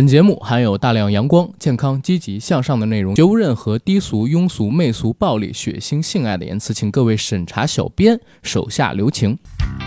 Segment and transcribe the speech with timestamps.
[0.00, 9.38] 本节目含有大量阳光、健康、积极向上的内容，绝无任何低俗、庸俗、媚俗、暴力、血腥、性爱的言辞，请各位审查小编手下留情。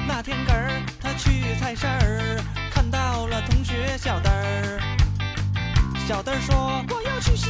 [0.07, 0.69] 那天个儿，
[1.01, 2.39] 他去菜市儿，
[2.69, 4.79] 看到了同学小灯儿。
[6.07, 6.55] 小灯儿说
[6.95, 7.49] ：“我要去洗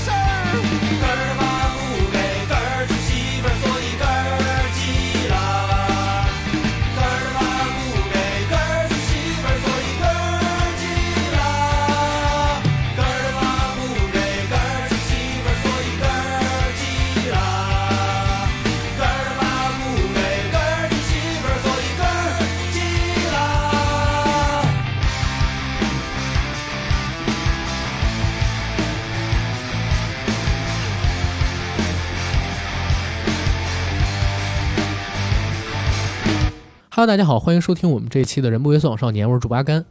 [36.93, 39.85] 哈喽，大家好，欢迎收听我们这一期的《人不约送往少年》，我是主八甘。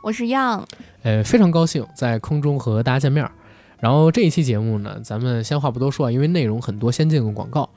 [0.00, 0.66] 我是样，
[1.02, 3.30] 呃，非常高兴在空中和大家见面儿。
[3.78, 7.68] 然后这一期节目呢，咱们先话不多说啊，因为内容很多，先进个广告。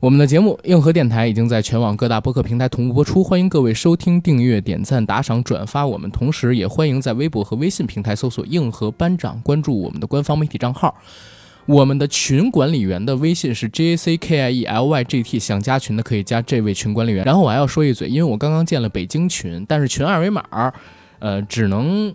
[0.00, 6.10] 我们的节目《硬核电台》已经在全网各大播客平台同步播出，欢迎各位收听、订阅、点赞、打赏、转发我们。
[6.10, 10.92] 同时，也欢迎在微博和微信平台搜索“硬核班长”，关注我们的官方媒体账号。
[11.66, 17.24] 我们的群管理员的微信是 J A C K I E L Y G T，想加群的可以加这位群管理员。
[17.24, 20.44] 然后我还要说一嘴，因为我刚刚建了北京群，但是群二维码，
[21.20, 22.14] 呃，只能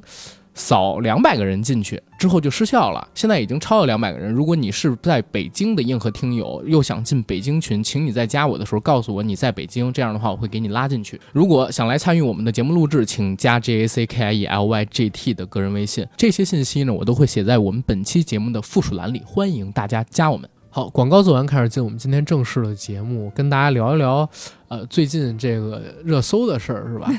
[0.60, 3.08] 扫两百个人进去，之后就失效了。
[3.16, 4.30] 现在已经超了两百个人。
[4.32, 11.20] 如果你是在北京的硬核听友，又想进北京群，请你在加我的时候告诉我你在北京，这样的话我会给你拉进去。
[11.32, 16.06] 如果想来参与我们的节目录制，请加 J A C K I E L Y G T 的个人微信。
[16.18, 20.50] 这些信息呢，我都会写在我们本期节目的附属栏里，欢迎大家加我们。
[20.72, 24.30] 好，广告做完，开始进我们今天正式的节目，跟大家聊一聊，
[24.68, 27.12] 呃，最近这个热搜的事儿，是吧？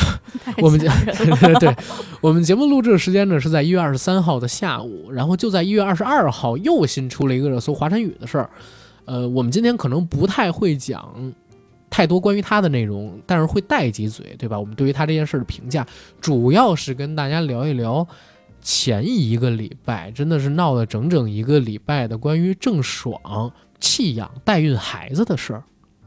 [0.60, 0.86] 我们节
[1.58, 1.74] 对，
[2.20, 8.50] 我们节目录制的时间呢是在一月二十三号的下午，然后就在一月二十二号又新出了一个热搜华晨宇的事儿。
[9.06, 11.32] 呃，我们今天可能不太会讲
[11.88, 14.60] 太多关于他的内容，但是会带几嘴，对吧？
[14.60, 15.86] 我们对于他这件事的评价，
[16.20, 18.06] 主要是跟大家聊一聊
[18.62, 25.62] 前一个礼拜真的是闹了整整一个礼拜的关于郑爽弃养代孕孩子的事儿，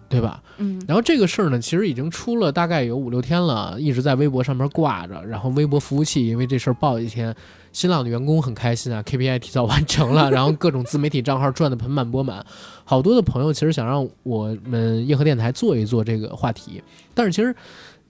[0.07, 0.43] 对吧？
[0.57, 5.23] 嗯，然后这个事儿呢，其实已经出了大概有五六天了，一直在微博上面挂着。
[5.25, 7.35] 然后微博服务器因为这事儿爆一天，
[7.71, 12.45] 新浪的员工很开心啊，KPI 提早完成了，然后各种自媒体账号赚得盆满钵满。
[12.85, 16.83] 好多的朋友其实想让我们硬核电台做一做这个话题，
[17.15, 17.55] 但是其实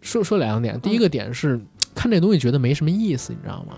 [0.02, 1.62] 说说两点，第一个点是
[1.96, 3.76] 看这东西觉得没什么意思，你知道吗？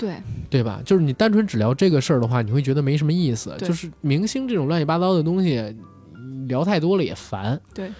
[0.00, 0.14] 对，
[0.48, 0.80] 对吧？
[0.84, 3.54] 就是你单纯只聊这个事儿的话，你会觉得没什么意思。
[3.58, 5.76] 对就是明星这种乱七八糟的东西，
[6.48, 7.60] 聊太多了也烦。
[7.74, 7.92] 对，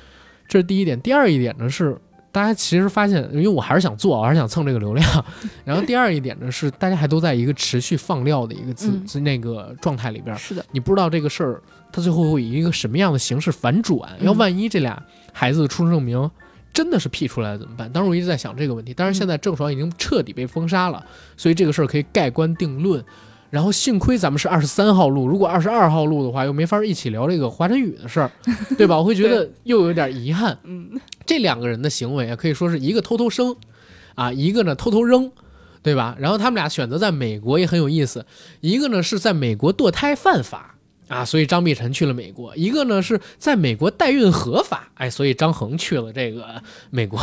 [0.48, 0.98] 这是第一点。
[1.00, 1.94] 第二一点呢是，
[2.32, 5.24] 大家其实发现，因为我还是想做，我还是想蹭这个流量。
[5.64, 11.62] 然后第二一点呢是，大家还都在一个持续放料的一个自、嗯自那个状态里边儿，是的，你不知道这个事儿
[11.92, 14.10] 它最后会以一个什么样的形式反转。
[14.20, 15.00] 要嗯万一这俩
[15.32, 16.30] 孩子的出生证明
[16.80, 17.92] 真的是 P 出来了怎么办？
[17.92, 18.94] 当时我一直在想这个问题。
[18.96, 21.04] 但是现在郑爽已经彻底被封杀了，
[21.36, 23.04] 所以这个事儿可以盖棺定论。
[23.50, 28.30] 然后幸亏咱们是二十三号录，如果二十二号录的话，又没法一起聊这个华晨宇的事儿，
[28.78, 28.96] 对吧？
[28.96, 30.56] 我会觉得又有点遗憾。
[30.64, 33.54] 嗯，这两个人的行为啊，可以说是一个偷偷生，
[34.14, 35.30] 啊，一个呢偷偷扔，
[35.82, 36.16] 对吧？
[36.18, 38.24] 然后他们俩选择在美国也很有意思，
[38.62, 40.76] 一个呢是在美国堕胎犯法
[41.10, 47.18] 啊，所以张碧晨去了美国；一个呢是在美国代孕合法，哎，所以张恒去了这个美国。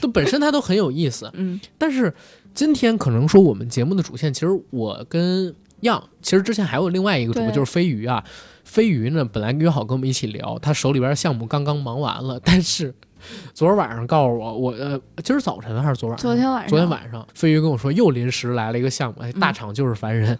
[0.00, 2.12] 都本身他都很有意思，嗯，但是
[2.52, 8.24] 今天可能说我们节目的主线，其实我跟样，其实之前还有另外一个主播就是飞鱼啊。
[8.64, 12.92] 飞鱼呢，本来约好跟我们一起聊，他手里边的项目刚刚忙完了，但是
[13.54, 16.22] 昨儿晚上告诉我，我呃，今儿早晨还是昨晚上？
[16.22, 20.38] 昨天晚上，昨天晚上，飞鱼跟我说又临时来了一个项目，哎，嗯大厂就是烦人，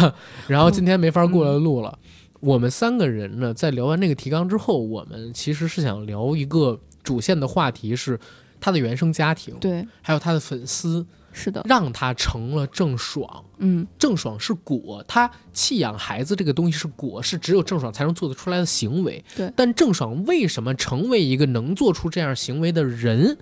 [0.46, 1.98] 然后今天没法过来录了。
[2.40, 8.18] 我们三个人呢，在聊完那个提纲之后，我们其实是想聊一个主线的话题，是
[8.58, 13.44] 他的原生家庭，对，还有他的粉丝，是的，让他成了郑爽。
[13.58, 19.22] 嗯，郑爽是果，他弃养孩子这个东西是果，是只有郑爽才能做得出来的行为。
[19.36, 23.36] 对但郑爽为什么成为一个能做出这样行为的人，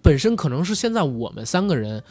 [0.00, 2.02] 本身可能是现在我们三个人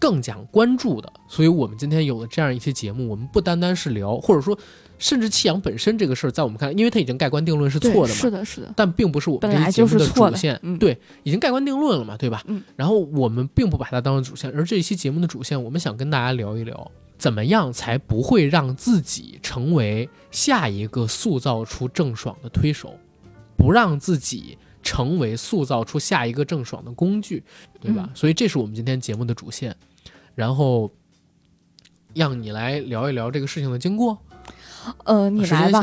[0.00, 1.12] 更讲关注的。
[1.28, 4.58] 所以我们今天有了这样一期节目，我们不单单是聊，或者说
[4.98, 12.42] 甚至弃养本身这个事儿，在我们看来，因为它已经盖棺定论是错的嘛，是的，是的，但并不是我们这期节目的主线，嗯对，已经盖棺定论了嘛，对吧？
[12.46, 12.62] 嗯。
[12.76, 22.94] 然后我们并不把它当成主线，而这一期节目的主线，我们想跟大家聊一聊，怎么样才不会让自己成为下一个塑造出郑爽的推手，
[23.56, 27.42] 不让自己成为塑造出下一个郑爽的工具，
[27.80, 28.04] 对吧？
[28.08, 29.76] 嗯所以这是我们今天节目的主线，
[30.34, 30.90] 然后
[32.14, 34.18] 让你来聊一聊这个事情的经过。
[35.04, 35.82] 呃，你来吧。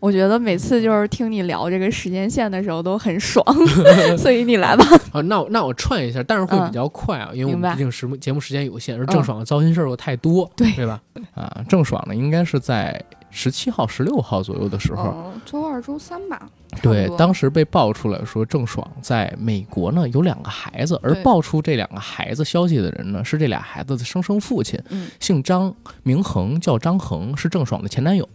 [0.00, 3.44] 我觉得每次就是听你聊这个时间线的时候都很爽，
[4.18, 4.84] 所以你来吧。
[5.12, 11.00] 啊，那我那我串一下，但是会嗯比较快啊，因为我们毕竟时节目时间有限，而郑爽的糟心事儿又太多，对对吧？
[11.34, 13.00] 啊，郑爽呢，应该是在
[13.34, 16.48] 十七号、十六号左右的时候，嗯，周二、周三吧。
[16.80, 28.26] 对，当时被爆出来说郑爽在美国呢有两个孩子，而对爆出这两个孩子消息的人呢是这俩孩子的生生父亲，嗯姓张，名恒，叫张恒，是郑爽的前男友。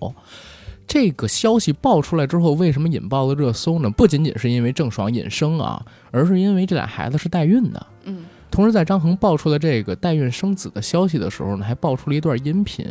[0.86, 3.90] 这个消息爆出来之后，为什么引爆了热搜呢？
[3.90, 7.88] 不仅仅是因为郑爽隐生啊，而是因为这俩孩子是代孕的。
[8.04, 12.86] 嗯同时，在张恒爆出了这个代孕生子的消息的时候呢，还爆出了一段音频，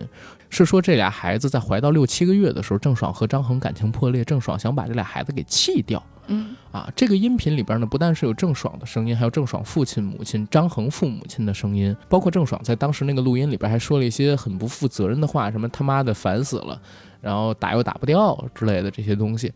[0.48, 6.02] 是说这俩孩子在怀到六七个月的时候，郑爽和张恒感情破裂，郑爽想把这俩孩子给弃掉。
[6.30, 16.78] 嗯啊，这个音频里边呢，不但是有郑爽的声音，还有郑爽父亲、母亲张恒父母亲的声音，包括郑爽在当时那个录音里边还说了一些很不负责任的话，什么他妈的烦死了，
[17.22, 19.50] 然后打又打不掉之类的这些东西，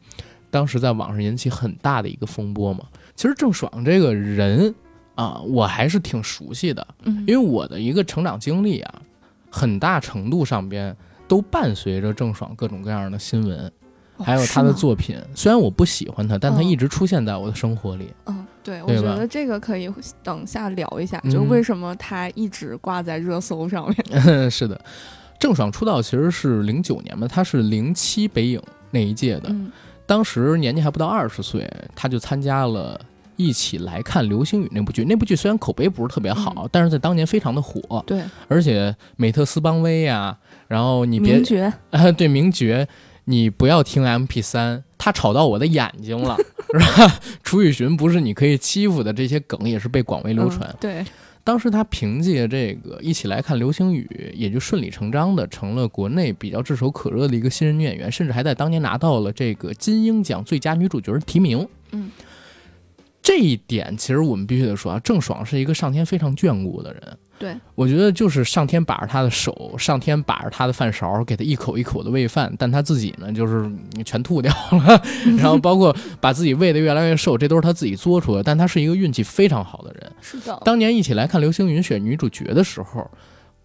[0.51, 2.87] 当时在网上引起很大的一个风波嘛。
[3.15, 4.75] 其实郑爽这个人
[5.15, 9.03] 啊，我还是挺熟悉的，嗯，因为我的一个成长经历啊，
[9.51, 10.97] 很大程度上边
[11.29, 13.67] 都伴随着郑爽各种各样的新闻。
[13.67, 13.73] 哦
[14.25, 18.13] 还有她的作品，虽然我不喜欢她，但他嗯一直出现在我的生活里。
[18.27, 19.91] 嗯，对，我觉得这个可以
[20.23, 24.49] 等下聊一下，嗯就为什么她一直挂在热搜上面。
[24.51, 24.81] 是的，
[25.41, 28.63] 郑爽出道其实是零九年嘛，她是零七北影
[28.93, 29.73] 那一届的，嗯
[30.07, 33.01] 当时年纪还不到二十岁，她就参加了。
[33.37, 40.37] 一起来看《流星雨》那部剧，那部剧虽然口碑不是特别好，嗯但是在当年非常的火，对，而且美特斯邦威呀、
[40.69, 42.87] 然后你别名爵， 啊，对名爵，
[43.25, 46.37] 你不要听 MP 三，他吵到我的眼睛了，
[46.73, 47.21] 是吧？
[47.43, 50.69] 楚雨荨不是你可以欺负的，这些梗也是被广为流传。
[50.69, 51.05] 嗯对，
[51.45, 61.67] 当时他凭借这个一起来看流星雨，也就顺理成章的成了国内比较炙手可热的一个新人女演员，甚至还在当年拿到了这个金鹰奖最佳女主角的提名。
[61.91, 62.11] 嗯，
[63.23, 67.03] 这一点其实我们必须得说啊，郑爽是一个上天非常眷顾的人。
[67.39, 73.71] 对，我觉得就是上天把着她的手，上天把着她的饭勺，给她一口一口的喂饭，但她自己呢，就是
[74.05, 75.03] 全吐掉了，
[75.39, 78.43] 然后包括把自己喂得越来越瘦，这都是她自己作出的。
[78.43, 80.13] 但她是一个运气非常好的人。
[80.21, 83.11] 是的，当年一起来看流星雨选女主角的时候，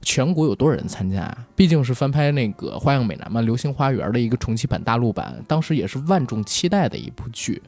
[0.01, 1.37] 全国有多少人参加啊？
[1.55, 7.61] 毕竟是翻拍那个《花样美男》嘛，《流星花园》的一个重启版大陆版，当时也是万众期待的一部剧，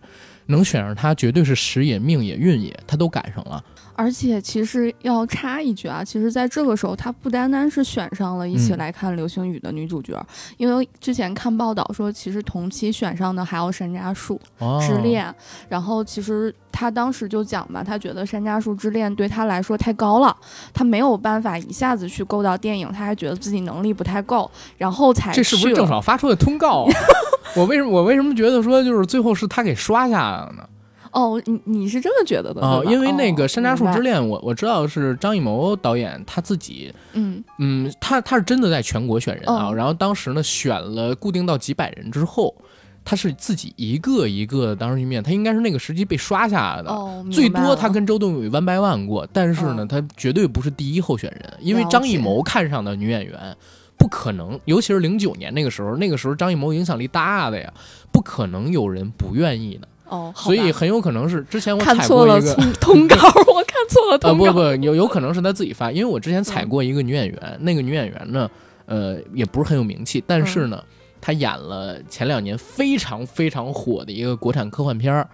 [0.50, 3.64] 能选上他绝对是时也、命也、运也，他都赶上了。
[4.00, 10.18] 而且其实要插一句啊，其实在这个时候，她不单单是选上了一起嗯来看流星雨的女主角，
[10.56, 15.36] 因为之前看报道说，其实同期选上的还有山楂树哦之恋，
[15.68, 20.34] 然后其实她当时就讲吧，她觉得山楂树之恋对她来说太高了，
[20.74, 26.94] 她没有办法一下子去够到电影，她还觉得自己能力不太够，然后才这是不是去了郑爽发出的通告啊？
[27.58, 30.64] 我为什么我为什么觉得说就是最后是她给刷下来了呢？
[31.12, 37.44] 哦，你你是这么觉得的哦、因为那个哦《山楂树之恋》我我知道是张艺谋导演他自己嗯。
[37.58, 42.56] 嗯，他他是真的在全国选人啊，嗯然后当时呢选了固定到几百人之后，
[43.04, 46.92] 他是自己一个一个的当时去面，他应该是那个时期被刷下来的。
[46.92, 49.88] 哦，最多他跟周冬雨 one by one 过，但是呢，嗯。
[49.88, 53.56] 他绝对不是第一候选人，因为张艺谋看上的女演员
[53.98, 57.74] 不可能，尤其是零九年那个时候，那个时候张艺谋影响力大的呀，
[58.12, 63.16] 不可能有人不愿意的，哦，所以很有可能是之前我看错了过一个通通稿，
[63.54, 64.46] 我看错了啊通稿。
[64.46, 68.50] 不不有有可能是他自己发，因为我之前嗯采过一个女演员，那个女演员呢，
[68.86, 70.84] 呃，也不是很有名气，但是嗯呢，
[71.22, 75.30] 她演了前两年非常非常火的一个国产科幻片儿。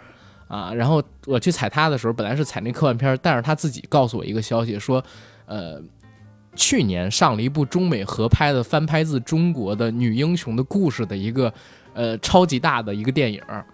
[0.47, 5.03] 啊，然后我去踩她的时候，本来是踩那科幻片儿，但是她自己告诉我一个消息，说，
[5.47, 5.81] 呃，
[6.55, 11.51] 去年上了一部中美合拍的翻拍自中国的女英雄的故事的一个
[11.95, 13.65] 呃超级大的一个电影儿，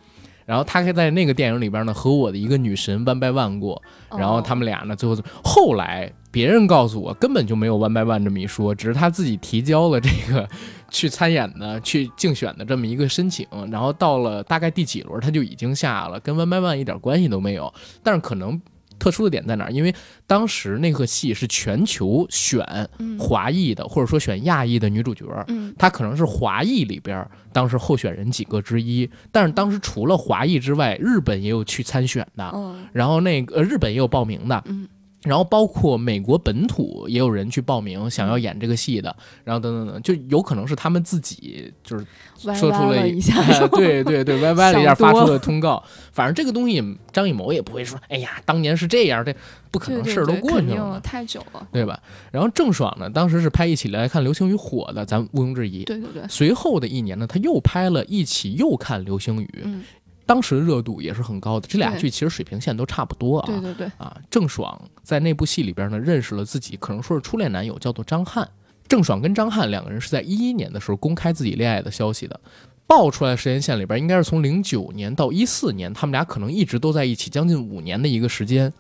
[0.46, 3.82] 然后他还在那个电影里边呢和我的一个女神 one by one 过，
[4.18, 10.48] 然后他们俩呢，最后后来别人告诉我根本就没有 one by one 这么一说，只是他自己提交了这个
[10.90, 17.74] 去参演的、去竞选的这么一个申请，然后到了大概第几轮他就已经下了，跟 one by one 一点关系都没有。
[18.02, 18.60] 但是可能
[19.02, 19.72] 特殊的点在哪儿？
[19.72, 19.94] 因为
[20.28, 22.64] 当时那个戏是全球选
[23.00, 29.10] 嗯华裔的，或者说选亚裔的女主角，嗯她可能是华裔里边儿当时候选人几个之一。
[29.32, 34.88] 但是当时除了华裔之外，日本也有去参选的，嗯然后那个呃日本也有报名的，嗯
[35.24, 42.06] 然后包括美国本土也有人去报名想要演这个戏的，然后等等等，就有可能是他们自己就是
[42.38, 45.84] 说出了一下，哎 对对对，歪歪了一下发出了通告。
[46.12, 49.34] 反正这个东西，张艺谋也不会说，哎呀，当年是这样，这
[49.70, 51.68] 不可能，事儿都过去了嘛，太久了。
[51.72, 52.00] 对吧？
[52.32, 55.84] 然后郑爽呢，当时是拍《一起来看流星雨》火的，咱毋庸置疑。
[55.84, 59.84] 对对对，随后的一年呢，他又拍了一起又看流星雨，嗯，
[60.26, 61.68] 当时的热度也是很高的。
[61.68, 63.48] 这俩剧其实水平线都差不多啊。
[63.48, 68.48] 对对对，啊，郑爽在那部戏里边呢，认识了自己可能说是初恋男友，叫做张翰。
[68.88, 72.40] 郑爽跟张翰两个人是在一一年的时候公开自己恋爱的消息的，
[72.86, 78.72] 爆出来的时间线里边，应该是从零九年到一四年，他们俩可能一直都在一起，将近五年的一个时间。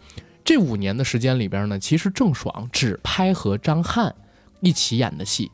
[0.43, 4.13] 这五年的时间里边呢，其实郑爽只拍和张翰
[4.59, 5.49] 一起演的戏，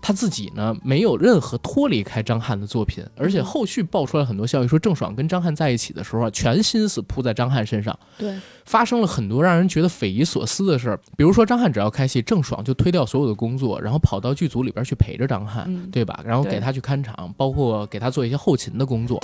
[0.00, 7.98] 她自己呢没有任何脱离开张翰的作品，而且后续爆出来很多消息说，郑爽跟张翰在一起的时候啊，全心思扑在张翰身上。
[8.18, 16.20] 对，发生了很多让人觉得匪夷所思的事儿，比如说张翰只要开戏，郑爽就推掉所有的工作，然后跑到剧组里边去陪着张翰，嗯对吧？
[16.24, 19.22] 然后给他去看场，包括给他做一些后勤的工作。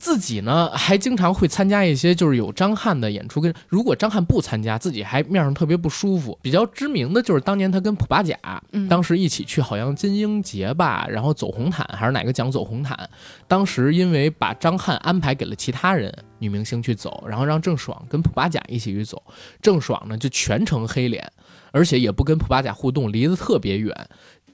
[0.00, 6.36] 自己呢还经常会参加一些就是有张翰的演出，跟如果张翰不参加，自己还面上特别不舒服。
[6.40, 8.34] 比较知名的就是当年他跟普巴甲，
[8.72, 12.98] 嗯当时一起去好像金鹰节吧，然后走红毯还是哪个奖走红毯，
[13.46, 19.22] 当时因为把张翰安排给了其他人女明星去走，然后让郑爽跟普巴甲一起去走，
[19.60, 21.30] 郑爽呢就全程黑脸，
[21.72, 23.94] 而且也不跟普巴甲互动，离得特别远。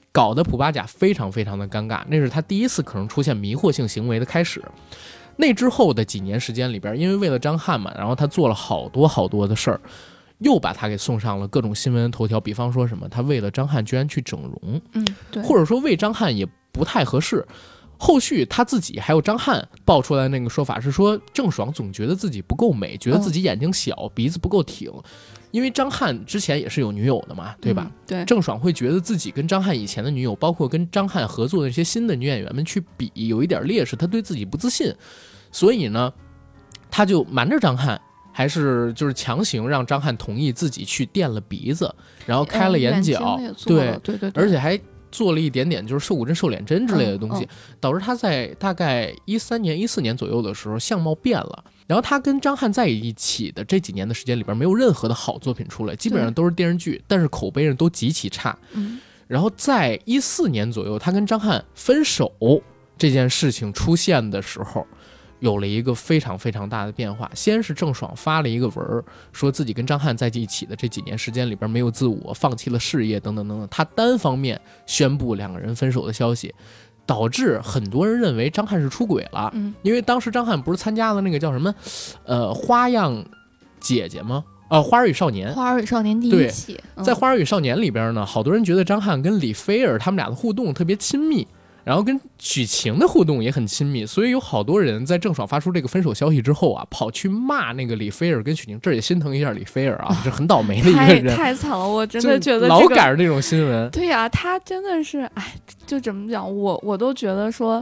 [0.09, 4.59] 搞得普巴甲非常非常的尴尬，那是他第一次可能出现迷惑性行为的开始。
[5.37, 9.79] 那之后的几年时间里边，因为为了张翰嘛，然后他做了好多好多的事儿，
[10.39, 12.41] 又把他给送上了各种新闻头条。
[12.41, 17.45] 比方说什么，他为了张翰居然去整容，嗯对，或者说为张翰也不太合适。
[17.99, 24.91] 后续他自己还有张翰爆出来那个说法是说，郑爽总觉得自己不够美，觉得自己眼睛小，鼻子不够挺。
[25.49, 27.87] 因为张翰之前也是有女友的嘛，对吧？
[27.89, 27.91] 嗯？
[28.05, 34.93] 对，郑爽会觉得自己跟张翰以前的女友，包括跟张翰合作的那些新的女演员们去比，有一点劣势，她对自己不自信，
[35.57, 36.13] 所以呢，
[36.91, 37.99] 他就瞒着张翰，
[38.31, 41.91] 还是就是强行让张翰同意自己去垫了鼻子，
[42.27, 44.79] 然后开了嗯眼角，对，对对对，而且还
[45.11, 47.49] 做了一点点就是瘦骨针、瘦脸针之类的东西，嗯
[47.79, 51.63] 导致他在大概一三年、一四年左右的时候相貌变了。
[51.87, 58.55] 然后他跟张翰在一起的这几年的时间里边，没有任何的好作品出来，基本上都是电视剧，但是口碑上都极其差。
[58.73, 62.31] 嗯然后在一四年左右，他跟张翰分手
[62.97, 64.87] 这件事情出现的时候，
[65.39, 67.29] 有了一个非常非常大的变化。
[67.33, 76.53] 先是郑爽发了一个文儿，说自己跟张翰在一起的这几年时间里边没有自我，放弃了事业等等等等，她单方面宣布两个人分手的消息，
[77.05, 79.51] 导致很多人认为张翰是出轨了。
[79.53, 81.73] 嗯因为当时张翰不是参加了那个叫什么，
[82.25, 83.25] 呃，花样
[83.79, 84.43] 姐姐吗？
[84.69, 85.53] 呃，花儿与少年。
[85.53, 91.47] 花儿与少年第一期，嗯在《花儿与少年》里边呢，好多人觉得张翰跟李菲儿他们俩的互动特别亲密，
[91.87, 103.87] 然后跟许晴的互动也很亲密，所以有好多人在郑爽发出这个分手消息之后啊，跑去骂那个李菲儿跟许晴，这也心疼一下李菲儿啊， 这很倒霉的一个太人， 太惨了，我真的觉得老这个赶上这种新闻。
[103.91, 107.81] 对呀、他真的是，哎，就怎么讲，我我都觉得说，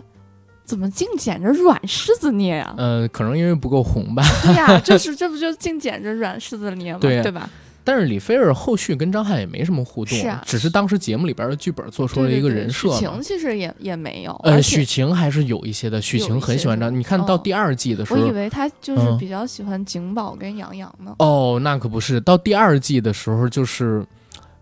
[0.65, 6.99] 怎么净捡着软柿子捏呀、呃，可能因为不够红吧，对呀、就是这不就净捡着软柿子捏吗？
[7.01, 7.49] 对呀对吧？
[7.85, 12.99] 但是李菲儿后续跟张翰也没什么互动，是啊只是当时节目里边的剧本做出了一个对对对许人设许。
[12.99, 16.93] 晴其实也也没有，呃，许晴还是有一些的，许晴很喜欢张。
[16.93, 21.15] 你看到嗯第二季的时候，我以为他就是嗯比较喜欢景宝跟杨洋呢。
[21.19, 22.19] 哦，那可不是。
[22.21, 24.03] 到第二季的时候，就是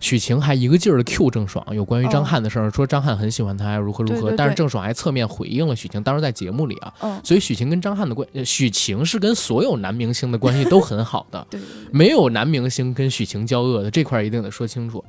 [0.03, 4.33] 许晴还一个劲儿的 Q 郑爽，有关于张哦翰的事儿，说张翰很喜欢她，如何如何。
[4.35, 11.47] 但是郑爽还侧面回应了许晴，当时在节目里啊，嗯，所以许晴跟张翰的关，呃许晴是跟所有男明星的关系都很好的。
[11.89, 15.01] 没有男明星跟许晴交恶的，这块儿一定得说清楚。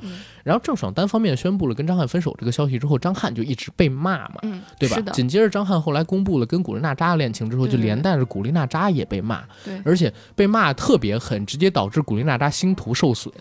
[0.45, 5.01] 嗯然后郑爽单方面宣布了跟张翰分手这个消息之后，张翰就一直被骂嘛，嗯，对吧？
[5.13, 13.33] 紧接着张翰后来公布了跟古力娜扎的恋情之后，就连带着古力娜扎也被骂，对，而且被骂特别狠，直接导致古力娜扎星途受损，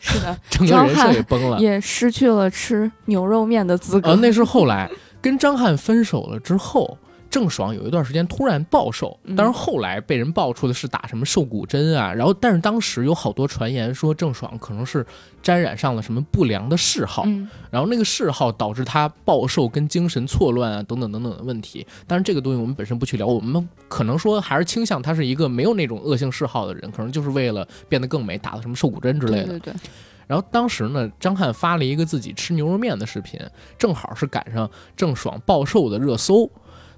[0.00, 1.58] 是的， 整个人设也崩了。
[1.60, 4.10] 也失去了吃牛肉面的资格。
[4.10, 4.90] 呃，那是后来
[5.22, 6.98] 跟张翰分手了之后，
[7.30, 15.06] 郑爽有一段时间突然暴瘦，嗯当然后来被人爆出的是打什么瘦骨针啊，然后但是当时有好多传言说郑爽可能是
[15.40, 21.86] 沾染上了什么不良的嗜好，嗯然后那个嗜好导致她暴瘦跟精神错乱啊等等等等的问题。
[22.06, 29.46] 但是这个东西我们本身不去聊，我们可能说还是倾向她是一个没有那种恶性嗜好的人，可能就是为了变得更美打了什么瘦骨针之类的。
[29.46, 29.74] 对对对，
[30.26, 33.40] 然后当时呢，张翰发了一个自己吃牛肉面的视频，
[33.78, 36.50] 正好是赶上郑爽暴瘦的热搜，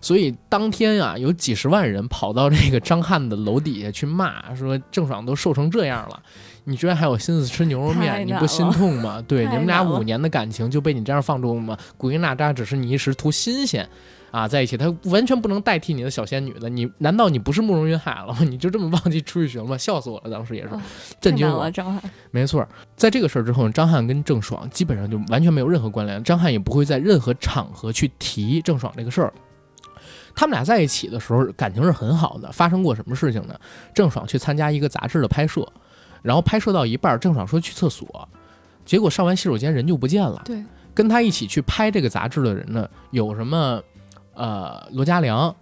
[0.03, 6.23] 所以当天啊，有几十万人跑到这个张翰的楼底下去骂，说郑爽都瘦成这样了，
[6.65, 9.23] 你居然还有心思吃牛肉面，你不心痛吗？
[9.27, 11.79] 对，你们俩五年的感情就被你这样放纵吗？
[11.97, 13.89] 古力娜扎只是你一时图新鲜。
[14.33, 16.67] 啊，在一起，她完全不能代替你的小仙女的。
[16.67, 18.39] 你难道你不是慕容云海了吗？
[18.49, 19.77] 你就这么忘记出去寻了吗？
[19.77, 20.83] 笑死我了，当时也是啊
[21.21, 21.71] 震惊我了，。
[21.71, 22.03] 张翰。
[22.31, 22.67] 没错，
[22.97, 29.31] 在这个事儿之后，张翰跟郑爽基本上就完全没有任何关联，张翰也不会在任何场合去提郑爽这个事儿。
[30.35, 33.55] 他们俩在一起的时候感情是很好的，发生过什么事情呢？
[33.95, 35.67] 郑爽去参加一个杂志的拍摄，
[36.23, 38.29] 然后拍摄到一半，郑爽说去厕所，
[38.85, 40.43] 结果上完洗手间人就不见了。
[40.45, 43.83] 对，跟他一起去拍这个杂志的人呢，有什么
[44.35, 45.55] 呃罗嘉良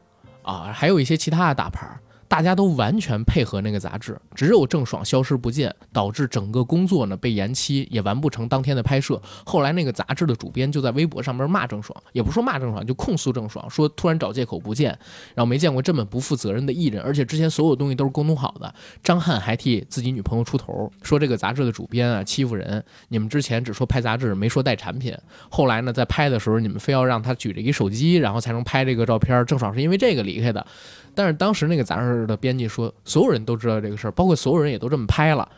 [0.43, 2.01] 啊，还有一些其他的大牌儿，
[2.31, 9.21] 大家都完全配合那个杂志，只有郑爽消失不见，导致整个工作呢被延期，也完不成当天的拍摄。
[9.45, 14.91] 后来那个杂志的主编就在微博上面骂郑爽，也不说骂郑爽，就控诉郑爽，说突然找借口不见，
[15.35, 18.73] 然后没见过这么不负责任的艺人，而且之前所有东西都是沟通好的。
[19.03, 25.13] 张翰还替自己女朋友出头，说这个杂志的主编啊欺负人，你们之前只说拍杂志，没说带产品，
[25.51, 29.45] 后来呢在拍的时候你们非要让他举着一手机，然后才能拍这个照片。
[29.47, 30.65] 郑爽是因为这个离开的，
[31.15, 35.49] 但是当时那个杂志的编辑说，所有人都知道这个事儿，包括所有人也都这么拍了。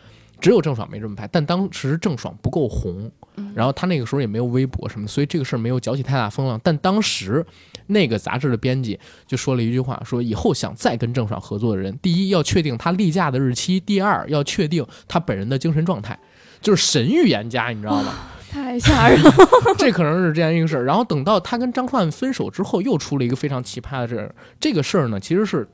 [0.40, 6.60] 只有郑爽没这么拍，但当时郑爽不够红，嗯然后他那个时候也没有微博什么，所以这个事儿没有搅起太大风浪。
[6.64, 7.46] 但当时
[7.86, 16.18] 那个杂志的编辑就说了一句话，说以后想再跟郑爽合作的人，第一要确定她例假的日期，第二要确定她本人的精神状态，
[16.60, 18.12] 就是神预言家，你知道吗？
[18.52, 19.32] 太吓人了。
[19.78, 20.84] 这可能是这样一个事儿。
[20.84, 24.34] 然后等到他跟张翰分手之后，又出了一个非常奇葩的事儿。
[24.60, 25.66] 这个事儿呢，其实是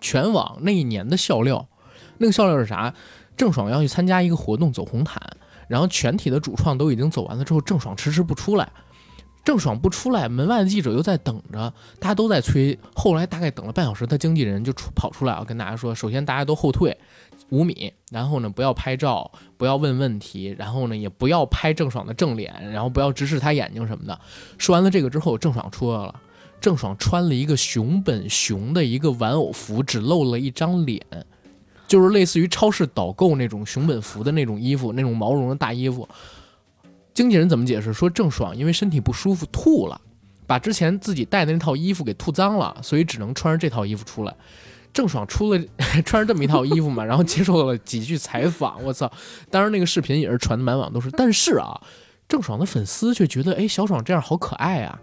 [0.00, 1.68] 全网那一年的笑料。
[2.16, 2.94] 那个笑料是啥？
[3.36, 5.22] 郑爽要去参加一个活动，走红毯，
[5.68, 8.68] 然后全体的主创都已经走完了之后，郑爽迟迟不出来。
[9.44, 12.78] 郑爽不出来，门外的记者又在等着，大家都在催。
[12.94, 16.98] 后来大概等了半小时，他经纪人就出跑出来啊，跟大家说：首先大家都后退
[17.50, 24.20] 五米，然后呢不要拍照，不要问问题，然后呢也不要拍郑爽的正脸，然后不要直视她眼睛什么的。
[24.58, 26.14] 说完了这个之后，郑爽出来了。
[26.60, 31.00] 郑爽穿了一个熊本熊的一个玩偶服，只露了一张脸，
[31.86, 36.08] 就是类似于超市导购那种熊本服的那种衣服，那种毛绒的大衣服。
[37.14, 37.92] 经纪人怎么解释？
[37.92, 40.00] 说郑爽因为身体不舒服吐了，
[40.48, 44.34] 把之前自己带的那套衣服给吐脏了，所以只能穿着这套衣服出来。
[44.92, 45.60] 郑爽出了
[46.04, 48.82] 穿着这么一套衣服嘛， 然后接受了几句采访。
[48.82, 49.10] 我操！
[49.50, 51.10] 当时那个视频也是传的满网都是。
[51.12, 51.80] 但是啊，
[52.28, 55.00] 郑爽的粉丝却觉得，哎，小爽这样好可爱啊。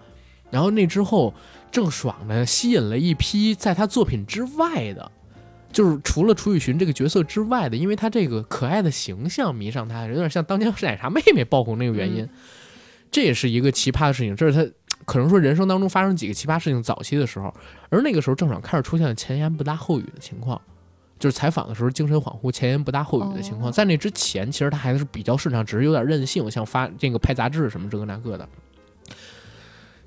[0.51, 1.33] 然后那之后，
[1.71, 5.11] 郑爽呢吸引了一批在她作品之外的，
[5.71, 12.27] 就是除了楚雨荨这个角色之外的，因为她这个可爱的形象迷上她，有点像当年奶茶妹妹爆红那个原因。
[13.11, 14.71] 这也是一个奇葩的事情，这是她
[15.05, 17.53] 可能说人生当中发生几个奇葩事情早期的时候，
[17.89, 20.59] 而那个时候郑爽开始出现了前言不搭后语的情况。
[21.17, 28.45] 就是采访的时候精神恍惚、前言不搭后语的情况，哦在那之前，其实她还是比较顺畅，只是有点任性，像发这个拍杂志什么这个那个的。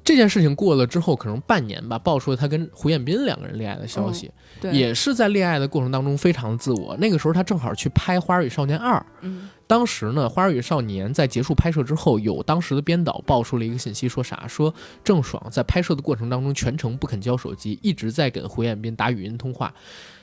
[0.05, 4.31] 这件事情过了之后，可能半年吧，爆出了她跟胡彦斌两个人恋爱的消息，
[4.61, 6.95] 对，也是在恋爱的过程当中非常的自我。
[6.99, 14.48] 那个时候她正好去拍《花儿与少年二》，嗯当时呢，《花儿与少年》在结束拍摄之后，有当时的编导爆出了一个信息，说啥？
[14.48, 19.72] 说郑爽在拍摄的过程当中全程不肯交手机，一直在给胡彦斌打语音通话，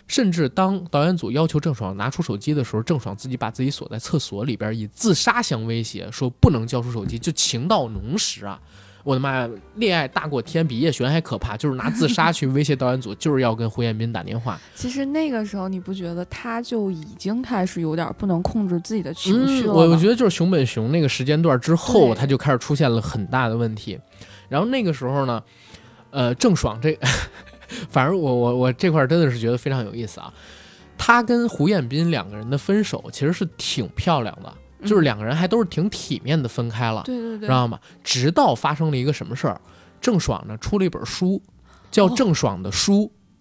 [0.08, 8.60] 甚至当导演组要求郑爽拿出手机的时候，郑爽自己把自己锁在厕所里边，以自杀相威胁，说不能交出手机，就情到浓时啊！
[9.06, 14.60] 我的妈呀，恋爱大过天，比叶璇还可怕，就是拿自杀 去威胁导演组，就是要跟胡彦斌打电话。
[14.74, 24.00] 其实那个时候你不觉得他就已经开始有点不能控制自己的情绪了我我觉得就是熊本熊那个时间段之后，他就开始出现了很大的问题。
[24.50, 25.44] 然后那个时候呢，
[26.10, 26.98] 呃，郑爽这，
[27.90, 30.34] 反正我我我这块真的是觉得非常有意思啊。
[30.98, 34.52] 他跟胡彦斌两个人的分手其实是挺漂亮的，
[34.86, 37.80] 就是嗯两个人还都是挺体面的分开了，对对对知，道吗？
[38.04, 39.60] 直到发生了一个什么事儿，
[40.00, 41.42] 郑爽呢出了一本书，
[41.92, 42.94] 叫哦《郑爽的书》。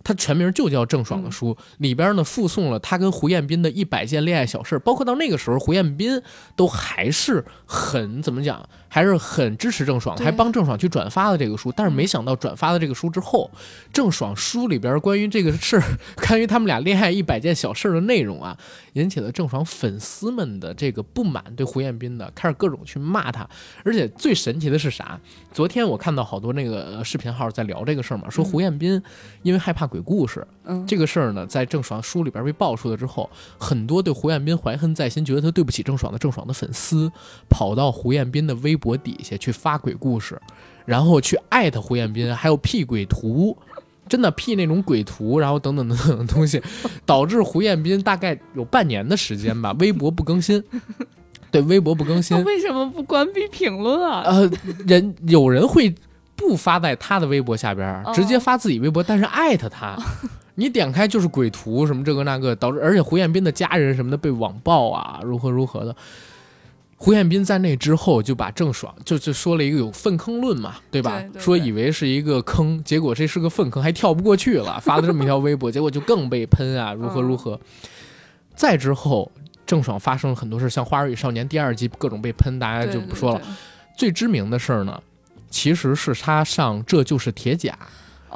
[0.06, 6.20] 它全名就叫《郑爽的书》，里边呢附送了他跟胡彦斌的一百件恋爱小事，包括到那个时候胡彦斌
[6.54, 11.72] 都还是很怎么讲，还是很支持郑爽，还帮郑爽去转发了这个书。
[11.74, 13.50] 但是没想到转发了这个书之后，
[13.92, 15.82] 郑爽书里边关于这个事儿，
[16.24, 18.56] 关于他们俩恋爱一百件小事的内容啊，
[18.92, 23.44] 引起了郑爽粉丝们的这个不满，对胡彦斌的开始各种去骂他。
[23.82, 25.18] 而且最神奇的是啥？
[25.52, 29.02] 昨天我看到好多那个呃视频号在聊这个事儿嘛，说胡彦斌
[29.42, 37.10] 因为害怕鬼故事，嗯，这个事儿呢，在郑爽书里边被爆出来之后，很多对胡彦斌怀恨在心，觉得他对不起郑爽的郑爽的粉丝，
[37.48, 40.40] 跑到胡彦斌的微博底下去发鬼故事，
[40.84, 43.56] 然后去艾特胡彦斌，还有 P 鬼图。
[44.06, 46.62] 真的 P 那种鬼图，然后等等等等的东西，
[47.06, 50.62] 导致胡彦斌大概有半年的时间吧，微博不更新。
[51.50, 54.22] 对，微博不更新，为什么不关闭评论啊？
[54.26, 54.50] 呃，
[54.86, 55.94] 人有人会
[56.36, 59.96] 不发在他的微博下边直接发自己微博，但是艾特他。
[60.56, 65.94] 你点开就是鬼图什么这个那个，导致而且胡彦斌的家人什么的被网暴啊，如何如何的。
[66.96, 71.20] 胡彦斌在那之后就把郑爽就就说了一个有粪坑论嘛，对吧？
[71.20, 77.58] 对对说以为是一个坑，结果这是个粪坑，还跳不过去了， 发了这么一条微博，结果就更被喷啊，如何如何。
[78.54, 79.30] 再之后，
[79.66, 83.40] 郑爽发生了很多事，像《花儿与少年》第二季各种被喷，大家就不说了。。
[83.98, 85.02] 最知名的事儿呢，
[85.54, 87.78] 其实是他上《这就是铁甲》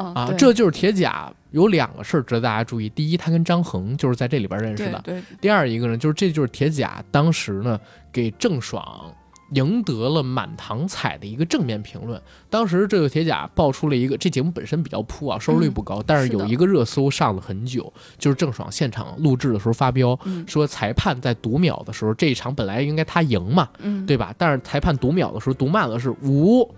[0.00, 2.88] 啊，这就是铁甲有两个事儿值得大家注意。
[2.90, 5.02] 第一，他跟张恒就是在这里边认识的；
[5.40, 7.76] 第二一个呢，就是这就是铁甲当时呢
[8.12, 9.12] 给郑爽
[9.54, 12.20] 赢得了满堂彩的一个正面评论。
[12.48, 24.32] 当时这个铁甲爆出了一个，这节目本身比较扑啊，收视率不高，但是有一个热搜上了很久，就是郑爽现场录制的时候发飙，嗯说裁判在读秒的时候，这一场本来应该他赢嘛，嗯对吧？
[24.38, 26.72] 但是裁判读秒的时候读慢了，是五、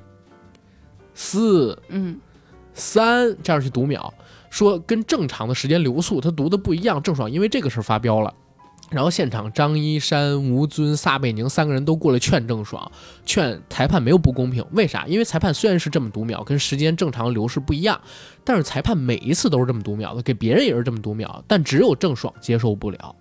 [1.15, 2.19] 四、嗯
[2.73, 4.13] 三这样去读秒，
[4.49, 7.03] 说跟正常的时间流速他读的不一样。
[7.03, 8.33] 郑爽因为这个事儿发飙了。
[8.91, 12.91] 然后现场张一山、吴尊、撒贝宁三个人都过来劝郑爽，
[13.25, 14.65] 劝裁判没有不公平。
[14.73, 15.07] 为啥？
[15.07, 18.01] 因为裁判虽然是这么读秒，跟时间正常流逝不一样，
[18.43, 23.15] 但是裁判每一次都是这么读秒的，给别人也是这么读秒，但只有郑爽接受不了。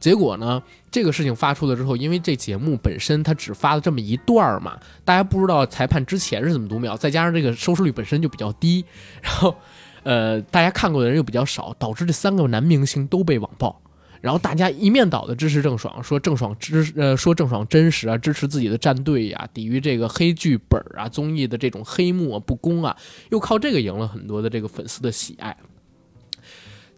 [0.00, 0.60] 结果呢，
[0.90, 8.84] 这个事情发出了之后，因为这节目本身它只发了这么一段儿嘛，大家不知道裁判之前是怎么读秒，再加上这个收视率本身就比较低，
[9.22, 9.54] 然后，
[10.02, 13.80] 呃，大家看过的人又比较少，导致这三个男明星都被网暴。
[14.22, 22.94] 然后大家一面倒的支持郑爽，说郑爽支呃说郑爽真实啊，支持自己的战队呀、抵御这个黑剧本啊、综艺的这种黑幕啊、不公啊，
[23.30, 25.56] 又靠这个赢了很多的这个粉丝的喜爱。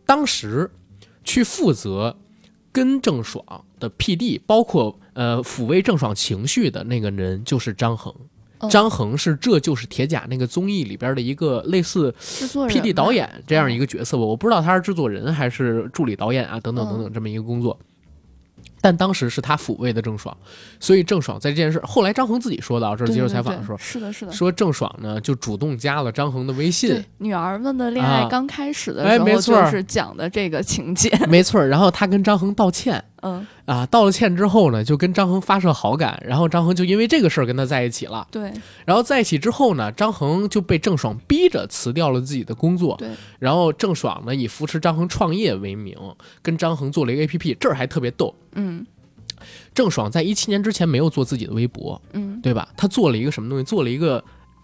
[0.05, 0.69] 当时
[1.23, 2.17] 去负责
[2.73, 3.45] 跟郑爽
[3.79, 8.13] 的 PD，包括呃抚慰郑爽情绪的那个人就是张恒。
[8.13, 17.77] 哦张恒是《这就是铁甲》那个综艺里边的一个类似 PD 导演这样一个角色吧，我不知道他是制作人还是助理导演啊，等等等等这么一个工作。
[18.83, 20.37] 但当时是他抚慰的郑爽，
[20.81, 24.33] 所以郑爽在这件事，后来张恒自己说的啊，这是接受采访的时候，是的，是的。
[24.33, 31.09] 说郑爽呢就主动加了张恒的微信，，女儿们的恋啊爱刚开始的哎时候，没错就是讲的这个情节。
[31.29, 31.65] 没错。
[31.65, 38.27] 然后他跟张恒道歉嗯，啊，道了歉之后呢，就跟张恒发射好感，然后张恒就因为这个事儿跟他在一起了。
[38.31, 38.53] 对
[38.85, 42.97] 然后在一起之后呢，张恒就被郑爽逼着辞掉了自己的工作。
[42.99, 43.09] 对，
[43.39, 45.97] 然后郑爽呢以扶持张恒创业为名，
[46.43, 48.35] 跟张恒做了一个 APP，这儿还特别逗。
[48.55, 48.87] 嗯
[49.75, 52.69] 郑爽在一七年之前没有做自己的微博，嗯对吧？
[52.77, 53.65] 她做了一个什么东西？
[53.65, 54.23] 做了一个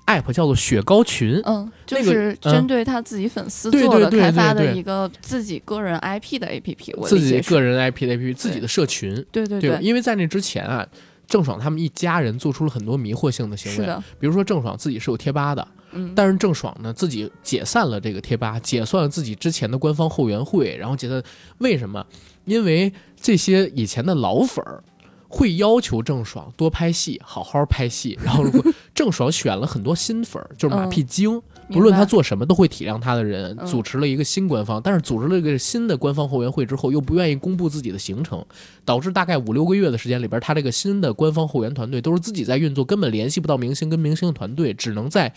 [0.08, 1.40] app 叫做雪糕群。
[1.44, 9.78] 嗯，就是嗯针对他自己粉丝做的开发的一个自己个人 IP 的 APP，我自己个人 IP 的 APP，自己的社群，对对对吧？
[9.80, 10.86] 因为在那之前啊，
[11.26, 13.86] 郑爽他们一家人做出了很多迷惑性的行为，
[14.18, 21.22] 比如说郑爽自己是有贴吧的，嗯，但是郑爽呢自己解散了这个贴吧，解散了自己之前的官方后援会，然后解散
[21.58, 22.04] 为什么？
[22.46, 22.90] 因为
[23.20, 24.82] 这些以前的老粉儿
[25.28, 28.18] 会要求郑爽多拍戏，好好拍戏。
[28.24, 28.64] 然后如果
[28.94, 38.44] 郑爽选了很多新粉儿，就是马屁精，不论他做什么都会体谅他的人，嗯组织了一个新官方，但是组织了一个新的官方后援会之后，又不愿意公布自己的行程，
[38.84, 45.32] 导致大概五六个月的时间里边，他这个新的官方后援团队都是自己在运作，根本联系不到明星跟明星的团队，只能在。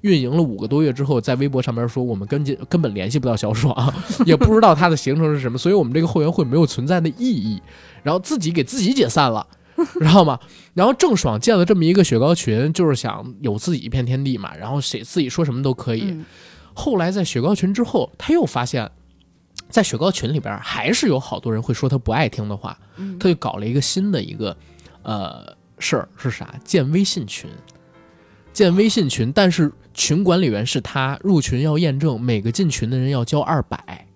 [0.00, 3.74] 运营了五个多月之后，在微博上面说我们根本根本联系不到小爽，
[4.26, 7.58] 也不知道他的行程是什么，所以我们这个后援会没有存在的意义，
[8.04, 9.44] 然后自己给自己解散了，
[9.98, 10.38] 知道吗？
[10.74, 16.02] 然后郑爽建了这么一个雪糕群，就是想有自己一片天地嘛，然后谁自己说什么都可以。
[16.04, 16.24] 嗯
[16.76, 18.90] 后来在雪糕群之后，他又发现，
[19.68, 24.56] 在雪糕群里边还是有好多人会说他不爱听的话，嗯他就搞了一个新的一个
[25.04, 26.52] 呃事儿是啥？
[26.64, 27.48] 建微信群，
[28.52, 34.08] 建微信群，但是群管理员是他，入群要验证，每个进群的人要交二百，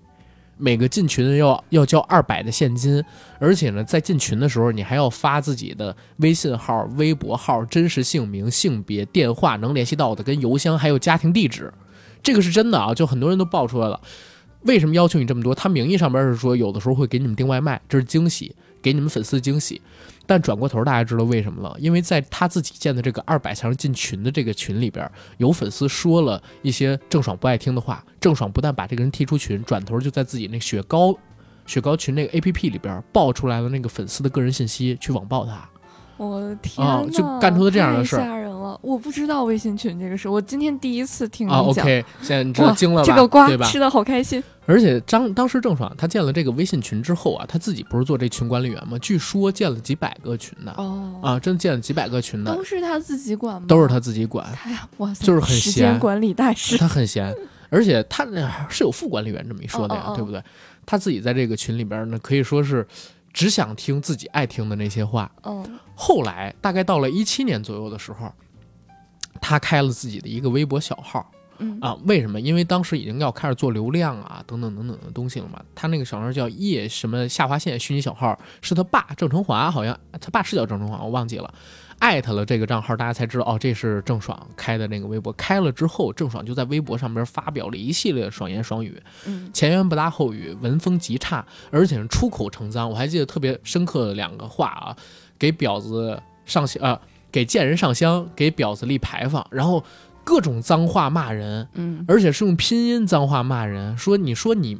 [0.59, 3.03] 每个进群要要交二百的现金，
[3.39, 11.73] 而且呢，在进群的时候，你还要发自己的微信号、微博号、真实姓名、性别、电话能联系到的跟邮箱，还有家庭地址，
[12.23, 14.01] 这个是真的啊，就很多人都爆出来了。
[14.63, 15.55] 为什么要求你这么多？
[15.55, 19.81] 他名义上边是说有的时候会给你们订外卖，这是惊喜，给你们粉丝惊喜。
[20.29, 21.75] 但转过头，大家知道为什么了？
[21.79, 28.05] 因为在他自己建的这个二百强进群的这个群里边，有粉丝说了一些郑爽不爱听的话。
[28.21, 31.17] 郑爽不但把这个人踢出群，转头就在自己那雪糕
[31.65, 35.67] 雪糕群那个 A P P 里边爆出来了那个粉丝的个人信息，去网暴他。
[36.19, 38.48] 我的天啊，就干出了这样的事儿
[38.83, 41.85] 我不知道微信群这个事，我今天第一次听你啊讲。
[41.85, 43.07] ，OK，现在你知道惊了吧？
[43.07, 43.49] 这个瓜？
[43.69, 44.43] 吃的好开心。
[44.67, 48.99] 而且张当时郑爽他建了这个微信群之后啊，他自己不是做这群管理员吗？
[48.99, 53.67] 据说建了几百个群呢、哦，啊，真建了几百个群呢都，是他自己管吗？
[53.67, 54.47] 都是他自己管。
[54.65, 56.77] 哎呀，哇塞，就是很时闲间管理大师。
[56.77, 57.35] 他很闲，
[57.71, 60.43] 而且他那是有副管理员这么一说的呀，对不对？
[60.85, 62.87] 他自己在这个群里边呢，可以说是
[63.33, 65.31] 只想听自己爱听的那些话。
[65.45, 65.65] 嗯
[66.01, 68.33] 后来大概到了一七年左右的时候，
[69.41, 71.97] 他开了自己的一个微博小号嗯啊。
[72.05, 72.41] 为什么？
[72.41, 75.63] 因为当时已经要开始做流量啊，等等等等的东西了嘛。
[75.75, 81.53] 他那个小号叫叶什么下划线虚拟小号，是他爸郑成华，好像他爸是叫郑成华，我忘记了。
[82.01, 85.33] 艾特了这个账号，大家才知道哦，这是郑爽开的那个微博。
[85.33, 92.89] 开了之后，郑爽就在微博上边发表了一系列的爽言爽语，嗯前言不搭后语，文风极差，而且是出口成脏。
[92.89, 94.97] 我还记得特别深刻的两个话啊，
[95.37, 99.85] 给婊子上香，呃，给贱人上香，给婊子立牌坊，然后
[100.25, 104.77] 各种脏话骂人，嗯而且是用拼音脏话骂人，说你说你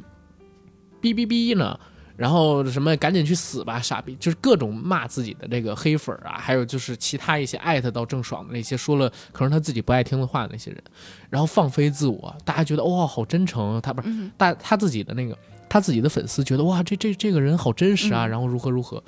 [1.01, 1.79] 哔哔哔呢。
[2.19, 4.13] 然后什么赶紧去死吧，傻逼！
[4.19, 10.83] 就是各种骂自己的这个黑粉啊，还有就是其他一些艾特到郑爽的那些说了可能他自己不爱听的话的那些人，
[11.29, 15.37] 然后放飞自我，大家觉得哇好真诚，他不是嗯大他自己的那个
[15.69, 19.01] 他自己的粉丝觉得哇这这这个人好真实啊，嗯然后如何如何，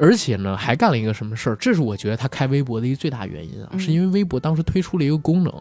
[0.00, 5.52] 而且呢还干了一个什么事儿，这是我觉得他开微博的一个最大原因啊，嗯是因为微博当时推出了一个功能，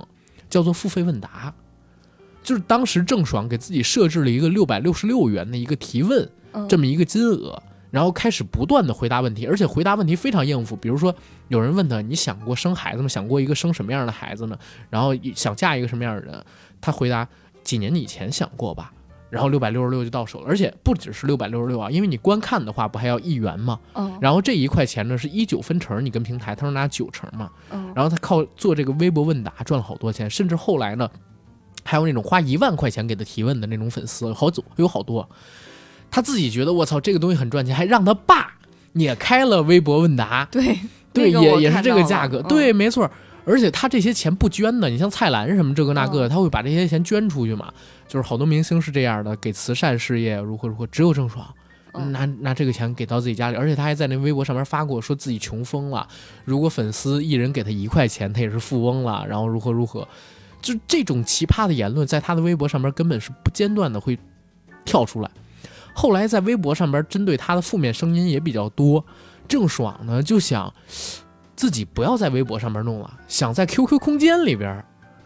[0.49, 1.53] 叫做付费问答，
[2.41, 7.61] 就是当时郑爽给自己设置了一个六百六十六元的一个提问嗯，这么一个金额。
[7.91, 10.75] 然后开始不断的回答问题，而且回答问题非常应付。
[10.75, 11.15] 比如说，
[11.47, 13.07] 有人问他：“你想过生孩子吗？
[13.07, 14.55] 想过一个生什么样的孩子呢？
[14.91, 16.45] 然后想嫁一个什么样的人？”
[16.79, 17.27] 他回答
[17.65, 18.93] ：“几年以前想过吧。”
[19.29, 23.79] 然后六百六十六就到手了，而且不只是六百六十六啊，因为你观看的话不还要一元吗？
[23.93, 31.09] 嗯然后这一块钱呢是一九分成，你跟平台他说拿九成嘛，嗯然后他靠做这个微博问答赚了好多钱，甚至后来呢，
[31.83, 35.27] 还有那种花一万块钱给他提问的那种粉丝，好走有好多。
[36.11, 38.55] 他自己觉得我操这个东西很赚钱，还让他爸
[38.93, 40.79] 也开了微博问答，对
[41.13, 43.09] 对，那个也也是这个价格，嗯对，没错。
[43.49, 47.73] 而且他这些钱不捐的，你像蔡澜什么这个那个，嗯他会把这些钱捐出去嘛。
[48.07, 51.45] 就是好多明星是这样的，给慈善事业如何如何，只有郑爽
[51.93, 56.07] 嗯拿拿这个钱给到自己家里，而且他还在那微博上面发过，说自己穷疯了，
[56.45, 60.07] 如果粉丝一人给他一块钱，他也是富翁了，然后如何如何，
[60.61, 64.17] 就这种奇葩的言论，在他的微博上面根本是不间断的会
[64.85, 65.31] 跳出来。
[65.93, 69.03] 后来在微博上面针对他的负面声音也比较多，
[69.47, 70.71] 郑爽呢就想
[71.59, 74.81] 自己不要在微博上面弄了，想在 QQ 空间里边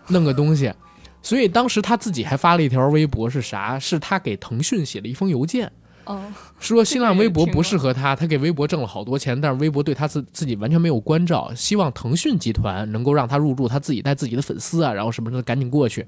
[0.07, 0.73] 弄个东西，
[1.21, 3.77] 所以当时他自己还发了一条微博，是啥？
[3.77, 5.71] 是他给腾讯写了一封邮件，
[6.05, 6.19] 哦
[6.59, 16.03] 说新浪微博不适合他， 他给微博挣了好多钱，但是微博对他自自己完全没有关照，希望腾讯集团能够让他入驻，他自己带自己的粉丝啊，然后什么的赶紧过去。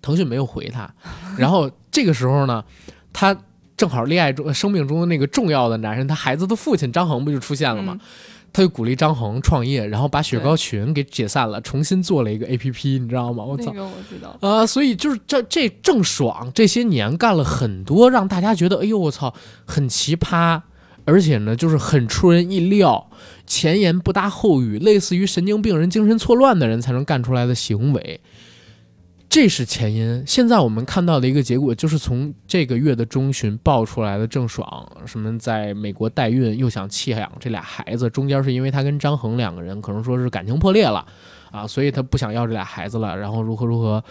[0.00, 0.92] 腾讯没有回他，
[1.38, 2.64] 然后这个时候呢，
[3.12, 3.36] 他
[3.76, 7.96] 正好恋爱中生命中的那个重要的男人，他孩子的父亲张恒不就出现了吗？
[8.00, 8.00] 嗯
[8.52, 13.42] 他就鼓励张恒创业，然后把雪糕群给解散了，重新做了一个 A P P，你知道吗？
[13.42, 13.80] 我操那！
[13.80, 14.36] 个我知道。
[14.40, 19.34] 啊、所以就是这这郑爽这些年干了很多让大家觉得，哎呦我操，
[19.64, 20.60] 很奇葩，
[21.04, 23.08] 而且呢就是很出人意料，
[23.46, 28.20] 前言不搭后语，类似于神经病人、精神错乱的人才能干出来的行为。
[29.32, 30.22] 这是前因。
[30.26, 41.02] 现在我们看到的一个结果，就是从这个月的中旬爆出来的郑爽什么在美国代孕，又想弃养这俩孩子，中间是因为她跟张恒两个人可能说是感情破裂了
[41.50, 44.04] 啊，所以她不想要这俩孩子了，然后如何如何，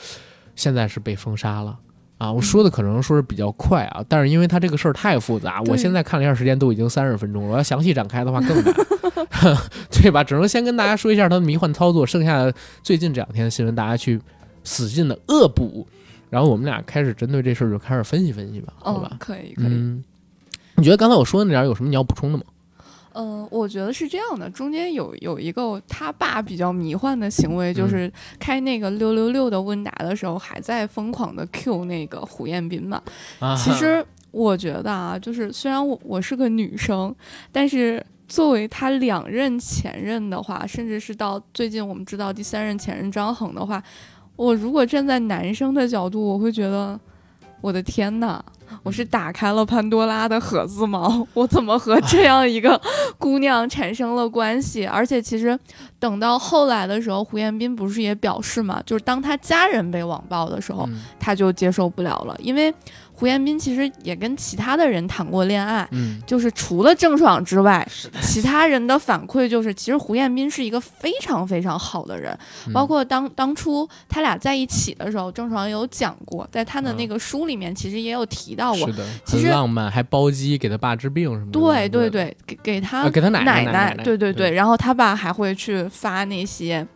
[0.55, 1.77] 现在是被封杀了。
[2.17, 8.73] 啊，我说的可能说是比较快啊，但是因为他这个事儿太复杂，我现在看了一下时间，都已经三十分钟了，我要详细展开的话更难，
[9.91, 10.23] 对吧？
[10.23, 14.19] 只能先跟大家说一下他的迷幻操作，剩下的最近这两天的新闻，大家去
[14.63, 15.87] 使劲的恶补，
[16.29, 19.17] 然后我们俩开始针对这事儿就开始分析分析吧，好吧嗯，？
[19.19, 19.67] 可以可以。
[19.67, 20.03] 嗯，
[20.75, 22.43] 你觉得刚才我说的那点儿有什么你要补充的吗？
[23.13, 33.01] 呃，我觉得是这样的，中间有有一个他爸比较迷幻的行为，就是开那个六六六的问答的时候，还在疯狂的 Q 那个胡彦斌嘛。
[33.39, 37.13] 啊其实我觉得啊，就是虽然我我是个女生，
[37.51, 43.83] 但是作为他两任前任的话，甚至是到最近我们知道第三任前任张恒的话，
[44.35, 46.99] 我如果站在男生的角度，我会觉得，
[47.61, 48.43] 我的天呐，
[48.83, 51.27] 我是打开了潘多拉的盒子吗？
[51.35, 52.79] 我怎么和这样一个
[53.19, 54.85] 姑娘产生了关系？
[54.85, 55.57] 而且其实
[55.99, 62.73] 等到后来的时候，胡彦斌不是也表示嘛，就是当他家人被网暴的时候，嗯他就接受不了了，因为
[63.21, 67.87] 胡彦斌其实也跟其他的人谈过恋爱，嗯，就是除了郑爽之外，
[68.19, 72.35] 其他人的反馈就是，其实胡彦斌是一个非常非常好的人。
[72.65, 78.87] 嗯包括当当初他俩在一起的时候，郑爽有讲过，在他的那个书里面，其实也有提到过。
[78.87, 81.59] 是的，其实很浪漫，还包机给他爸治病什么的。
[81.59, 86.87] 对对对，给给他、啊给他奶奶奶奶奶对对对然后他爸还会去发那些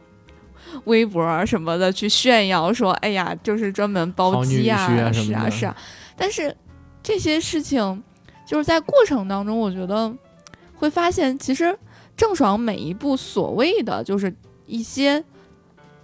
[0.86, 5.78] 微博啊什么的去炫耀说，哎呀，就是专门包机啊，是啊是啊。
[6.16, 6.56] 但是
[7.04, 8.04] 这些事情
[8.48, 10.14] 就是在过程当中，我觉得
[10.76, 11.78] 会发现，其实
[12.16, 15.24] 郑爽每一步所谓的就是一些。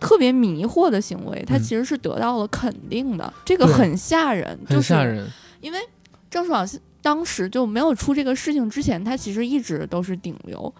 [0.01, 5.29] 特别迷惑的行为，他嗯其实是得到了肯定的，这个很吓人，就是很吓人。
[5.59, 5.77] 因为
[6.27, 6.67] 郑爽
[7.03, 10.73] 当时就没有出这个事情之前，他其实一直都是顶流。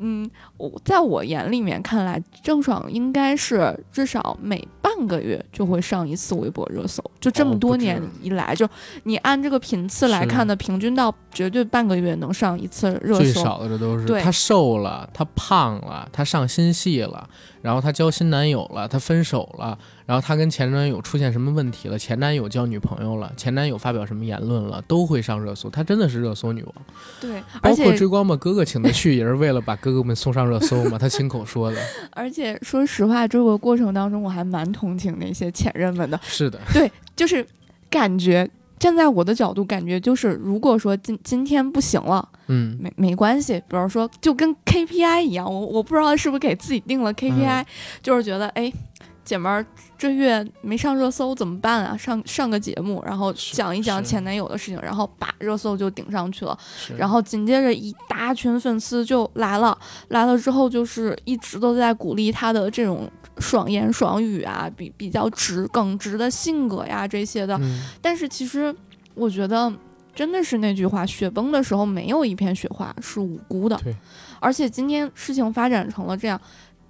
[0.00, 8.68] 嗯，我在我眼里面看来，郑爽应该是至少每半个月就会上一次微博热搜，就这么多年以来，就
[9.04, 13.20] 你按这个频次来看的，平均到绝对半个月能上一次热搜。
[13.20, 17.28] 最少的这都是对她瘦了，她胖了，她上新戏了，
[17.60, 25.68] 然后她交新男友了，她分手了，然后她跟前男友出现什么问题了，前男友交女朋友了，前男友发表什么言论了，都会上热搜。
[25.68, 26.74] 她真的是热搜女王，
[27.20, 31.78] 对，包括而且追光吧哥哥请她去也是为了把哥哥们送上热搜嘛，她亲口说的。
[32.16, 36.18] 而且说实话，这个过程当中，我还蛮同情那些前任们的。
[36.22, 37.46] 是的，对，就是
[37.90, 42.26] 感觉站在我的角度，感觉就是如果说今今天不行了。
[42.50, 47.62] 嗯，没没关系，比如说就跟 KPI 一样，我我不知道是不是给自己定了 KPI，、
[48.02, 48.72] 就是觉得哎，
[49.28, 49.64] 姐们儿
[49.98, 51.94] 这月没上热搜怎么办啊？
[51.94, 56.58] 上上个节目，然后讲一讲前男友的事情，然后把热搜就顶上去了，
[56.96, 59.76] 然后紧接着一大群粉丝就来了，
[60.08, 68.74] 来了之后就是一直都在鼓励他的这种爽言爽语啊，比比较直耿直的性格呀这些的，嗯，但是其实
[69.14, 69.70] 我觉得
[70.14, 73.76] 真的是那句话，雪崩的时候没有一片雪花是无辜的。
[73.84, 73.94] 对，
[74.40, 76.40] 而且今天事情发展成了这样，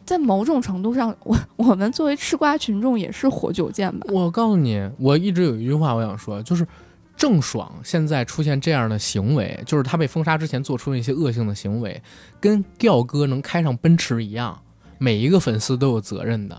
[0.08, 4.06] 在某种程度上，我我们作为吃瓜群众也是活久见吧。
[4.10, 6.66] 我告诉你，我一直有一句话我想说，就是
[7.14, 12.02] 郑爽现在出现这样的行为，就是她被封杀之前做出的一些恶性的行为，
[12.40, 14.58] 跟吊哥能开上奔驰一样，
[14.96, 16.56] 每一个粉丝都有责任的，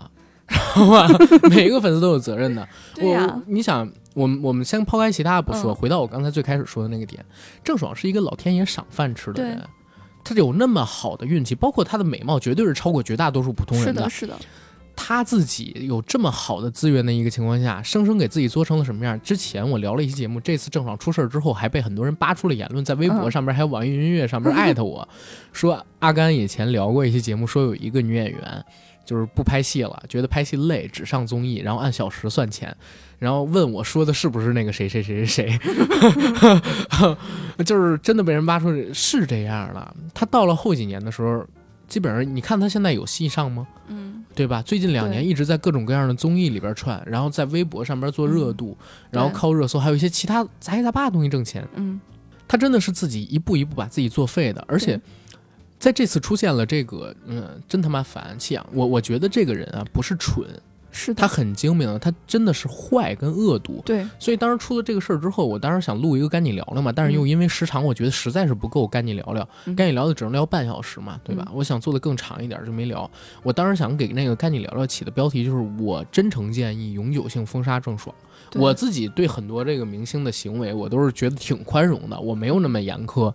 [0.47, 1.07] 知道吧？
[1.49, 2.67] 每一个粉丝都有责任的。
[2.93, 7.25] 对呀、我你想，我们我们先抛开其他不说，嗯回到我刚才最开始说的那个点，
[7.63, 9.65] 郑爽是一个老天爷赏饭吃的人。
[10.23, 14.37] 她有那么好的运气，包括他的美貌，绝对是超过绝大多数普通人是的，是的，
[14.95, 19.19] 他自己有这么好的资源的一个情况下，生生给自己做成了什么样？
[19.21, 25.07] 之前我聊了一期节目，这次郑爽出事儿之后，还被很多人扒出了言论，在微博嗯上面还有网易云音乐上面艾特我
[25.53, 28.65] 说，阿甘以前聊过一期节目，说有一个女演员
[29.09, 32.71] 就是不拍戏了，觉得拍戏累，只上综艺，然后按小时算钱，
[33.17, 35.59] 然后问我说的是不是那个谁谁谁谁谁，
[37.65, 39.95] 就是真的被人挖出是这样的。
[40.13, 41.43] 他到了后几年的时候，
[41.87, 43.67] 基本上你看他现在有戏上吗？
[43.87, 44.61] 嗯，对吧？
[44.61, 48.77] 最近两年一直在各种各样的综艺里边串，然后在微博上边做热度，
[49.09, 51.67] 然后靠热搜，还有一些其他杂七杂八的东西挣钱。
[51.73, 51.99] 嗯，
[52.47, 55.01] 他真的是自己一步一步把自己做废的，而且对
[55.79, 58.67] 在这次出现了这个，嗯，真他妈烦气啊！
[58.73, 60.45] 我我觉得这个人啊不是蠢，
[60.91, 63.81] 是，他很精明，他真的是坏跟恶毒。
[63.85, 71.49] 对，所以当时出了这个事儿之后，我当时想录一个跟你聊聊嘛，但是又嗯因为时长，我觉得实在是不够跟你聊聊，嗯干你聊的只能聊半小时嘛，对吧？
[71.53, 73.09] 我想做的更长一点，就没聊。
[73.41, 78.13] 我当时想给那个跟你聊聊起的标题就是“我真诚建议永久性封杀郑爽”。
[78.55, 83.31] 我自己对很多这个明星的行为，我都是觉得挺宽容的，我没有那么严苛。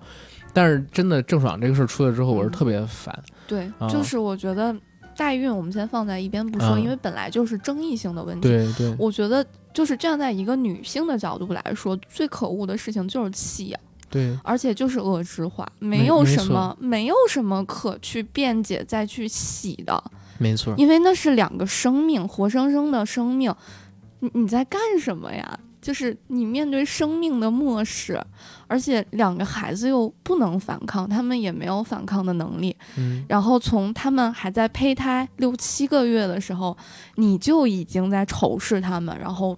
[0.54, 3.22] 但是真的郑爽这个事儿出来之后，我是嗯特别烦。
[3.46, 4.74] 对，啊就是我觉得
[5.16, 8.48] 代孕我们先放在一边不说，嗯因为本来就是争议性的问题。
[8.48, 13.80] 对对我觉得就是站在一个女性的角度来说，最可恶的事情就是弃养。
[14.10, 20.02] 对，而且就是恶之化，没没有什么，没有什么可去辩解再去洗的，
[20.38, 20.72] 没错。
[20.76, 23.52] 因为那是两个生命，活生生的生命。
[24.20, 25.58] 你你在干什么呀？
[25.84, 28.18] 就是你面对生命的漠视，
[28.66, 32.74] 而且两个孩子又不能反抗，他们也没有反抗的能力。
[32.96, 36.74] 嗯，然后从他们还在胚胎六七个月的时候，
[37.16, 39.54] 你就已经在仇视他们，然后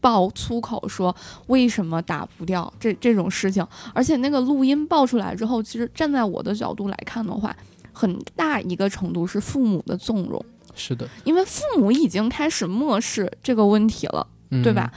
[0.00, 1.14] 爆粗口说
[1.46, 3.64] 为什么打不掉这这种事情。
[3.94, 7.56] 而且那个录音爆出来之后，其实站在我的角度来看的话，
[7.92, 10.44] 很大一个程度是父母的纵容，
[10.74, 14.90] 是的，因为父母已经开始漠视这个问题了，嗯对吧？？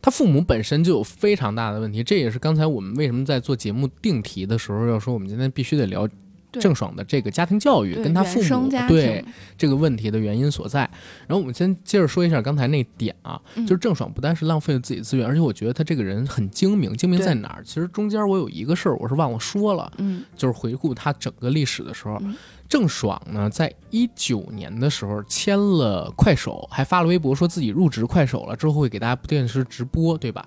[0.00, 6.08] 他父母本身就有非常大的问题，这也是刚才我们为什么在做节目定题的时候要说，我们今天必须得聊
[6.52, 9.22] 郑爽的这个家庭教育跟他父母对，
[9.58, 10.80] 这个问题的原因所在。
[11.26, 13.66] 然后我们先接着说一下刚才那点啊，嗯。
[13.66, 17.62] 就是郑爽不单是浪费了自己资源，而且我觉得他这个人很精明，精明在哪儿？
[17.62, 20.24] 其实中间我有一个事儿我是忘了说了，嗯。
[20.36, 22.34] 就是回顾他整个历史的时候，嗯
[22.68, 30.46] 郑爽呢，在一九年的时候签了快手，还发了微博说自己入职快手了，之后会给大家不定时直播，对吧？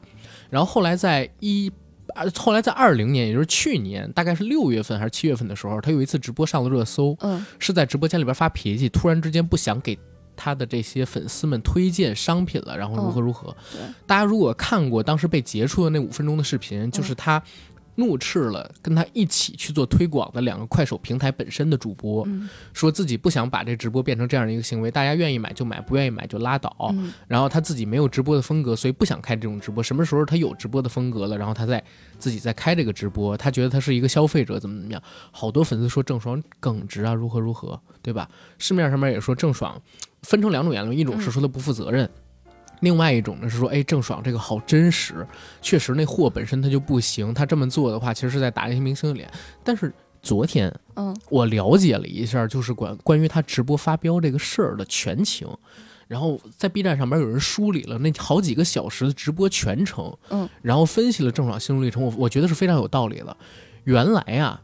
[0.49, 1.71] 然后后来在一。
[2.13, 9.97] 啊后来在二零年，也就是去年，大概是六月份还是七月份的时候，他有一次直播上了热搜，嗯是在直播间里边发脾气，突然之间不想给
[10.35, 13.55] 他的这些粉丝们推荐商品了，然后如何如何。
[13.71, 17.41] 对大家如果看过当时被截出的那五分钟的视频，就是他
[17.95, 26.75] 怒斥了跟他一起去做推广的两个快手平台本身的主播，嗯说自己不想把这直播变成这样的一个行为，大家愿意买就买，不愿意买就拉倒。
[26.93, 29.83] 嗯然后他自己没有直播的风格，所以不想开这种直播。
[29.83, 31.83] 什么时候他有直播的风格了，然后他再
[32.17, 35.01] 自己再开这个直播，他觉得他是一个消费者，怎么怎么样？
[35.31, 38.29] 好多粉丝说郑爽耿直啊，如何如何，对吧？
[38.57, 39.79] 市面上面也说郑爽
[40.23, 42.09] 分成两种言论，一种是说他不负责任。
[42.81, 45.25] 另外一种呢是说，哎，郑爽这个好真实，
[45.61, 49.31] 确实那货本身它就不行，他这么做的话，其实是在打那些明星的脸。
[49.63, 55.47] 但是昨天嗯我了解了一下，就是关关于他直播发飙这个事儿的全情，
[56.07, 63.35] 然后在 B 站上面有人梳理了那好几个小时的直播全程，嗯，然后分析了郑爽心路历程，我我觉得是非常有道理的。
[63.85, 64.61] 原来啊，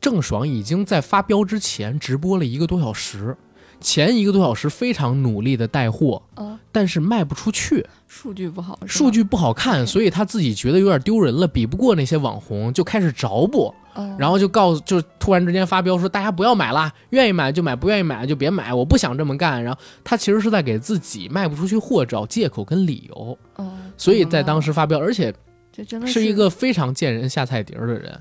[0.00, 3.36] 郑爽已经在发飙之前直播了一个多小时，
[3.80, 13.66] 前一个多小时非常努力的带货，嗯，但是卖不出去，数据不好，数据不好看，所以他自己觉得有点丢人了，比不过那些网红，就开始着补。
[13.94, 19.60] 哦然后就告诉，就突然之间发飙说大家不要买啦，愿意买就买，不愿意买就别买，我不想这么干。
[19.60, 25.34] 然后他其实是在给自己卖不出去货找借口跟理由，哦，所以在当时发飙，而且
[25.72, 28.20] 这真的是一个非常见人下菜碟儿的人。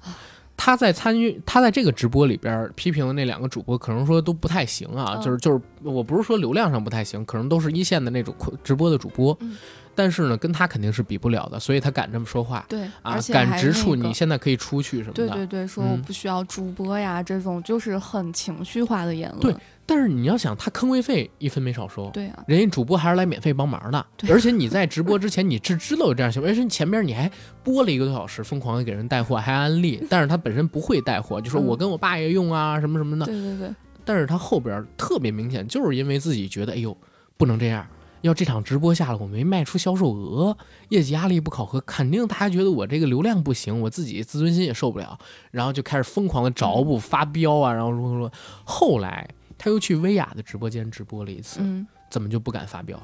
[0.57, 5.21] 他在参与，他在这个直播里边批评的那两个主播，可能说都不太行啊，嗯。
[5.21, 9.55] 就是就是，我不是说流量上不太行，可能都是一线的那种直播的主播，嗯。
[9.95, 12.65] 但是呢，跟他肯定是比不了的，所以他敢这么说话。
[12.69, 15.27] 对，啊敢直触你现在可以出去什么的。
[15.27, 16.01] 对对对，说我嗯。
[16.01, 19.41] 不需要主播呀，这种就是很情绪化的言论。
[19.41, 19.55] 对
[19.89, 24.29] 但是你要想，他坑位费一分没少收，对啊，人家主播还是来免费帮忙的，对。
[24.29, 27.31] 而且你在直播之前你是知道有这样行为，而且你前边你还
[27.63, 31.65] 播了一个多小时，疯狂的给人带货，还安利， 但是他本身不会带货，就说嗯。
[31.65, 33.69] 我跟我爸也用啊什么什么的，对对对，
[34.03, 36.95] 但是他后边特别明显，就是因为自己觉得，哎呦，
[37.37, 37.87] 不能这样。
[38.21, 40.57] 要这场直播下来，我没卖出销售额，
[40.89, 45.17] 业绩压力不考核，肯定大家觉得我这个流量不行，我自己自尊心也受不了，
[45.51, 48.31] 然后就开始疯狂的找补、发飙啊，然后如何如何。
[48.65, 52.97] 后来他又去薇娅的直播间直播了一次，嗯怎么就不敢发飙？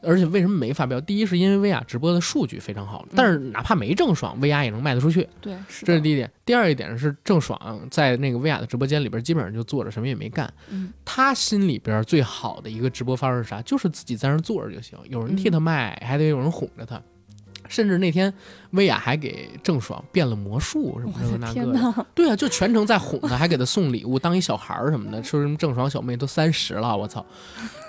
[0.00, 1.00] 而且为什么没发飙？
[1.00, 6.30] 第一是因为薇娅直播的数据非常好，但是哪怕没郑爽，薇娅也能卖得出去，对，是这是第一点。
[6.44, 10.48] 第二一点是郑爽在那个薇娅的直播间里边，基本上就坐着，什么也没干。
[10.70, 13.60] 嗯她心里边最好的一个直播方式是啥？
[13.62, 17.02] 就是自己在那坐着就行，有人替她卖，还得有人哄着她。
[17.68, 18.32] 甚至那天
[18.70, 25.22] 薇娅还给郑爽变了魔术什么这个我的那个对啊，就全程在哄她，还给她送礼物，当一小孩儿什么的。
[25.22, 27.24] 说什么郑爽小妹都三十了，我操！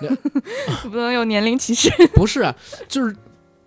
[0.90, 1.90] 不能有年龄歧视。
[2.14, 2.54] 不是啊，
[2.88, 3.16] 就是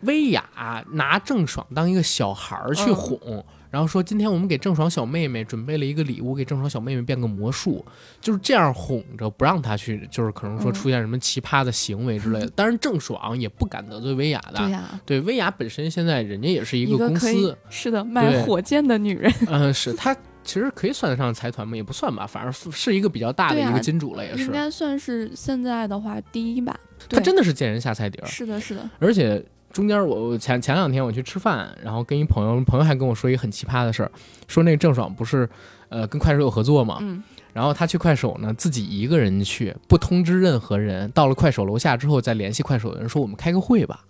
[0.02, 0.44] 薇娅
[0.92, 7.84] 拿郑爽当一个小孩儿去嗯哄，然后说今天我们给郑爽小妹妹准备了一个礼物，给郑爽小妹妹变个魔术，
[8.22, 12.48] 就是这样哄着，不让她去，就是可能说嗯出现什么奇葩的行为之类的。
[12.50, 14.60] 当然，郑爽也不敢得罪薇娅的。
[14.60, 19.34] 对呀，对，薇娅本身现在人家也是一一个公司，是的，卖火箭的女人。
[19.48, 21.76] 嗯、是她其实可以算得上财团吗？
[21.76, 24.52] 也不算吧，反正是一个比较大的一个金主了，也是应。
[24.52, 26.80] 该算是现在的话第一吧。
[27.10, 29.44] 她真的是见人下菜碟儿，是的，是的，而且
[29.74, 34.12] 中间我我前前两天我去吃饭，然后跟一朋友，朋友还跟我说一个很奇葩的事儿，
[34.48, 35.50] 说那个郑爽不是
[35.90, 37.22] 呃跟快手有合作嘛，嗯，
[37.52, 44.06] 然后他去快手呢自己一个人去，不通知任何人，到了快手楼下之后再联系快手的人说我们开个会吧。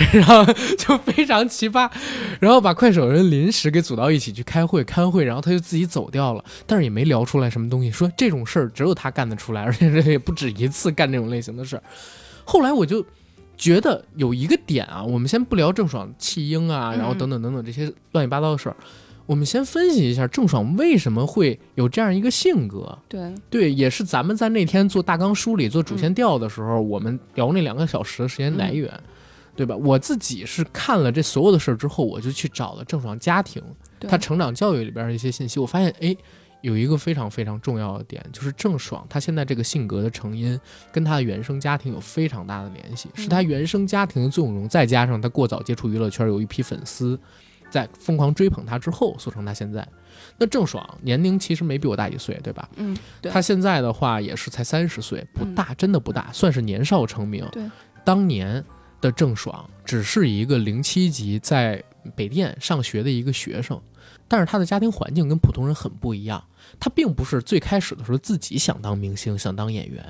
[0.14, 0.42] 然后
[0.78, 1.90] 就非常奇葩，
[2.38, 11.82] 然后把快手人临时给组到一起去开会，开会，然后他就自己走掉了，但是也没聊出来什么东西，说这种事儿只有他干得出来，而且这也不止一次干这种类型的事儿。
[12.44, 13.04] 后来我就
[13.60, 18.76] 觉得有一个点啊，我们先不聊郑爽弃婴啊，嗯然后等等等等这些乱七八糟的事儿，
[19.26, 22.98] 我们先分析一下郑爽为什么会有这样一个性格。
[23.06, 28.90] 对，对，也是咱们在那天做大纲梳理、做主线调的时候，我们聊那两个小时的时间来源，
[29.54, 29.76] 对吧？
[29.76, 33.62] 我自己是看了这所有的事儿之后，我就去找了郑爽家庭，
[33.98, 36.16] 对她成长教育里边的一些信息，我发现，哎，
[36.62, 40.58] 有一个非常非常重要的点，就是郑爽她现在这个性格的成因
[40.92, 47.18] 跟她的原生家庭有非常大的联系，是她原生家庭的纵容，再加上她过早接触娱乐圈，有一批粉丝
[47.70, 49.86] 在疯狂追捧她之后，塑成她现在。
[50.36, 52.68] 那郑爽年龄其实没比我大一岁，对吧？
[52.76, 57.46] 嗯，她现在的话也是才三十岁，不大，真的不大，算是年少成名。
[57.52, 57.62] 对，
[58.04, 58.62] 当年
[59.00, 61.82] 的郑爽只是一个零七级在
[62.14, 63.80] 北电上学的一个学生，
[64.28, 66.42] 但是她的家庭环境跟普通人很不一样。
[66.78, 70.04] 她并不是最开始的时候自己想当明星、想当演员，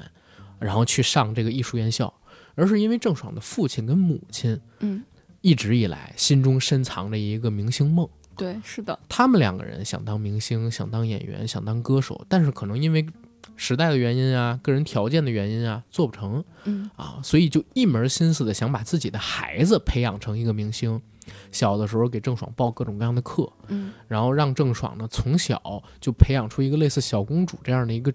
[0.58, 2.12] 然后去上这个艺术院校，
[2.54, 5.02] 而是因为郑爽的父亲跟母亲嗯，
[5.40, 8.08] 一直以来心中深藏着一个明星梦。
[8.36, 13.06] 对，是的，他们两个人想当明星，想当演员，想当歌手，但是可能因为
[13.56, 21.00] 时代的原因啊，个人条件的原因啊，做不成嗯啊，所以就一门心思的想把自己的孩子培养成一个明星。
[21.52, 28.12] 小的时候给郑爽报各种各样的课，嗯然后让郑爽呢从小就培养出一个类似小公主这样的一个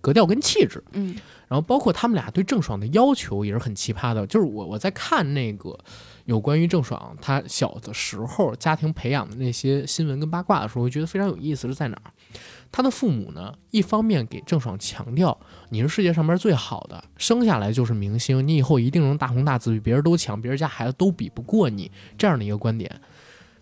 [0.00, 0.82] 格调跟气质。
[0.92, 5.78] 嗯然后包括他们俩对郑爽的要求也是很奇葩的，就是我我在看那个
[6.24, 12.10] 有关于郑爽她小的时候家庭培养的那些新闻跟八卦的时候，我觉得非常有意思是在哪儿？
[12.72, 15.38] 她的父母呢，一方面给郑爽强调
[15.70, 23.00] 你是世界上边最好的，生下来就是明星，你以后一定能大红大紫，比别人都强，别人家孩子都比不过你这样的一个观点。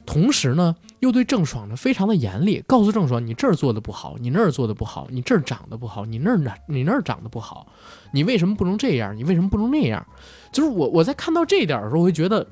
[0.04, 7.68] 同时呢，又对郑爽呢非常的严厉，告诉郑爽你这儿做的不好，你那儿做的不好，你这儿长得不好，你那儿哪你那儿长得不好，
[8.12, 9.16] 你为什么不能这样？
[9.16, 10.04] 你为什么不能那样？
[10.50, 12.44] 就是我我在看到这一点的时候，我会觉得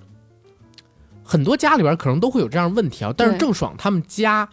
[1.24, 3.12] 很多家里边可能都会有这样的问题啊。
[3.16, 4.48] 但是郑爽他们家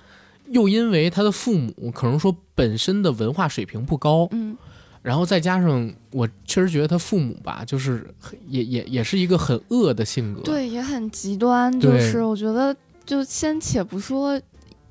[0.47, 4.57] 又因为他的父母可能说本身的文化水平不高，嗯
[5.07, 10.41] 然后再加上我确实觉得他父母吧，就是很也也也是一个很恶的性格。
[10.41, 11.71] 对，也很极端。
[11.79, 14.37] 就是我觉得，就先且不说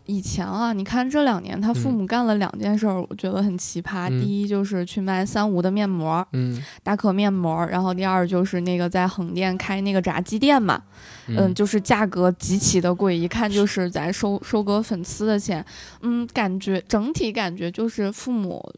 [0.06, 4.08] 以前啊，你看这两年他父嗯母干了两件事儿，我觉得很奇葩。
[4.08, 10.82] 嗯第一就是去卖三无的面膜，嗯大可面膜，然后第二就是那个在横店开那个炸鸡店嘛，
[11.26, 15.62] 嗯，嗯，就是价格极其的贵，一看就是在收收割粉丝的钱。
[16.00, 18.72] 嗯，感觉整体感觉就是父母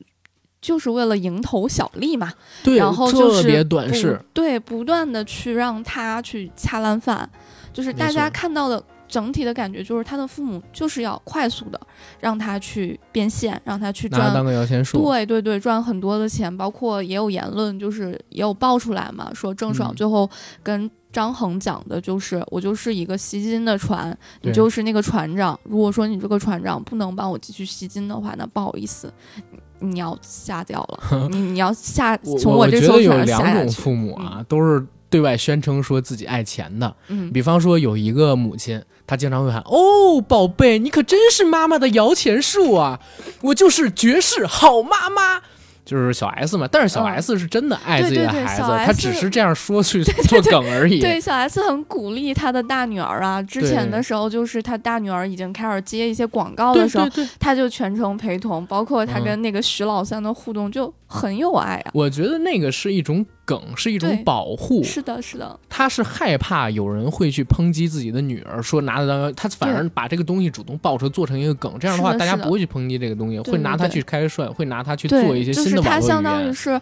[0.61, 2.33] 就是为了蝇头小利嘛，
[2.65, 4.21] 对，然后就是特别短视。
[4.33, 7.29] 对，不断的去让他去恰烂饭，
[7.73, 11.81] 就是大家看到的整体的感觉就是他的父母就是要快速的
[12.21, 20.29] 让他去变现，让他去赚当个摇钱树，对对对，赚很多的钱，包括也有言论，就是也有爆出来嘛，说郑爽嗯最后
[20.63, 25.59] 跟张恒讲的就是，我就是一个吸金的船，你就是那个船长。
[25.63, 29.11] 如果说你这个船长不能帮我继续吸金的话，那不好意思，
[29.81, 33.69] 你 你要下掉了，你你要下我从我觉得有两种。
[33.71, 36.95] 父母啊，都是对外宣称说自己爱钱的。
[37.09, 43.01] 嗯，比方说有一个母亲，她经常会喊：“哦，宝贝，你可真是妈妈的摇钱树啊！
[43.43, 45.43] 我就是绝世好妈妈。”
[45.89, 51.01] 就是小 S 嘛，但是小嗯 S 是真的爱自己的对对对孩子，小她只是这样说去 做梗而已。
[51.01, 53.43] 对，小 S 很鼓励她的大女儿啊。
[53.43, 61.91] 之前的时候，就是她大女儿已经开始接一些广告的时候对对，对，他就全程陪同，包括他嗯跟那个徐老三的互动就很有爱啊。
[61.95, 64.85] 我觉得那个是一种梗，是一种保护。
[64.85, 76.03] 是的，是的，他是害怕有人会去抨击自己的女儿，说拿着当他反而把这个东西主动爆出来做成一个梗，这样的话的大家不会去抨击这个东西，会拿它去开涮，会拿它去，做一些新的网络语言。
[76.03, 76.79] 相当于是，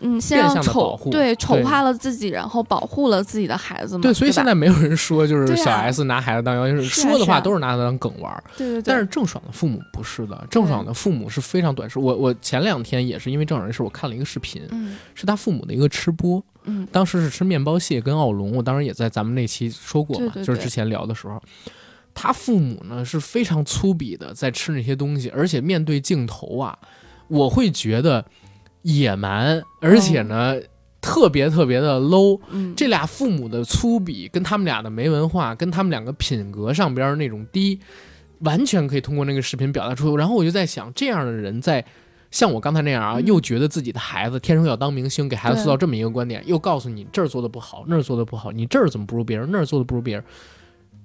[0.00, 4.02] 嗯，先变让丑对丑化了自己，然后保护了自己的孩子嘛。
[4.02, 8.42] 对，所以现在没有人说就是小 S 拿孩子当摇钱树，是啊说的话都是拿他当梗玩儿。
[8.56, 11.98] 对对对，但是郑爽的父母不是的，郑爽的父母是非常短视。
[11.98, 21.40] 我我前两天也是因为郑爽的事，我看了一个视频，嗯是他父母的一个吃播，嗯当时是吃面包蟹跟奥龙，我当时也在咱们那期说过嘛，就是之前聊的时候，
[22.14, 26.78] 他父母呢是非常粗鄙的在吃那些东西，而且面对镜头啊，
[27.28, 28.24] 我会觉得
[28.82, 30.56] 野蛮，而且呢、
[31.00, 32.40] 特别特别的 low。
[32.50, 37.78] 嗯，这俩父母的粗鄙，跟他们俩的没文化，跟他们两个品格上边那种低，
[38.40, 40.16] 完全可以通过那个视频表达出。
[40.16, 41.84] 然后我就在想，这样的人在
[42.30, 50.24] 像我刚才那样啊，嗯又觉得自己的孩子天生要当明星，给孩子塑造这么一个观点，又告诉你这儿做的不好，那儿做的不好，你这儿怎么不如别人，那儿做的不如别人，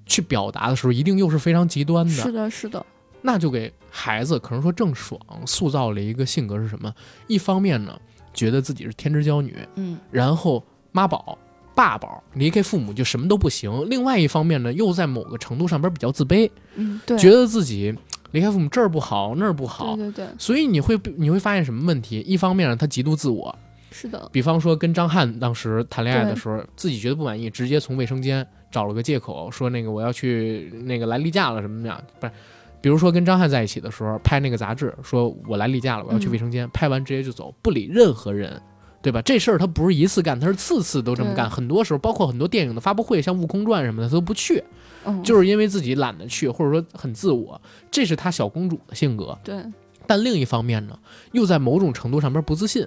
[0.06, 2.12] 去表达的时候，一定又是非常极端的。
[2.12, 2.86] 是的，是的，
[3.22, 6.94] 那就给孩子可能说郑爽塑造了一个性格是什么？
[7.26, 7.98] 一方面呢，
[8.32, 10.62] 觉得自己是天之娇女，嗯然后
[10.92, 11.36] 妈宝，
[11.74, 17.94] 爸宝，离开父母就什么都不行；另外一方面呢，又在某个程度上边比较自卑，嗯，对，觉得自己
[18.32, 22.20] 离开父母这儿不好那儿不好，对对对，所以你会你会发现什么问题？
[22.20, 23.56] 一方面呢，他极度自我，
[23.90, 32.32] 是的，比方说跟张翰当时谈恋爱的时候，自己觉得不满意，直接从卫生间找了个借口说那个我要去那个来例假了什么的，不是。
[32.80, 38.60] 比如说跟张翰在一起的时候拍那个杂志，说我来例假了，我要去卫生间，拍完直接就走，不理任何人，
[39.02, 39.20] 对吧？
[39.22, 41.48] 这事儿他不是一次干，他是次次都这么干。
[41.48, 44.62] 很多时候，包括很多电影的发布会，像《悟空传》什么的，他都不去，
[45.04, 47.60] 嗯，就是因为自己懒得去，或者说很自我，
[47.90, 49.36] 这是他小公主的性格。
[49.42, 49.64] 对，
[50.06, 50.98] 但另一方面呢，
[51.32, 52.86] 又在某种程度上边不自信。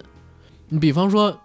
[0.68, 1.38] 你比方说，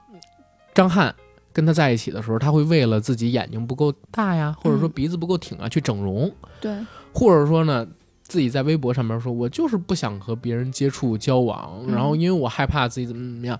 [0.75, 1.15] 张翰
[1.53, 6.31] 跟他在一起的时候，他会为了自己眼睛不够大呀，或者说嗯鼻子不够挺啊，去整容，
[6.61, 6.77] 对，
[7.13, 7.87] 或者说呢，
[8.25, 11.95] 自己在微博上面说，我就是不想和别人接触交往，嗯。
[11.95, 13.59] 然后因为我害怕自己怎么怎么样。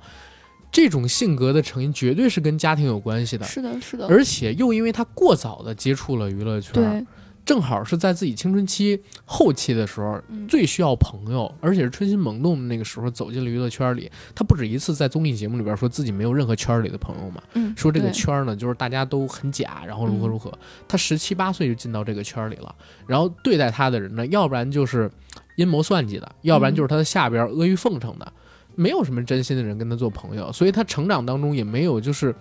[0.73, 7.07] 这种性格的成因绝对是跟家庭有关系的，是的，是的，而且又因为他过早的接触了娱乐圈，对，
[7.45, 14.11] 正好是在自己青春期后期的时候，嗯最需要朋友，而且是春心萌动的那个时候走进了娱乐圈里。
[14.35, 20.53] 他不止一次在综艺节目里边说自己没有任何圈里的朋友嘛，嗯，说这个圈呢就是大家都很假，然后如何嗯如何。
[20.89, 22.75] 他十七八岁就进到这个圈里了，
[23.07, 25.11] 然后对待他的人呢，要不然就是
[25.57, 28.33] 阴谋算计的，要不然就是他的下边阿谀奉承的，
[28.75, 32.35] 没有什么真心的人跟他做朋友，所以他成长当中也没有就是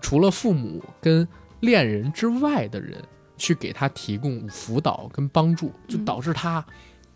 [0.00, 1.26] 除了父母跟
[1.60, 3.02] 恋人之外的人
[3.36, 6.64] 去给他提供辅导跟帮助，就嗯导致他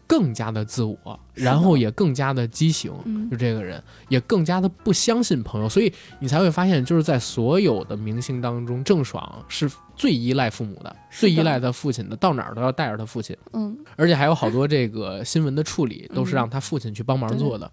[0.07, 2.93] 更加的自我，然后也更加的畸形。
[3.05, 17.71] 嗯就这个人也更加的不相信朋友，所以你才会发现，就是在所有的明星当中，郑爽是最依赖父母的，的最依赖他父亲的，到哪儿都要带着他父亲，嗯，而且还有好多这个新闻的处理都是嗯让他父亲去帮忙做的。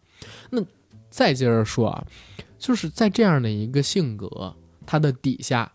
[0.52, 0.62] 那
[1.10, 2.06] 再接着说啊，
[2.60, 5.72] 就是在这样的一个性格，他的底下。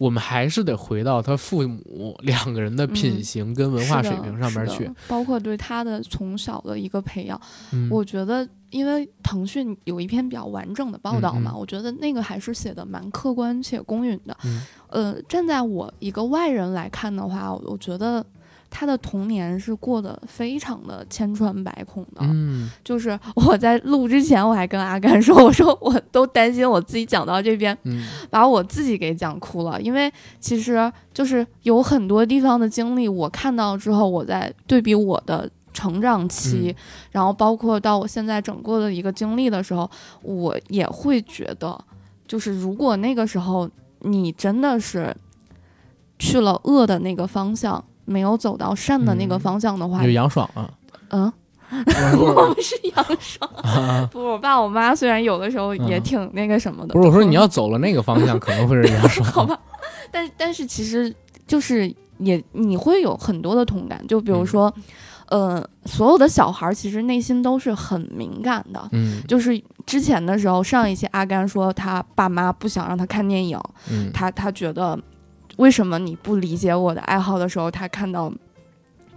[0.00, 4.90] 我们还是得回到他父母两个人的品嗯行跟文化水平上面去。
[5.06, 7.38] 包括对他的从小的一个培养。
[7.72, 14.34] 嗯我觉得，因为腾讯有一篇比较完整的报道嘛，我觉得那个还是写的蛮客观且公允的。
[14.44, 18.24] 嗯呃，站在我一个外人来看的话，我觉得
[18.70, 22.20] 他的童年是过得非常的千疮百孔的。
[22.22, 22.70] 嗯。
[22.84, 28.06] 就是我在录之前，我还跟阿甘说，我说我都担心我自己讲到这边，嗯。
[28.30, 36.74] 把我自己给讲哭了，因为其实就是有很多地方的经历，我看到之后，我在对比我的成长期，嗯。
[37.10, 39.90] 然后包括到我现在整个的一个经历的时候，
[40.22, 41.76] 我也会觉得，
[42.28, 43.68] 就是如果那个时候
[44.00, 45.14] 你真的是
[46.18, 49.40] 去了恶的那个方向，没有走到善的那个嗯。
[49.40, 50.68] 方向的话，有杨爽啊。
[51.10, 51.32] 嗯，
[52.18, 53.48] 我我不是杨爽，
[54.10, 59.24] 不我爸我妈，虽然有的时候也嗯挺那个什么的，不是我说你要走了那个方向，可能会是杨爽。
[59.30, 59.58] 好吧，
[60.10, 61.12] 但但是其实
[61.46, 64.72] 就是也你会有很多的同感，就比如说，
[65.28, 68.88] 呃，所有的小孩儿其实内心都是很敏感的。
[68.92, 69.22] 嗯。
[69.28, 73.58] 就是之前的时候，上一期阿甘说他爸妈不想让他看电影，
[73.90, 74.98] 嗯，他他觉得
[75.60, 78.32] 为什么你不理解我的爱好的时候，他看到。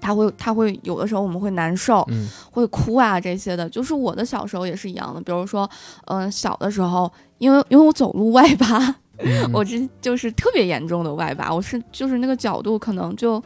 [0.06, 5.22] 他会，他会有的时候我们会难受，嗯会哭啊这些的，就是我的小时候也是一样的。
[5.22, 5.70] 比如说，
[6.08, 13.42] 嗯、小的时候，因为因为我走路外八，嗯 我这就是特别严重的外八，我是就是那个角度可能就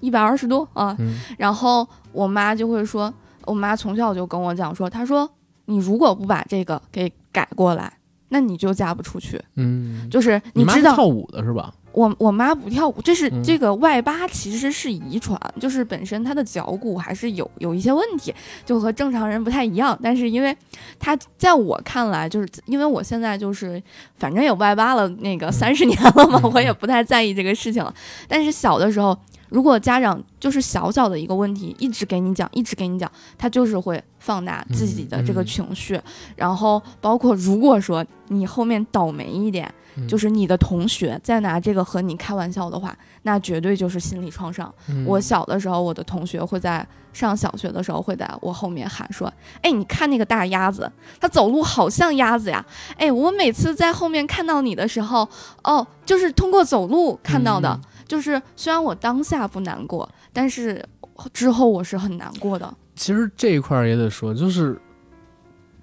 [0.00, 5.30] 一百二十度啊，嗯然后我妈就会说，我妈从小就跟我讲说，她说
[5.66, 7.92] 你如果不把这个给改过来，
[8.30, 9.40] 那你就嫁不出去。
[9.54, 11.72] 嗯，就是你知道是跳舞的是吧？
[11.92, 18.32] 我我妈不跳舞，这是、嗯这个外八其实是遗传，就是本身她的脚骨还是有有一些问题，
[18.64, 19.98] 就和正常人不太一样。
[20.02, 20.56] 但是因为
[20.98, 23.82] 她在我看来，就是因为我现在就是
[24.16, 27.92] 反正也外八了那个三十年了嘛，嗯我也不太在意这个事情了。
[28.28, 29.18] 但是小的时候，
[29.48, 36.00] 如果家长就是小小的一个问题，一直给你讲，一直给你讲，他就是会放大自己的这个嗯嗯情绪，
[36.36, 39.72] 然后包括如果说你后面倒霉一点。
[39.96, 44.72] 嗯就是你的同学再拿这个和你开玩笑的话，那绝对就是心理创伤。
[44.88, 49.32] 嗯我小的时候，我的同学会在上小学的时候会在我后面喊说
[49.62, 52.64] ：“哎，你看那个大鸭子，它走路好像鸭子呀！
[52.96, 55.28] 哎，我每次在后面看到你的时候，
[55.64, 57.68] 哦，就是通过走路看到的。
[57.70, 60.84] 嗯就是虽然我当下不难过，但是
[61.32, 62.74] 之后我是很难过的。
[62.96, 64.76] 其实这一块儿也得说，就是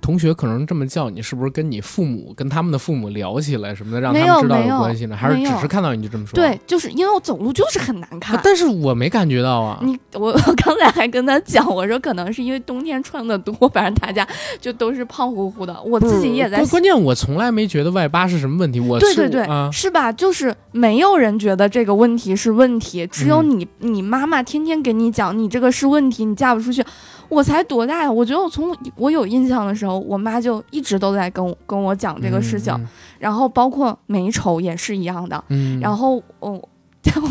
[0.08, 5.18] 同学可能这么叫你，是不是跟你父母跟他们的父母聊起来什么的，让他们知道没有关系呢？
[5.18, 6.34] 还是只是看到你就这么说？
[6.34, 8.42] 对，就是因为我走路就是很难看啊，。
[8.42, 9.82] 但是我没感觉到啊。
[9.84, 14.26] 你我 我刚才还跟他讲，我说可能是因为冬天穿的多，反正大家
[14.62, 15.78] 就都是胖乎乎的。
[15.84, 18.80] 我自己也在关关键，我从来没觉得外八是什么问题。
[18.80, 20.10] 我对对对，啊，是吧？
[20.10, 26.82] 就是没有人觉得这个问题是问题，只有嗯你、你妈妈天天给你讲你这个是问题，你嫁不出去。
[27.30, 28.12] 我才多大呀？
[28.12, 32.88] 我觉得我从我有印象的时候，我妈就一直都在跟我跟我讲这个事情，
[33.20, 35.44] 然后包括美丑也是一样的。
[35.82, 36.52] 然后我、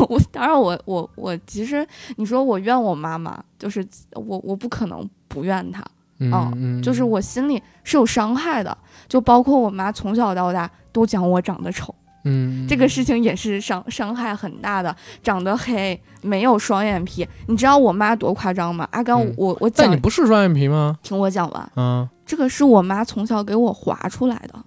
[0.09, 1.87] 我当然我我我其实
[2.17, 5.85] 你说我怨我妈妈，就是我我不可能不怨她，
[6.19, 8.77] 嗯，就是我心里是有伤害的，
[9.09, 11.95] 就包括我妈从小到大都讲我长得丑。
[12.29, 17.27] 嗯，这个事情也是伤伤害很大的，长得黑，没有双眼皮。
[17.47, 18.87] 你知道我妈多夸张吗？
[18.91, 20.99] 阿甘，嗯我我讲但你，不是双眼皮吗？
[21.03, 24.59] 听我讲完，嗯这个是我妈从小给我划出来的。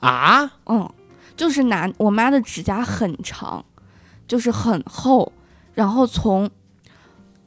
[0.00, 0.88] 啊，嗯，
[1.34, 3.64] 就是拿我妈的指甲很长，
[4.28, 5.32] 就是很厚，
[5.72, 6.48] 然后从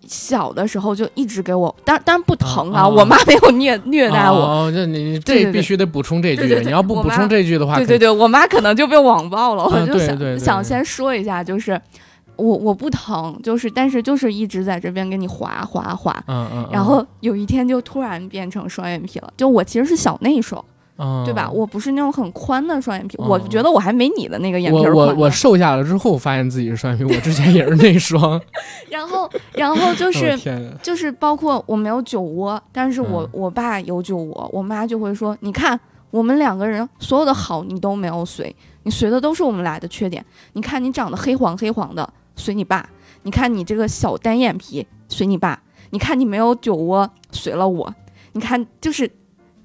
[0.09, 4.37] 小的时候就一直给我，当当然不疼啊，啊我妈没有虐虐待我。
[4.39, 11.79] 哦，这你这必须得补充这句，对对对你要不补充这句的话，对对对，我妈可能就被网暴了，我啊就想、想先说一下，就是
[12.37, 19.31] 我我不疼，就是但是就是一直在这边给你划划划，嗯嗯，嗯然后有一天就突然变成双眼皮了。
[19.37, 20.63] 就我其实是小内双，
[20.99, 21.49] 嗯对吧？
[21.49, 28.39] 我不是那种很宽的双眼皮，嗯我觉得我还没你的那个眼皮儿宽我我我瘦下来之后，发现自己是双眼皮，我之前也是内双，
[28.91, 30.37] 然后然后就是。
[30.83, 35.79] 就是包括我没有酒窝，但是我、嗯我爸有酒窝，我妈就会说：“你看
[36.11, 40.23] 我们两个人所有的好你都没有随，你随的都是我们俩的缺点。
[40.53, 42.83] 你看你长得黑黄黑黄的，随你爸；
[43.23, 45.55] 你看你这个小单眼皮，随你爸；
[45.91, 47.93] 你看你没有酒窝，随了我。
[48.33, 49.09] 你看就是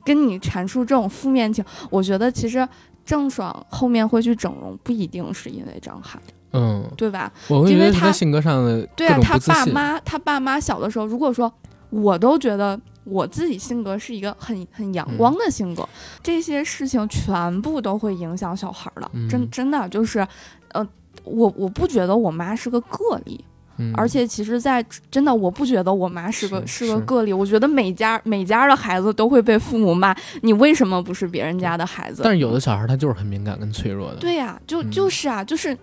[0.05, 2.67] 跟你阐述这种负面情，我觉得其实
[3.05, 6.21] 郑爽后面会去整容，不一定是因为张翰，
[6.53, 7.33] 嗯，对吧？
[7.49, 11.53] 我会觉因为他性格上的对啊，他爸妈，他爸妈小的时候，如果说
[11.91, 15.17] 我都觉得我自己性格是一个很很阳嗯。
[15.17, 15.87] 光的性格，
[16.23, 19.29] 这些事情全部都会影响小孩儿的，嗯。
[19.29, 20.27] 真真的就是，
[20.73, 20.87] 呃，
[21.25, 23.45] 我我不觉得我妈是个个例，
[23.77, 23.93] 嗯。
[23.95, 32.23] 而且其实在，真的我不觉得我妈是个是是个个例，我觉得每家每家的孩子都会被父母骂，你为什么不是别人家的孩子？
[32.25, 34.91] 但是有的小孩他就是很敏感跟脆弱的，对呀、就嗯。
[34.91, 35.77] 就是啊，就是，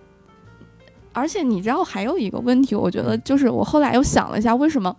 [1.12, 4.94] 而且你知道还有一个问题，我觉嗯得就是我后来又想了一下，为什么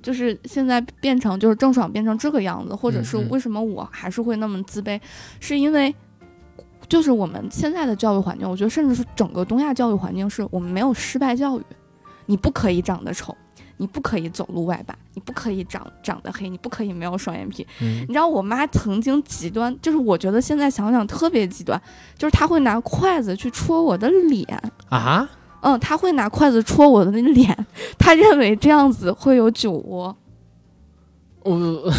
[0.00, 5.00] 就是现在变成就是郑爽变成这个样子，或者是为什么我还是会那么自卑，
[5.40, 5.92] 是因为
[6.88, 11.62] 就是我们现在的教育环境，我觉得甚至是整个东亚教育环境，是我们没有失败教育，
[12.26, 13.34] 你不可以长得丑。
[13.78, 18.00] 你不可以走路外八，你不可以长长得黑，你不可以没有双眼皮，嗯。
[18.00, 21.78] 你知道我妈曾经极端，就是我觉得现在想想特别极端，
[22.16, 24.46] 就是她会拿筷子去戳我的脸，
[24.88, 25.28] 啊，
[25.60, 27.54] 嗯，她会拿筷子戳我的那脸，
[27.98, 30.16] 她认为这样子会有酒窝。
[31.42, 31.52] 我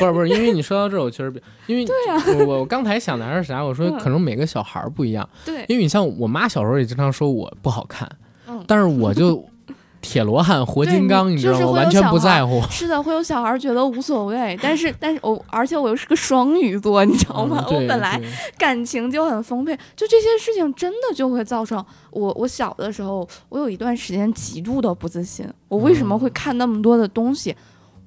[0.00, 3.62] 不是不是，因为你说到这儿，我确实比因为对呀、我我我刚才想的还是啥？
[3.62, 3.98] 我说嗯。
[3.98, 8.10] 可能每个小孩儿不一样，对，因为你像我妈小时候也经常说我不好看，
[8.50, 9.44] 嗯，但是我就
[10.02, 11.70] 铁罗汉活金刚，你你知道吗？
[11.72, 12.62] 完全不在乎。
[12.72, 17.62] 是的，会有小孩觉得无所谓，但是但是我而且我又是个双鱼座，你知道吗？
[17.68, 18.18] 嗯 我本来
[18.56, 25.46] 感情就很丰沛，就这些事情真的就会造成我我小的时候，我有一段时间极度的不自信。
[25.68, 27.54] 我为什么会看那么多的东西？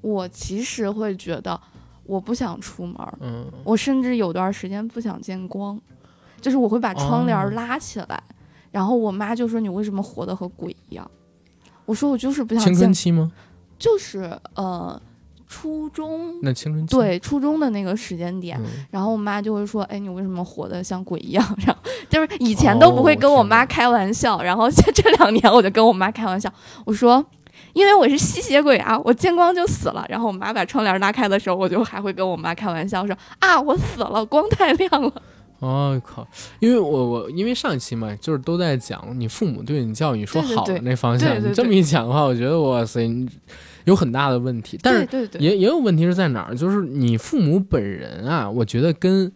[0.00, 1.58] 我其实会觉得
[2.04, 5.80] 我不想出门儿，嗯，我甚至有段时间不想见光，
[6.40, 8.22] 就是我会把窗帘拉起来，
[8.74, 11.08] 然后我妈就说你为什么活得和鬼一样？
[11.86, 13.30] 我说我就是不想青见春期吗？
[13.78, 15.00] 就是呃
[15.46, 26.52] 初中那青春期对初中的那个时间点，嗯然后我妈就会说：“哎，你为什么活得像鬼一样？” 然后就是以前都不会跟我妈开玩笑，然后这这两年我就跟我妈开玩笑，
[26.84, 27.24] 我说。
[27.72, 30.04] 因为我是吸血鬼啊，我见光就死了。
[30.08, 35.12] 然后我妈把窗帘拉开的时候，我就还会跟我妈开玩笑说：“啊，我死了，光太亮了。
[35.64, 36.26] 哦靠！
[36.60, 43.28] 因为我我因为上一期嘛，就是都在讲你父母对你教育说好的那方向，对对你这么一讲的话，我觉得哇塞，你
[43.84, 44.78] 有很大的问题。
[44.82, 46.54] 但是也也有问题是在哪儿？
[46.54, 49.32] 就是你父母本人啊，我觉得跟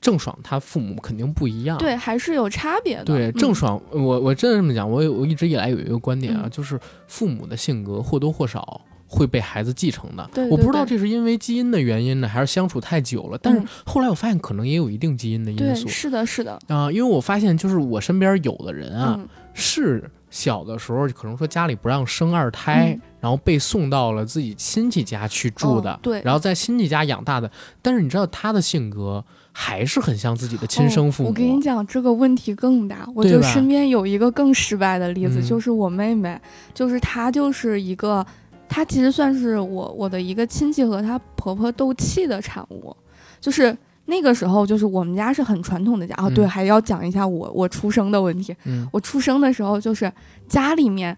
[0.00, 1.78] 郑爽她父母肯定不一样。
[1.78, 3.04] 对还是有差别的。
[3.04, 8.80] 对，嗯郑爽，我我真的这么讲，我有我一直以来有一个观点啊，嗯就是父母的性格或多或少
[9.14, 10.28] 会被孩子继承的。
[10.34, 13.38] 对对我不知道这是因为基因的原因呢，还是相处太久了。
[13.40, 27.50] 但是嗯后来我发现，可能也有一定基因的因对，素是的，是的，啊、因为我发现就是我身边有的人啊，嗯，是小的时候可能说家里不让生二胎，嗯然后被送到了自己亲戚家去住的，哦对然后在亲戚家养大的。
[27.80, 31.28] 但是你知道他的性格还是很像自己的亲生父母。
[31.28, 33.08] 哦我跟你讲，这个问题更大。
[33.14, 36.38] 我就身边有一个更失败的例子，嗯就是我妹妹，
[36.74, 38.26] 就是她就是一个，
[38.74, 42.96] 她其实算是我我的一个亲戚和她婆婆斗气的产物，
[43.40, 43.76] 就是。
[44.06, 48.54] 那个时候，就是我们家是很传统的家啊，嗯对，还要讲一下我我出生的问题。
[48.64, 50.12] 嗯我出生的时候，就是
[50.46, 51.16] 家里面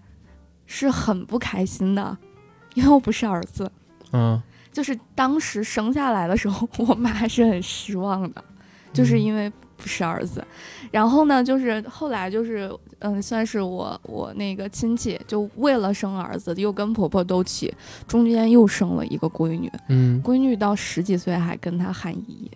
[0.66, 2.16] 是很不开心的，
[2.74, 3.68] 因为我不是儿子。
[4.12, 4.40] 嗯
[4.72, 8.44] 就是当时生下来的时候， 我妈还是很失望的，
[8.92, 10.44] 就是因为不是儿子。
[10.90, 12.70] 然后呢，就是后来就是
[13.00, 17.72] 嗯，算是我我那个亲戚就为了生儿子，又跟婆婆斗气，
[18.06, 22.50] 中间又生了一个闺女，嗯，闺女到十几岁还跟她喊姨，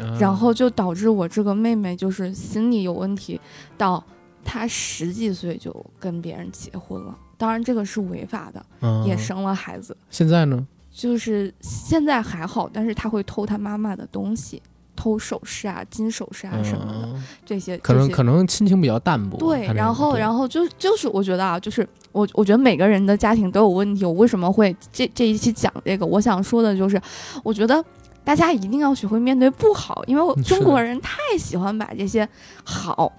[0.00, 3.40] 嗯然后就导致我这个妹妹就是心理有问题，
[3.76, 4.04] 到
[4.44, 7.16] 她十几岁就跟别人结婚了。
[7.36, 9.96] 当然这个是违法的，嗯也生了孩子。
[10.10, 10.66] 现在呢？
[10.90, 14.60] 就是现在还好，但是他会偷他妈妈的东西，
[14.98, 19.38] 偷首饰啊、金首饰啊什么的，嗯这些可能可能亲情比较淡薄。
[19.38, 24.04] 对，然后然后就就是我觉得啊，就是我我觉得每个人的家庭都有问题。
[24.04, 26.04] 我为什么会这这一期讲这个？
[26.04, 27.00] 我想说的就是，
[27.44, 27.84] 我觉得
[28.24, 32.28] 大家一定要学会面对不好，因为中国人太喜欢把这些
[32.64, 33.12] 好，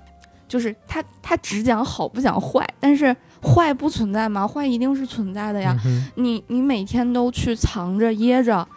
[0.49, 4.45] 就是他他只讲好不讲坏，但是坏不存在吗？
[4.45, 5.79] 坏一定是存在的呀。
[5.85, 8.67] 嗯你你每天都去藏着掖着，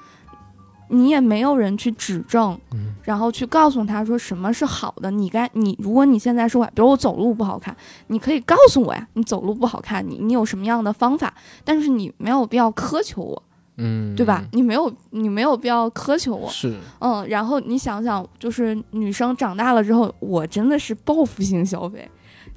[0.93, 5.11] 你也没有人去指正，嗯然后去告诉他说什么是好的。
[5.11, 7.75] 你该你如果你现在说，比如我走路不好看，
[8.09, 11.33] 你可以告诉我呀，你走路不好看，你你有什么样的方法？
[11.65, 13.43] 但是你没有必要苛求我，
[13.79, 14.45] 嗯，对吧？？
[14.53, 17.27] 你没有你没有必要苛求我，是，嗯。
[17.27, 22.09] 然后你想想，就是女生长大了之后，我真的是报复性消费。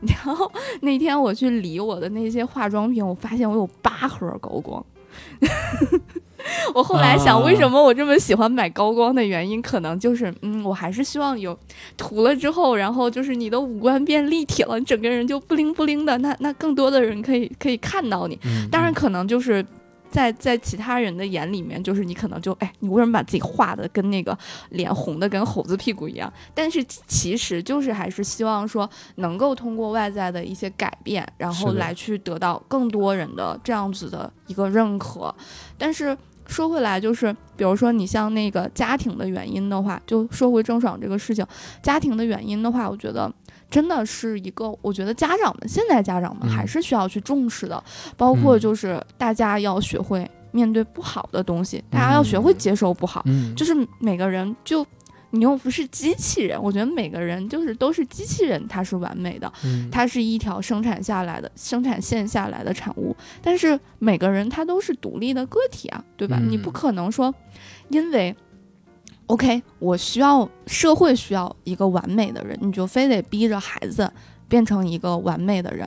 [0.02, 4.86] 然后那天我去理我的那些化妆品，我发现我有八盒高光。
[6.74, 11.58] 我后来想，啊为什么我这么喜欢买高光的原因，可能就是，嗯，我还是希望有
[11.98, 18.40] 涂了之后，然后就是你的五官变立体了，你整个人就不灵不灵的，那那更多的人可以可以看到你。
[18.46, 19.66] 嗯当然，可能就是
[20.10, 24.38] 在在其他人的眼里面，就是你可能就哎，你为什么把自己画的跟那个
[24.70, 26.32] 脸红的跟猴子屁股一样？
[26.54, 35.34] 但是其实就是还是希望说能够通过外在的一些改变，然后来去得到更多人的这样子的一个认可。
[35.78, 36.18] 但是
[36.48, 41.46] 说回来，就是比如说你像那个家庭的原因的话，就说回郑爽这个事情，
[41.82, 43.32] 家庭的原因的话，我觉得。
[43.68, 47.84] 真的是一个，我觉得家长们现在家长们嗯还是需要去重视的，
[48.16, 54.86] 包括嗯就是大家要学会面对不好的东西，大家要学会嗯接受不好，嗯，就是每个人就。
[55.36, 66.40] 你又不是机器人，我觉得每个人就是都是机器人，他是完美的，嗯它是一条生产下来的生产线下来的产物，但是每个人他都是独立的个体啊，对吧？
[66.42, 67.34] 嗯你不可能说，
[67.90, 68.36] 因为
[69.28, 74.10] ，OK，我需要社会需要一个完美的人，你就非得逼着孩子
[74.48, 75.86] 变成一个完美的人，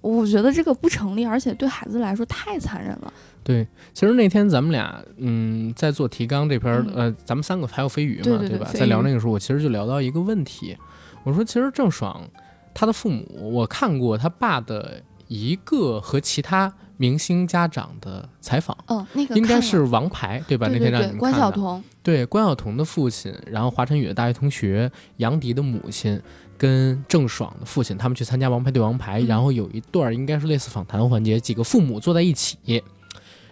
[0.00, 3.12] 我觉得这个不成立，而且对孩子来说太残忍了。
[3.46, 8.38] 对，其实那天咱们俩，嗯，在做提纲这篇儿，嗯呃，咱们三个还有飞鱼嘛，吧？
[8.38, 10.76] 对对对飞鱼在聊那个时候，我其实就聊到一个问题，
[11.22, 12.28] 我说，其实郑爽
[12.74, 20.66] 她的父母，我看过他爸的一个和其他明星家长的采访，嗯，那个应该是王牌对吧？
[20.68, 26.20] 那天让你，们关看的晓彤，对关晓彤的父亲，然后华晨宇的大学同学，杨迪的母亲。
[26.58, 32.56] 跟郑爽的父亲，他们去参加《王牌对王牌》嗯然后有一段应该是类似访谈环节，几个父母坐在一起，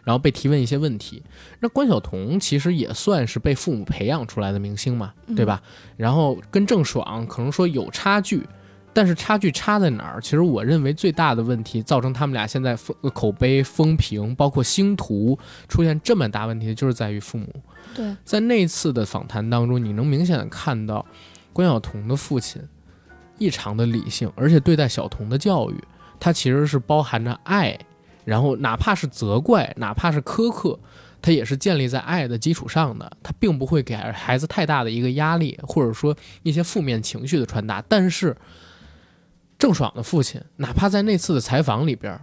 [0.05, 1.23] 然后被提问一些问题。
[1.61, 5.63] 那关晓彤其实也算是被父母培养出来的明星嘛，嗯对吧？
[5.97, 8.47] 然后跟郑爽可能说有差距，
[8.93, 10.21] 但是差距差在哪儿？
[10.21, 15.39] 其实我认为最大的问题，造成他们俩现在风口碑、风评，包括星途
[15.69, 17.49] 出现这么大问题，就是在于父母。
[17.95, 21.05] 对，在那次的访谈当中，你能明显的看到
[21.53, 22.61] 关晓彤的父亲
[23.39, 25.75] 异常的理性，而且对待小童的教育，
[26.21, 27.79] 他其实是包含着爱，
[28.25, 30.79] 然后哪怕是责怪，哪怕是苛刻，
[31.23, 37.83] 他也是建立在爱的基础上的，他并不会给孩子太大的一个压力，或者说一些负面情绪的传达。
[37.89, 38.37] 但是
[39.59, 42.19] 郑爽的父亲，哪怕在那次的采访里边，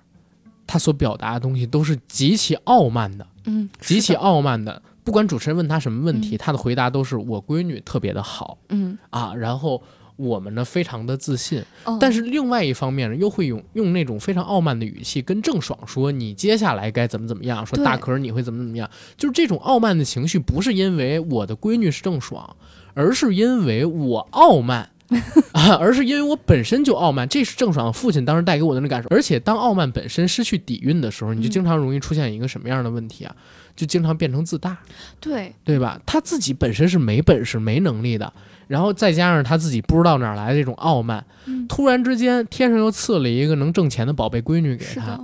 [0.68, 3.26] 他所表达的东西都是极其傲慢的。
[3.46, 9.82] 嗯，极其，傲慢的，不管主持人问他什么问题，嗯他的回答都是我闺女特别的好嗯，啊，然后
[10.22, 11.64] 我们呢非常的自信。
[11.84, 22.56] 哦但是另外一方面呢，又会用用那种非常傲慢的语气跟郑爽说你接下来该怎么怎么样，说大可儿你会怎么怎么样，就是这种傲慢的情绪，不是因为我的闺女是郑爽，
[22.94, 24.90] 而是因为我傲慢。
[25.52, 27.28] 啊，而是因为我本身就傲慢。
[27.28, 29.10] 这是郑爽父亲当时带给我的那感受。
[29.10, 33.36] 而且当傲慢本身失去底蕴的时候，你就嗯经常容易出现一个什么样的问题啊？
[33.76, 34.78] 就经常变成自大。
[35.20, 36.00] 对，对吧？
[36.06, 38.32] 他自己本身是没本事、没能力的，
[38.72, 45.20] 然后再加上他自己不知道哪儿来的这种傲慢，嗯，突然之间天上又赐了一个能挣钱的宝贝闺女给他，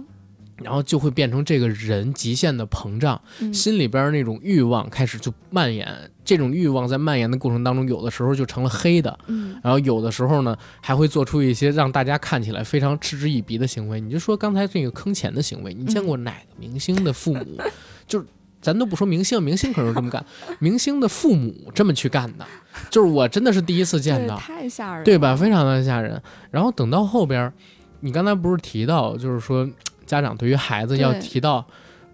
[0.61, 5.87] 然后就会变成这个人极限的膨胀，嗯，心里边那种欲望开始就蔓延。
[6.25, 14.01] 这种欲望在蔓延的过程当中，有的时候就成了黑的，嗯然后有的时候呢，还会做出一些让大家看起来非常嗤之以鼻的行为。
[14.01, 17.61] 你就说刚才这个坑钱的行为，你见过哪个明星的父母，
[18.05, 18.25] 就是
[18.61, 20.25] 咱都不说明星， 明星可能是这么干，
[20.59, 22.45] 明星的父母这么去干的，
[22.89, 25.35] 就是我真的是第一次见，到，太吓人了，对吧？
[25.35, 26.21] 非常的吓人。
[26.51, 27.53] 然后等到后边儿，
[27.99, 29.69] 你刚才不是提到，就是说
[30.05, 31.65] 家长对于孩子要提到。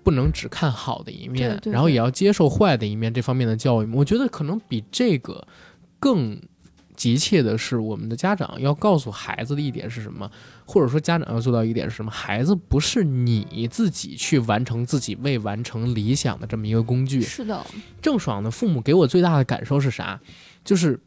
[0.03, 5.47] 不能只看好的一面，对对对然后也要接受坏的一面，这方面的教育，我觉得可能比这个
[5.97, 6.37] 更
[6.95, 10.29] 急切的是，我们的家长要告诉孩子的一点是什么，
[10.65, 12.11] 或者说家长要做到一点是什么？
[12.11, 17.21] 孩子不是你自己去完成自己未完成理想的这么一个工具。
[17.21, 17.65] 是的，
[18.01, 20.19] 郑爽的父母给我最大的感受是啥？
[20.63, 20.99] 就是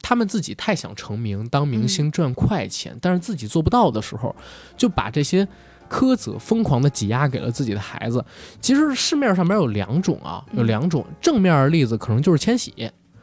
[0.00, 4.34] 他们自己太想成名、当明星、赚快钱，但是自己做不到的时候，
[4.76, 5.46] 就把这些
[5.88, 8.24] 苛责疯狂的挤压给了自己的孩子。
[8.60, 12.72] 其实市面上面有两种啊，有嗯两种正面的例子，可能就是千玺，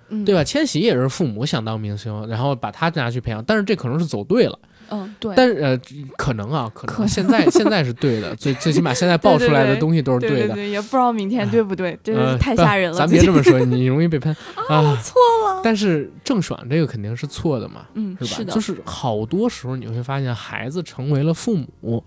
[0.10, 0.44] 嗯，对吧？
[0.44, 4.60] 千玺也是父母想当明星，然后把他拿去培养，但是这可能是走对了。
[4.92, 5.80] 嗯，对，但是呃，
[6.18, 10.28] 可能啊，可能现在现在是对的，最最起码现在爆出来的东西都是的。
[10.28, 12.98] 对对，也不知道明天对不对，真呃是太吓人了。
[12.98, 14.36] 咱别这么 说，你容易被喷
[14.68, 14.96] 啊。
[15.04, 15.14] 错
[15.46, 22.04] 了，但是郑爽这个肯定是错的嘛，嗯，是的，就是好多时候你会发现，孩子成为了父母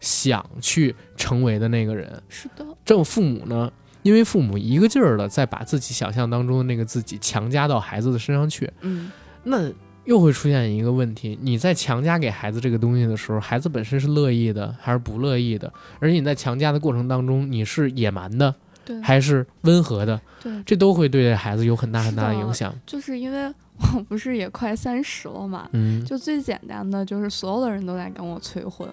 [0.00, 3.70] 想去成为的那个人，是的，正父母呢，
[4.04, 9.10] 因为父母一个劲儿的在把自己想象当中的那个自己强加到孩子的身上去，嗯，
[9.42, 9.72] 那
[10.04, 15.72] 又会出现一个问题：你在强加给孩子这个东西的时候，孩子本身是乐意的还是不乐意的？
[15.98, 20.20] 而且你在强加的过程当中，你是野蛮的对，还是温和的？
[20.42, 22.74] 对，这都会对孩子有很大很大的影响。
[22.84, 23.50] 就是因为
[23.94, 28.86] 我不是也快三十了嘛，嗯，就最简单的就是所有的人都在跟我催婚，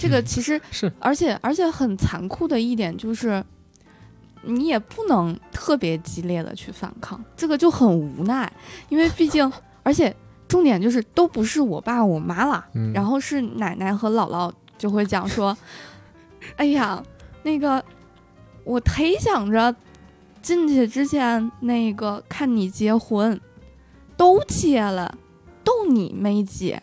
[0.00, 3.42] 这个 其实是，而且而且很残酷的一点就是，
[4.44, 8.50] 你也不能特别激烈的去反抗，这个就很无奈，
[8.88, 9.50] 因为毕竟
[9.82, 10.14] 而且
[10.48, 15.56] 重点就是都不是我爸我妈了，嗯然后是奶奶和姥姥就会讲说，
[16.56, 17.02] 哎呀，
[17.42, 17.82] 那个
[18.64, 19.74] 我忒想着
[20.40, 23.40] 进去之前那个看你结婚，
[24.16, 25.16] 都结了，
[25.62, 26.82] 都你没结。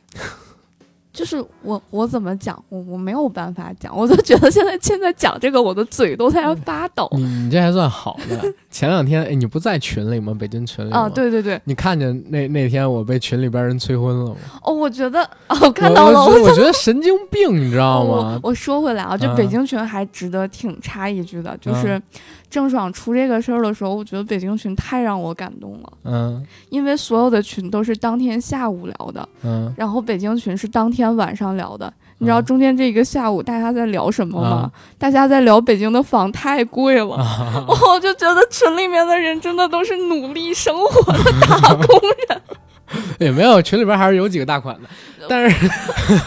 [1.20, 7.10] 就是我，我怎么讲，我我没有办法讲，我都觉得现在现在讲这个，我的嘴都在发抖。
[7.12, 8.54] 你你这还算好的。
[8.72, 10.34] 前两天，哎，你不在群里吗？
[10.40, 11.10] 北京群里吗啊，。
[11.10, 14.38] 对对对，你看见那那天我被群里边人催婚了吗？
[14.64, 18.52] 哦，我觉得，哦，我看到了，我我觉得我觉得神经病，你知道吗我？
[18.52, 22.02] 我说回来啊，就嗯北京群还值得挺插一句的，就是
[22.50, 31.94] 郑爽出这个事儿的时候，我觉得北京群太让我感动了，嗯因为所有的群都是当天下午聊的，嗯，然后北京群是当天晚上聊的。
[32.22, 34.50] 你知道嗯中间这一个下午大家在聊什么吗？
[34.50, 41.86] 啊大家在聊北京的房太贵了，啊 我就觉得群里面的人真的都是努力生活的打工
[42.28, 42.42] 人。
[43.20, 44.90] 也没有，群里边还是有几个大款的，
[45.28, 45.68] 但是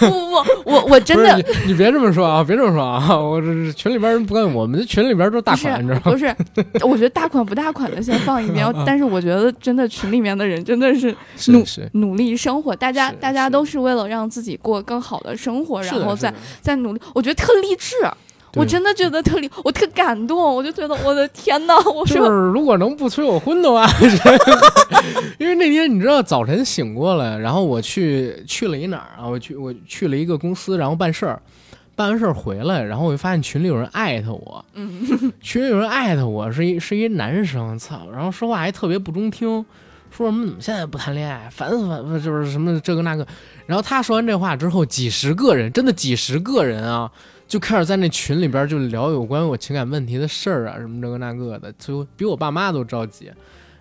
[0.01, 6.13] 不不不，我我真的你你别这么说啊，别这么说啊，我这是群里边人不干，我们这群里边都是大款，你知道吗？
[6.13, 6.35] 不是，
[6.87, 17.97] 我觉得大款不大款的先放一边 但是我觉得真的群里面的人真的是是是，努力生活，大家大家都是为了让自己过更好的生活，然后再再努力，我觉得特励志。
[18.55, 23.87] 我真的觉得特励，我特感动，我就觉得我的天呐， 我就是说如果能不催我婚的话，
[25.39, 29.27] 因为那天你知道早晨醒过来，然后我去去了一哪儿啊？
[29.27, 31.41] 我去我去了一个公司，然后办事儿，
[31.97, 39.65] 办完事儿回来，然后我就发现群里有人艾特我，嗯，群里有人艾特我是一是一男生，操，然后说话还特别不中听，
[40.11, 43.27] 说什么怎么现在不谈恋爱，烦死烦死，就是什么这个那个。
[43.67, 47.11] 然后他说完这话之后，几十个人，真的几十个人啊，
[47.53, 53.31] 就开始在那群里边就聊有关我情感问题的事儿啊，什么这个那个的，就比我爸妈都着急。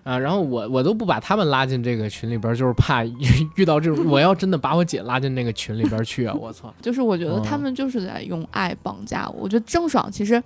[0.04, 3.02] 啊，然后我我都不把他们拉进这个群里边，就是怕
[3.56, 6.74] 遇到这种，我要真的把我姐拉进那个群里边去啊，我操！
[6.82, 9.44] 就是我觉得他们就是在用爱绑架我。
[9.44, 10.42] 我觉得郑爽其实，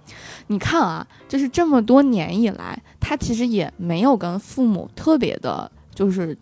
[0.47, 6.39] 你看啊，就是这么多年以来，她其实也没有跟父母特别的，就是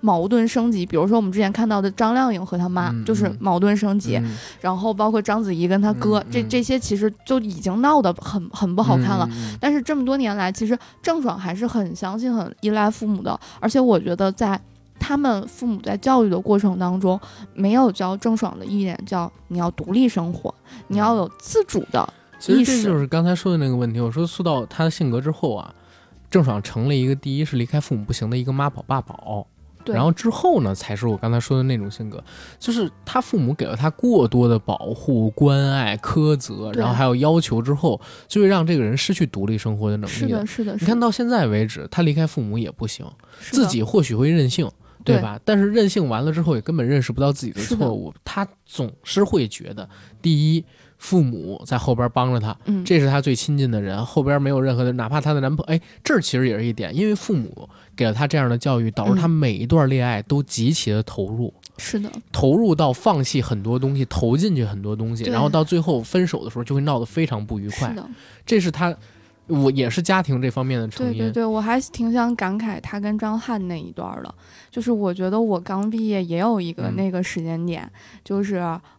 [0.00, 0.84] 矛盾升级。
[0.86, 9.28] 比如说我们之前看到的张靓颖和她妈，嗯就是嗯矛盾升级，嗯然后包括章子怡跟她哥，这这些其实就已经闹得很很不好看了。
[9.60, 14.60] 但是这么多年来，其实郑爽还是很相信、很依赖父母的，而且我觉得在
[15.00, 17.18] 他们父母在教育的过程当中，
[17.54, 20.52] 没有教郑爽的一点叫你要独立生活，
[20.88, 22.12] 你要有自主的。
[22.40, 24.00] 其实这意识就是刚才说的那个问题。
[24.00, 25.74] 我说塑造她的性格之后啊，
[26.30, 29.57] 郑爽成了一个第一是离开父母不行的一个妈宝爸宝，对，
[29.94, 32.22] 然后之后呢，才是我刚才说的那种性格，
[32.58, 40.64] 就是他父母给了他过多的保护、关爱、苛责，然后还有要求之后，就会让这个人失去独立生活的能力了是的，。
[40.64, 43.06] 是的，你看到现在为止，他离开父母也不行，
[43.40, 44.70] 自己或许会任性，
[45.04, 45.40] 对对吧？
[45.44, 48.12] 但是任性完了之后，也根本认识不到自己的错误。
[48.24, 49.88] 他总是会觉得，
[50.20, 50.64] 第一，
[50.98, 67.90] 父母在后边帮着他，嗯，这是他最亲近的人，后边没有任何的，哪怕她的男朋友，哎，这儿其实也是一点，因为父母给了他这样的教育，导致嗯他每一段恋爱都极其的投入，是的，投入到放弃很多东西，投进去很多东西，然后到最后分手的时候就会闹得非常不愉快。
[67.90, 67.94] 是。
[67.94, 68.10] 的，
[68.44, 68.94] 这是他，
[69.48, 71.12] 我也是家庭这方面的成因。
[71.12, 74.34] 对对对，我还挺想感慨他跟张翰那一段儿的，
[74.70, 77.90] 就是我觉得我刚毕业也有一个嗯那个时间点，
[78.22, 78.56] 就是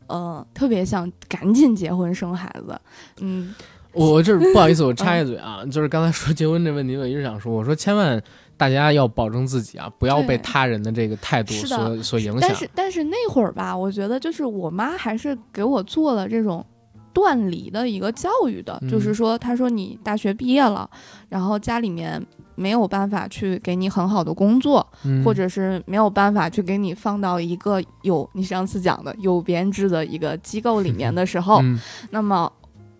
[0.07, 2.79] 呃特别想赶紧结婚生孩子，
[3.21, 3.53] 嗯，
[3.93, 8.21] 我我这不好意思，我 插一嘴啊，就是刚才说结婚这问题，我一直想说，我说千万
[8.57, 12.55] 大家要保证自己啊，不要被他人的这个态度所所影响但。
[12.55, 16.65] 是但是那会儿吧，我觉得就是我妈还是给我做了这种
[17.13, 18.89] 断离的一个教育的，嗯。
[18.89, 20.89] 就是说，他说你大学毕业了，
[21.29, 22.23] 然后家里面
[22.55, 25.23] 没有办法去给你很好的工作，嗯。
[25.23, 31.79] 或者是没有办法去给你放到一个有你上次讲的有编制的一个机构里面的时候，嗯。
[32.11, 32.51] 那么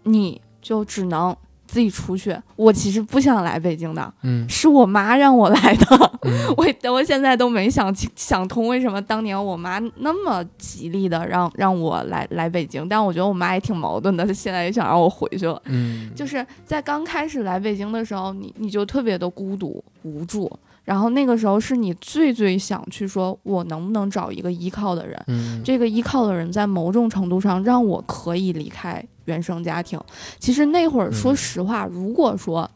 [0.03, 1.36] 你就只能
[1.70, 2.36] 自己出去。
[2.55, 6.11] 我其实不想来北京的，嗯是我妈让我来的。
[6.24, 15.61] 嗯 我我现在都没想清想通，为什么当年我妈那么极力的让让我来来北京，但我觉得我妈也挺矛盾的，她现在也想让我回去了。
[15.65, 20.51] 嗯，就是在刚开始来北京的时候，你你就特别的孤独无助，
[20.84, 25.24] 然后那个时候是你最最想去说，我能不能找一个依靠的人？
[25.28, 30.00] 嗯这个依靠的人在某种程度上让我可以离开原生家庭。
[30.40, 32.70] 其实那会儿，嗯说实话，如果说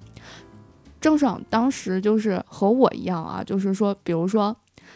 [1.01, 4.55] 郑爽当时就是和我一样啊，就是说，比如说。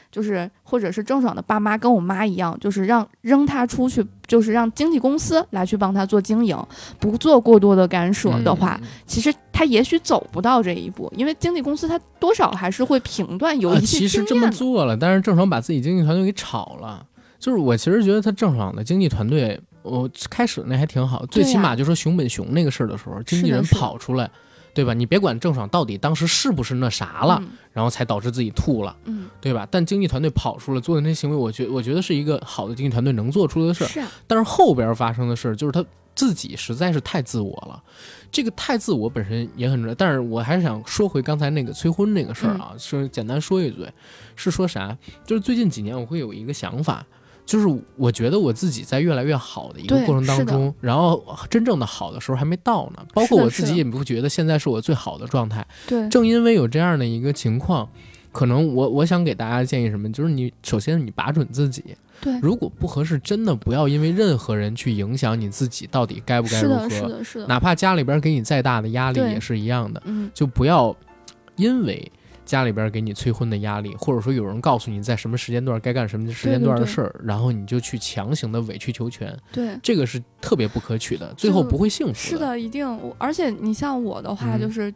[0.10, 6.58] 就是，或者是郑爽的爸妈跟我妈一样，就是让扔她出去，就是让经纪公司来去帮她做经营，
[6.97, 14.47] 不做过多的干涉的话，嗯其实她也许走不到这一步，因为经纪公司他多少还是会评断有啊一些其实这么。
[14.51, 17.03] 做了，但是郑爽把自己经纪团队给炒了。
[17.39, 24.30] 就是我其实觉得他郑爽的经纪团队，我开始那还挺好，最起码就说熊本熊那个事儿的时候，经纪人跑出来，
[24.76, 24.93] 对吧？
[24.93, 29.68] 你别管郑爽到底当时是不是那啥了，嗯然后才导致自己吐了，嗯，对吧？
[29.72, 33.88] 但经纪团队跑出来做的那些行为，我觉我觉得是一个好的经纪团队能做出的事儿。
[33.88, 35.84] 是啊，但是后边发生的事儿，就是他
[36.16, 37.84] 自己实在是太自我了。
[38.32, 43.91] 这个太自我本身也很重要，但是我还是想说回刚才那个催婚那个事儿啊，是简单说一嘴，
[44.36, 44.97] 是说啥？
[45.25, 47.05] 就是最近几年我会有一个想法，
[47.45, 53.05] 就是我觉得我自己在越来越好的一个过程当中，然后真正的好的时候还没到呢。
[53.13, 57.89] 包括我自己也不觉得现在是我最好的状态，对，正因为有这样的一个情况。
[58.34, 61.84] 可能我我想给大家建议什么，就是你首先你把准自己，
[62.22, 70.95] 对，如果不合适，真的不要因为任何人去影响你自己到底该不该如是的，是何，的，是的，哪怕家里边给你再大的压力也是一样的，嗯，就不要
[71.55, 72.11] 因为
[72.45, 82.88] 家里边给你催婚的压力，或者说有人告诉你在什么时间段该干什么时间段的事儿，然后你就去强行的委曲求全，对，这个是特别不可取的，最后不会幸福是的，一定。
[83.18, 84.61] 而且你像我的话，嗯。
[84.61, 84.93] 就是。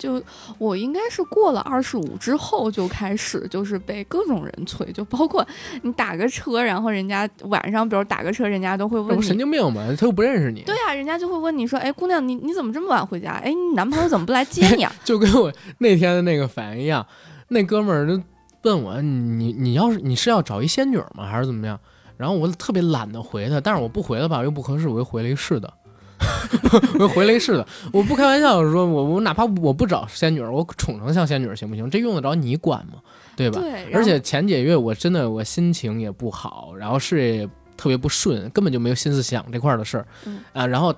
[0.00, 0.20] 就
[0.56, 5.46] 我应该是过了二十五之后就开始，就是被各种人催，就包括
[5.82, 9.86] 你打个车，然后人家晚上比如打个车，人家都会问你神，经病吗？
[9.98, 13.32] 他又不认识你，对呀、人家就会问你说，哎，姑娘，你你怎么这么晚回家？
[13.44, 14.90] 哎，你男朋友怎么不来接你啊？
[15.04, 17.06] 就跟我那天的那个反应一样，
[17.48, 18.22] 那哥们儿就
[18.62, 21.78] 问我，你你要是你是要找一仙女儿吗，还是怎么样？
[22.16, 25.72] 然后我特别懒得回他，但是我不回了吧又不合适，我又回了一是的，
[26.94, 31.88] 我又回了一是的，我不开玩笑，我说我我哪怕我不找仙女儿，我宠成像仙女儿行不行？
[31.90, 32.94] 这用得着你管吗？
[33.36, 33.60] 对吧？
[33.60, 40.66] 对，而且前几个月我真的我心情也不好，然后事业也特别不顺，根本就没有心思想这块儿的事儿、嗯啊。
[40.66, 40.94] 然后，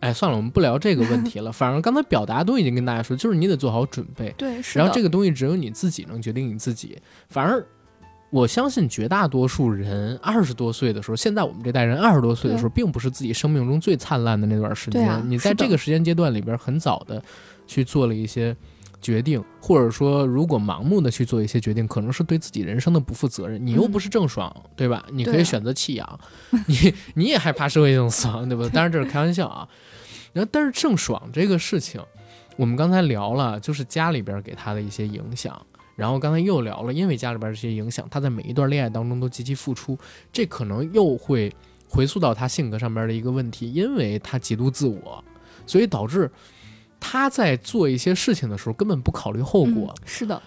[0.00, 1.52] 哎，算了，我们不聊这个问题了。
[1.52, 4.34] 反正刚才表达都已经跟大家说，就是你得做好准备。
[4.38, 6.98] 对，是然后这个东西只有你自己能决定你自己。
[7.28, 7.62] 反而，
[8.30, 15.08] 我相信绝大多数人二十多岁的时候，现在我们这代人二十多岁的时候，并不是自己生命中最灿烂的那段时间。
[15.08, 17.22] 啊你在这个时间阶段里边，很早的
[17.66, 18.56] 去做了一些。
[19.02, 23.64] 决定，或者说，如果盲目的去做一些决定，可能是对自己人生的不负责任。
[23.64, 25.04] 你又不是郑爽，对吧？
[25.12, 26.20] 你可以选择弃养，
[26.66, 28.68] 你你也害怕社会性死亡，对吧？
[28.72, 29.68] 当然这是开玩笑啊。
[30.32, 32.00] 然后，但是郑爽这个事情，
[32.56, 35.54] 我们刚才聊了，就是家里边给她的一些影响，
[35.96, 39.98] 然后刚才又聊了，因为家里边这些影响，他在每一段恋爱当中都极其付出，
[40.30, 41.50] 这可能又会
[41.88, 45.24] 回溯到他性格上边的一个问题，因为他极度自我，
[45.66, 46.30] 所以导致
[47.00, 49.94] 他在做一些事情的时候根本不考虑后果。
[50.02, 50.42] 嗯是的，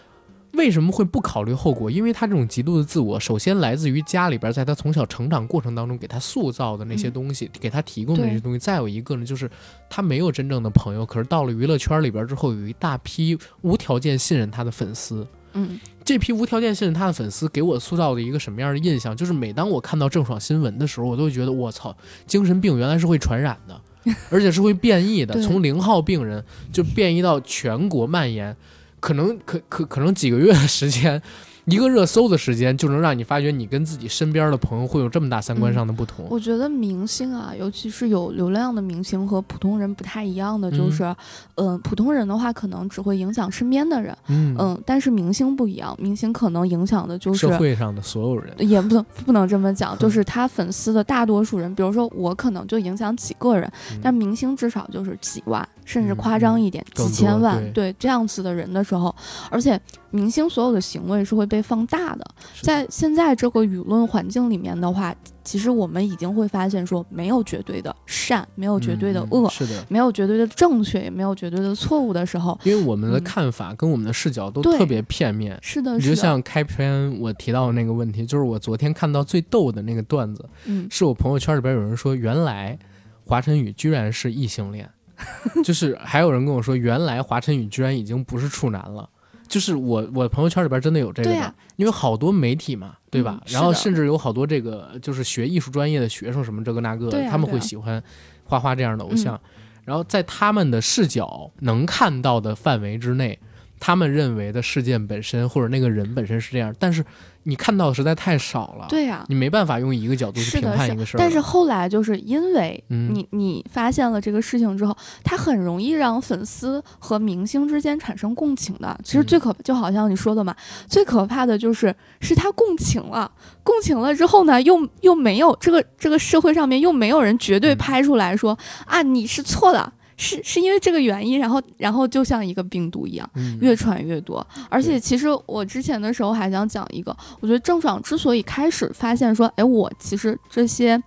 [0.54, 1.90] 为什么会不考虑后果？
[1.90, 8.60] 因为他这种极度的自我，首先来自于家里边在他从小成长过程当中给他塑造的那些东西，给他提供的那些东西。
[8.60, 9.50] 再有一个呢，就是
[9.90, 15.28] 他没有真正的朋友，可是到了娱乐圈里边之后，有一大批无条件信任他的粉丝。
[15.54, 19.16] 嗯这批无条件信任他的粉丝给我塑造的一个什么样的印象？
[19.16, 21.96] 就是每当我看到郑爽新闻的时候，我都会觉得我操，
[22.26, 23.80] 精神病原来是会传染的，
[24.32, 26.44] 而且是会变异的，从零号病人
[26.74, 28.56] 就变异到全国蔓延，
[29.00, 31.22] 可能可可可能几个月的时间。
[31.70, 36.26] 一个热搜的时间就能让你发觉你跟自己身边的朋友会有这么大三观上的不同。
[36.30, 41.16] 我觉得明星啊，尤其是有流量的明星和普通人不太一样的，就是，
[41.56, 54.00] 嗯、普通人的话可能只会影响身边的人，嗯，嗯，但是明星不一样，明星可能影响的就是社会上的所有人，也不能不能这么讲， 嗯就是他粉丝的大多数人，比如说我可能就影响几个人，嗯。
[54.02, 59.14] 但明星至少就是几万，甚至嗯夸张一点、更几千万，对这样子的人的时候，
[59.50, 59.80] 而且
[60.12, 62.24] 明星所有的行为是会被放大的，
[62.62, 69.50] 在现在这个舆论环境里面的话，其实我们已经会发现说，没有绝对的善，没有绝对的嗯恶。
[69.50, 75.58] 是的，没有绝对的正确，也没有绝对的错误的时候，因为我们的嗯看法跟我们的视角都特别片面。
[75.64, 82.78] 是的，你就，像开篇我提到的那个问题，就是我昨天看到最逗的那个段子，嗯，是我朋友圈里边有人说，原来
[83.26, 84.90] 华晨宇居然是异性恋，
[85.64, 89.10] 就是还有人跟我说，原来华晨宇居然已经不是处男了。
[89.48, 93.40] 就是我我朋友圈里边真的有这个的，对呀因为好多媒体嘛，对吧？
[93.48, 98.02] 嗯然后甚至有好多这个就是学艺术专业的学生什么这个那个的，他们会喜欢
[98.44, 99.36] 花花这样的偶像。
[99.36, 99.50] 嗯
[99.86, 103.40] 然后在他们的视角能看到的范围之内，
[103.80, 107.04] 他们认为的事件本身或者那个人本身是这样，但是
[107.44, 111.20] 你看到的实在太少了，对呀、你没办法用一个角度去评判一个事儿。
[111.20, 119.00] 但是后来就是因为嗯你你发现了这个事情之后，它很容易让粉丝和明星之间产生共情的。
[119.04, 120.54] 其实嗯最可就好像你说的嘛，
[120.88, 123.32] 最可怕的就是是他共情了，
[123.64, 129.94] 共情了之后呢，又又没有这个这个社会上面又没有人绝对嗯拍出来说、啊你是错的。
[130.22, 134.46] 是是因为这个原因，然后然后就像一个病毒一样，嗯越传越多。
[134.70, 141.02] 而且其实我之前的时候还想讲一个，我觉得郑爽之所以开始发现说，哎，我其实这些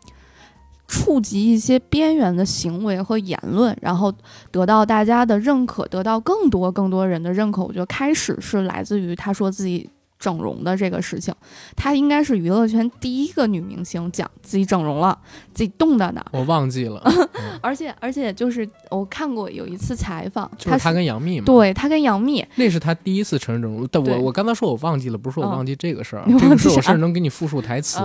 [0.88, 4.10] 触及一些边缘的行为和言论，然后
[4.50, 9.90] 得到大家的认可，得到更多更多人的认可，我觉得开始是来自于他说自己。
[10.22, 11.34] 整容的这个事情，
[11.74, 15.18] 她应该是娱乐圈第一个女明星讲自己整容了，
[15.52, 16.24] 自己动的呢。
[16.30, 23.88] 我忘记了， 嗯而且而且就是我看过有一次采访，就是她跟杨幂嘛，对她跟杨幂，那是她第一次承认整容。
[23.90, 27.98] 但我我刚才说我忘记了，不是说我嗯忘记这个事儿 这个事儿能给你复述台词。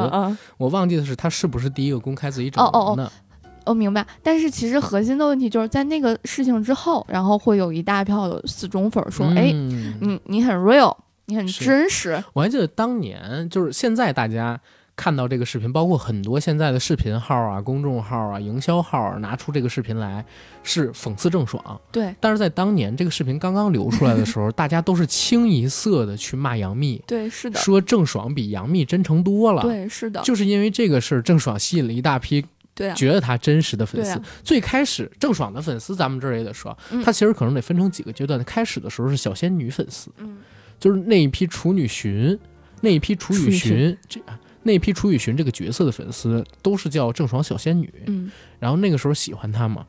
[0.58, 3.12] 我忘记的是她是不是第一个公开自己整哦哦哦容的。
[3.66, 10.96] 我明白，但是其实核心的问题就是在那个事情之后，然后会有一大票的死忠粉说：“哎、嗯你你很 real，
[11.28, 12.22] 你很真实。
[12.34, 14.60] 我还记得当年，就是现在大家
[14.96, 20.26] 看到这个视频，包括很多现在的视频号啊、公众号啊、营销号啊，拿出这个视频来
[20.64, 21.80] 是讽刺郑爽。
[21.92, 29.62] 对但是在当年这个视频刚刚流出来的时候， 大家都是清一色的去骂杨幂，对，是的，说郑爽比杨幂真诚多了。
[29.62, 32.44] 对，是的，就是因为这个事儿，郑爽吸引了一大批
[32.74, 34.12] 对啊，觉得她真实的粉丝。
[34.12, 38.44] 啊最开始郑爽的粉丝，咱们这儿也得说，嗯她其实可能得分成几个阶段。
[38.44, 40.38] 开始的时候是小仙女粉丝，嗯，
[40.80, 42.38] 就是那一批处女巡，
[42.82, 44.22] 那一批楚雨楚雨荨，这
[44.64, 47.92] 那一批楚雨荨这个角色的粉丝都是叫郑爽小仙女。
[48.06, 48.30] 嗯，
[48.60, 49.86] 然后那个时候喜欢她嘛，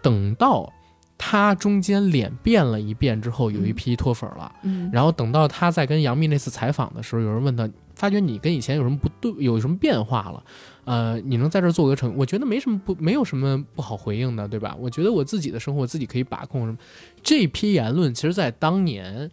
[0.00, 0.72] 等到
[1.18, 4.52] 她中间脸变了一变之后，有一嗯批脱粉了。
[4.62, 10.44] 嗯，然后等到她在跟杨幂那次采访的时候，有人问她，发觉你跟以前有什么不对，有什么变化了？
[10.84, 14.76] 呃，你能在这儿做个成，我觉得没什么不，没有什么不好回应的，对吧？
[14.78, 16.78] 我觉得我自己的生活我自己可以把控什么。
[17.22, 19.30] 这批言论其实，在当年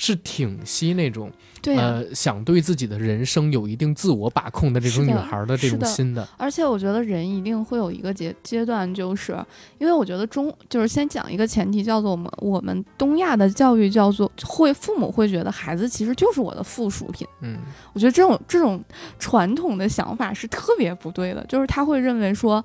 [0.00, 1.30] 是挺吸那种。
[1.76, 6.26] 呃想对自己的人生有一定自我把控的这种女孩的这种心的。
[6.38, 9.38] 而且我觉得人一定会有一个阶阶段，就是
[9.76, 17.28] 因为我觉得中就是先讲一个前提，叫做我们我们东亚的教育叫做会父母会觉得孩子其实就是我的附属品。
[17.42, 17.58] 嗯，
[17.92, 18.82] 我觉得这种这种
[19.18, 22.64] 传统的想法是特别不对的，就是他会认为说，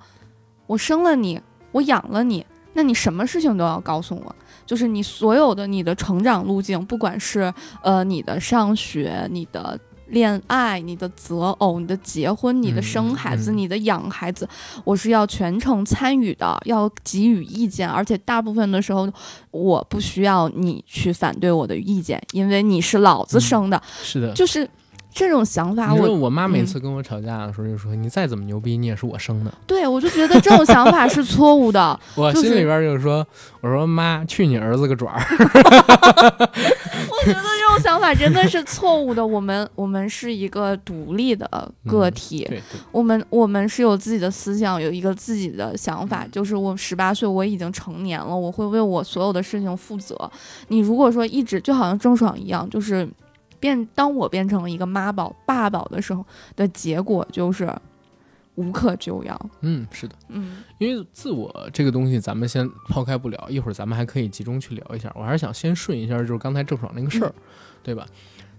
[0.68, 1.38] 我生了你，
[1.74, 14.48] 我养了你，那你什么事情都要告诉我，就是你所有的你的成长路径，不管是呃你的上学、你的恋爱、你的择偶、你的结婚、你的生孩子、嗯你的养孩子，
[14.84, 19.12] 我是要全程参与的，要给予意见，而且大部分的时候，
[19.50, 24.32] 我不需要你去反对我的意见，因为你是老子嗯生的，是的。
[24.34, 24.70] 就是
[25.16, 29.54] 这种想法我，我妈每嗯次跟我吵架的时候就说：“你再怎么牛逼，你也是我生的。
[29.66, 31.98] 对我就觉得这种想法是错误的。
[32.16, 33.26] ”我就是心里边就是说
[33.62, 35.24] ：“我说妈，去你儿子个爪儿！
[35.40, 39.26] 我觉得这种想法真的是错误的。
[39.26, 41.50] 我们我们是一个独立的
[41.88, 46.28] 个体，对对，我们我们是有自己的思想，有一个自己的想法。
[46.30, 50.30] 就是我十八岁，我已经成年了，我会为我所有的事情负责。
[50.68, 53.08] 你如果说一直就好像郑爽一样，就是
[53.66, 56.24] 变当我变成了一个妈宝爸宝的时候
[56.56, 57.68] 的结果就是
[58.54, 59.50] 无可救药。
[59.62, 60.16] 嗯，是的。
[60.30, 65.12] 嗯因为自我这个东西，咱们先抛开不了，一会儿咱们还可以集中去聊一下。
[65.16, 67.34] 我还是想先顺一下，就是刚才郑爽那个事儿，
[67.82, 68.06] 对吧？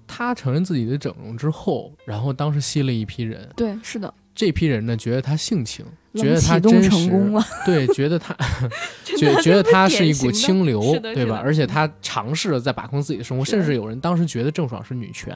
[0.08, 5.82] 他承认自己的整容之后，然后当时吸了一批人，对，是的，这批人呢觉得他性情，
[6.14, 7.10] 觉得他真实，
[7.64, 8.36] 对，觉得他
[9.16, 11.40] 觉觉得他是一股清流对吧？
[11.42, 15.34] 而且他尝试着在把控自己的生活，甚至有人当时觉得郑爽是女权，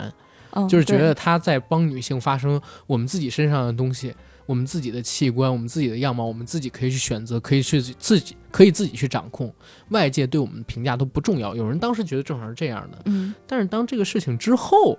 [0.51, 4.15] 嗯，就是觉得她在帮女性发声，我们自己身上的东西，
[4.45, 9.51] 我们自己的器官，我们自己的样貌，我们自己可以去选择，可以去自己可以自己去掌控，
[9.89, 11.57] 外界对我们的评价都不重要。
[11.57, 14.99] 有人当时觉得郑爽是这样的，嗯但是当这个事情之后，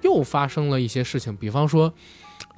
[0.00, 1.92] 又发生了一些事情，比方说。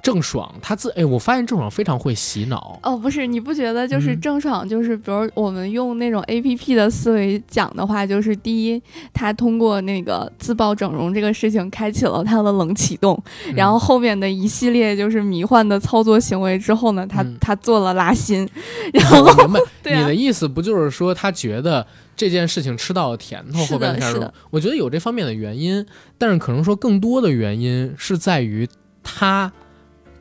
[0.05, 4.21] 郑爽，他自哎，我发现郑爽非常会洗脑，哦，不是，你不觉得就是嗯。
[4.21, 8.79] 郑爽，就是比如我们用那种 A P P 的思维讲的话，就是第一，
[9.11, 13.55] 他通过那个自曝整容这个事情开启了他的冷启动，嗯。
[13.55, 17.35] 然后后面的一系列就是迷幻的操作行为之后呢，他嗯。
[17.41, 18.47] 她做了拉新，
[18.93, 19.59] 然后我明白。
[19.81, 20.01] 对啊。
[20.01, 24.19] 你的意思，不就是说他觉得这件事情吃到了甜头，后边的是的。
[24.21, 24.31] 开始？
[24.51, 25.83] 我觉得有这方面的原因，
[26.17, 28.67] 但是可能说更多的原因是在于
[29.03, 29.51] 他，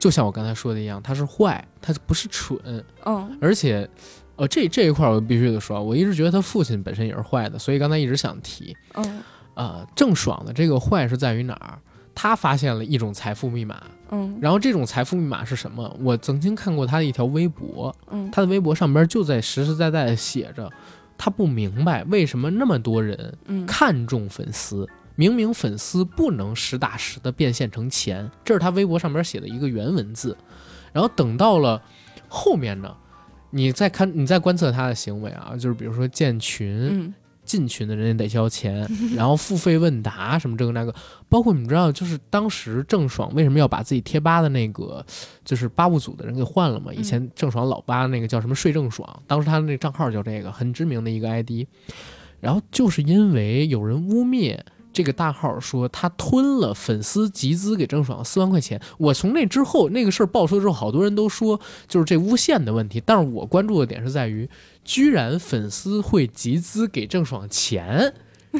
[0.04, 2.58] 就像我刚才说的一样，他是坏，他不是蠢，
[3.06, 3.88] 嗯而且。
[4.36, 8.76] 呃，这这一块儿我必须得说，我一直觉得他父亲本身也是坏的，所以刚才一直想提。
[8.94, 9.22] 嗯
[9.54, 11.78] 呃，郑爽的这个坏是在于哪儿？
[12.16, 15.96] 他发现了一种财富密码，嗯然后这种财富密码是什么？
[16.00, 20.68] 我曾经看过他的一条微博，嗯，他的微博上边就在实实在在的写着，
[21.16, 24.84] 他不明白为什么那么多人嗯看重粉丝，
[25.16, 30.36] 明明粉丝不能实打实的变现成钱，这是他微博上面写的一个原文字。
[30.92, 31.80] 然后等到了
[32.28, 32.94] 后面呢，
[33.50, 37.14] 你再看，你再观测他的行为啊，就是比如说建群，嗯
[37.44, 40.94] 进群的人也得交钱， 然后付费问答什么这个那个，
[41.28, 45.04] 包括你们知道，就是当时郑爽为什么要把自己贴吧的那个
[45.44, 46.92] 就是吧务组的人给换了嘛？
[46.94, 51.66] 以前郑爽老吧那个叫什么睡郑爽，当时他的那个账号叫这个，很知名的一个 ID，
[52.40, 54.58] 然后就是因为有人污蔑。
[54.94, 64.48] 这个大号说他吞了粉丝集资给郑爽四万块钱，我从那之后那个事儿爆出之后，好多人都说就是这诬陷的问题，但是我关注的点是在于，
[64.84, 68.14] 居然粉丝会集资给郑爽钱，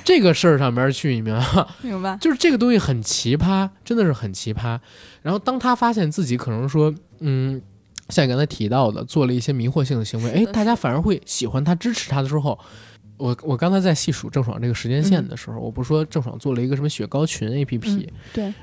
[0.05, 1.69] 这个事儿上边去，你明白吗？
[1.81, 4.81] 明白，就是这个东西很奇葩，真的是很奇葩。
[5.23, 7.63] 然后当他发现自己可能说，嗯，
[8.09, 12.59] 像你刚才提到的，做了一些迷惑性的行为，哎，大家反而会喜欢他、支持他的时候。
[13.17, 18.09] 我我刚才在细数郑爽这个时间线的时候，我不是说郑爽做了一个什么雪糕群 APP，、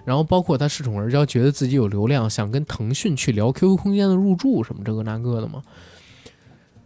[0.03, 5.63] 然后包括她恃宠而骄，觉得自己有流量，想跟腾讯去聊 QQ 空间的入驻什么这个那个的吗？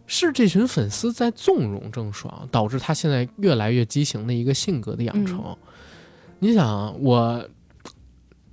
[0.06, 5.56] 是这群粉丝在纵容郑爽，导致她现在越来越畸形的一个性格的养成。
[6.38, 7.48] 你想啊，我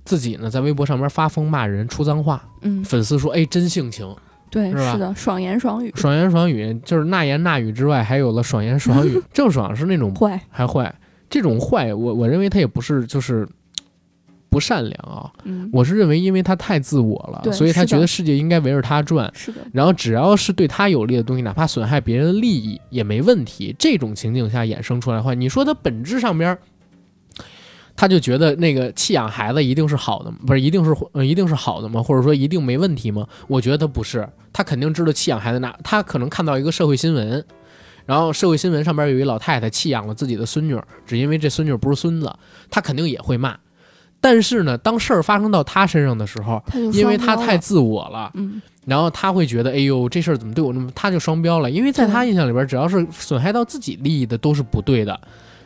[0.04, 4.16] 自己呢在微博上面发疯骂人、出脏话，嗯粉丝说：“哎，真性情，
[4.54, 9.20] 对，是的，爽言爽语，爽言爽语。”就是那言那语之外，还有了爽言爽语。
[9.34, 10.94] 郑爽是那种坏，还坏，
[11.28, 13.44] 这种坏，我我认为他也不是就是
[14.48, 19.28] 不善良啊，嗯，我是认为因为他太自我了，所以他觉得世界应该围着他转。
[19.34, 23.74] 是的，然后只要是对他有利的东西，哪怕损害别人的利益也没问题。
[23.76, 26.58] 这种情景下衍生出来的话，你说他本质上边儿，
[27.96, 32.02] 他就觉得那个弃养孩子一定是好的，不是一定是呃一定是好的吗？
[32.02, 33.26] 或者说一定没问题吗？
[33.48, 37.44] 我觉得他不是，他肯定知道弃养孩子那，他可能看到一个社会新闻。
[38.06, 42.30] 然后社会新闻上边有一老太太弃养了自己的孙女，只因为这孙女不是孙子，
[42.68, 43.56] 他肯定也会骂。
[44.20, 46.62] 但是呢，当事儿发生到他身上的时候，
[46.92, 51.70] 因为他太自我了，嗯，然后他会觉得，哎呦，这事儿怎么对我那么，他就双标了。
[51.70, 55.18] 因为在他印象里边，只要是损害到自己利益的都是不对的，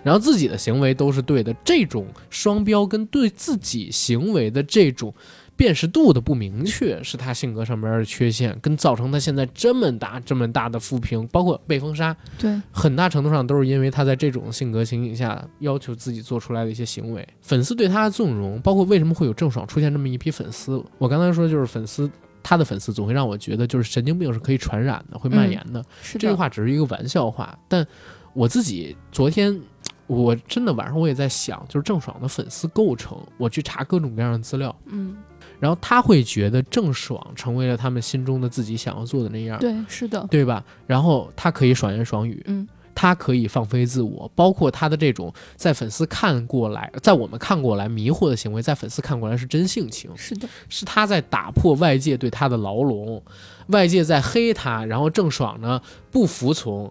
[0.09, 1.55] 然后自己的行为都是对的。
[1.63, 5.13] 这种双标跟对自己行为的这种
[5.55, 17.29] 辨识度的不明确是他性格上边的缺陷，跟造成他现在这么大这么大的负评，包括被封杀，对，很大程度上都是因为他在这种性格情景下要求自己做出来的一些行为。
[17.43, 22.11] 粉丝对他的纵容，包括为什么会有郑爽出现这么一批粉丝，我刚才说就是粉丝。
[22.41, 25.85] 他的粉丝总会让我觉得，就是神经病是可以传染的，会蔓延的。
[26.01, 27.87] 是的，这句话只是一个玩笑话，但
[28.33, 29.61] 我自己昨天
[30.09, 35.17] 我真的晚上我也在想，就是郑爽的粉丝构成，我去查各种各样的资料，嗯，
[35.61, 40.65] 然后他会觉得郑爽成为了他们心中的自己想要做的那样，对，是的，对吧？
[40.87, 53.23] 然后他可以爽言爽语，嗯，他可以放飞自我，包括他的这种在粉丝看过来，在我们看过来迷惑的行为，在粉丝看过来是真性情，是的，是他在打破外界对他的牢笼，
[53.69, 55.81] 外界在黑他，然后郑爽呢
[56.11, 56.91] 不服从，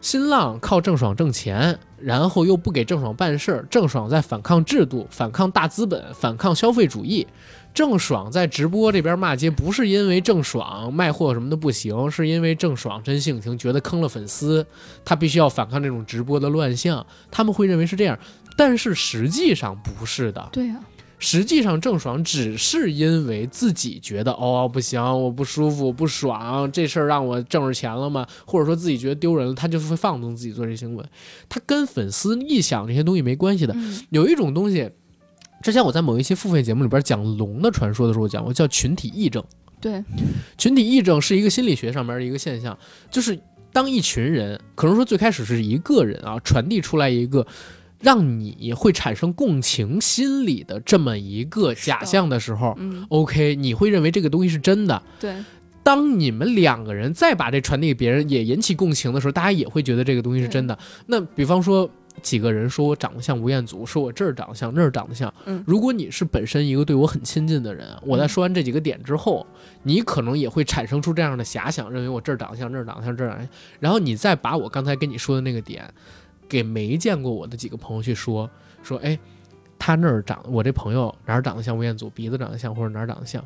[0.00, 7.26] 新浪靠郑爽挣钱，然后又不给郑爽办事儿，郑爽在反抗制度，反抗大资本，反抗消费主义。
[7.72, 14.66] 郑爽在直播这边骂街，不是因为郑爽卖货什么的不行，是因为郑爽真性情，觉得坑了粉丝，
[15.04, 17.06] 他必须要反抗这种直播的乱象。
[17.30, 18.18] 他们会认为是这样，
[18.56, 20.48] 但是实际上不是的。
[20.50, 20.76] 对呀、
[21.22, 28.26] 实际上，郑爽只是因为自己觉得哦不行，我不舒服，不爽，这事儿让我挣着钱了吗？
[28.46, 31.04] 或者说自己觉得丢人了，他就是会放纵自己做这行为。
[31.48, 33.74] 他跟粉丝臆想这些东西没关系的。
[33.76, 34.90] 嗯，有一种东西，
[35.62, 39.44] 之前我在某一期付费节目里边讲龙的传说的时候讲过，叫群体癔症。
[39.78, 40.02] 对，
[40.56, 42.76] 群体癔症是一个心理学上面的一个现象，
[43.10, 43.38] 就是
[43.72, 47.46] 当一群人，可能说最开始是一个人啊，传递出来一个
[48.00, 55.02] 让你会产生共情心理的这么一个假象的时候嗯，，OK，你会认为这个东西是真的。
[55.20, 55.34] 对，
[55.82, 60.78] 当你们两个人再把这传递给别人，也引起共情的时候，大家也会觉得这个东西是真的。
[61.06, 61.90] 那比方说。
[62.22, 65.32] 几个人说我长得像吴彦祖，说我这儿长得像，那儿长得像。
[65.46, 69.46] 嗯如果你是本身一个对我很亲近的人，我在说完这几个点之后，
[69.84, 73.52] 你可能也会产生出这样的遐想，认为我这儿长得像，那儿长得像，这儿长得像。
[73.78, 75.88] 然后你再把我刚才跟你说的那个点，
[76.50, 78.50] 给没见过我的几个朋友去说，
[78.82, 79.16] 说，哎，
[79.78, 83.42] 他那儿长，我这朋友哪儿长得像吴彦祖，鼻子长得像，或者哪儿长得像。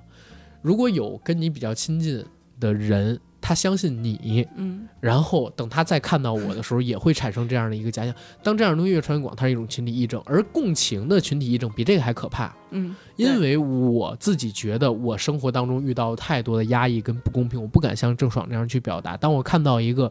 [0.63, 2.25] 如果有跟你比较亲近
[2.59, 8.15] 的人，他相信你，嗯，然后等他再看到我的时候，也会产生这样的一个假想。
[8.43, 12.57] 当这样的东西越传越广，它是一种群体癔症，而共情的群体癔症比这个还可怕。
[12.71, 19.15] 嗯，因为我自己觉得我生活当中遇到太多的压抑跟不公平，我不敢像郑爽那样去表达。
[19.15, 20.11] 当我看到一个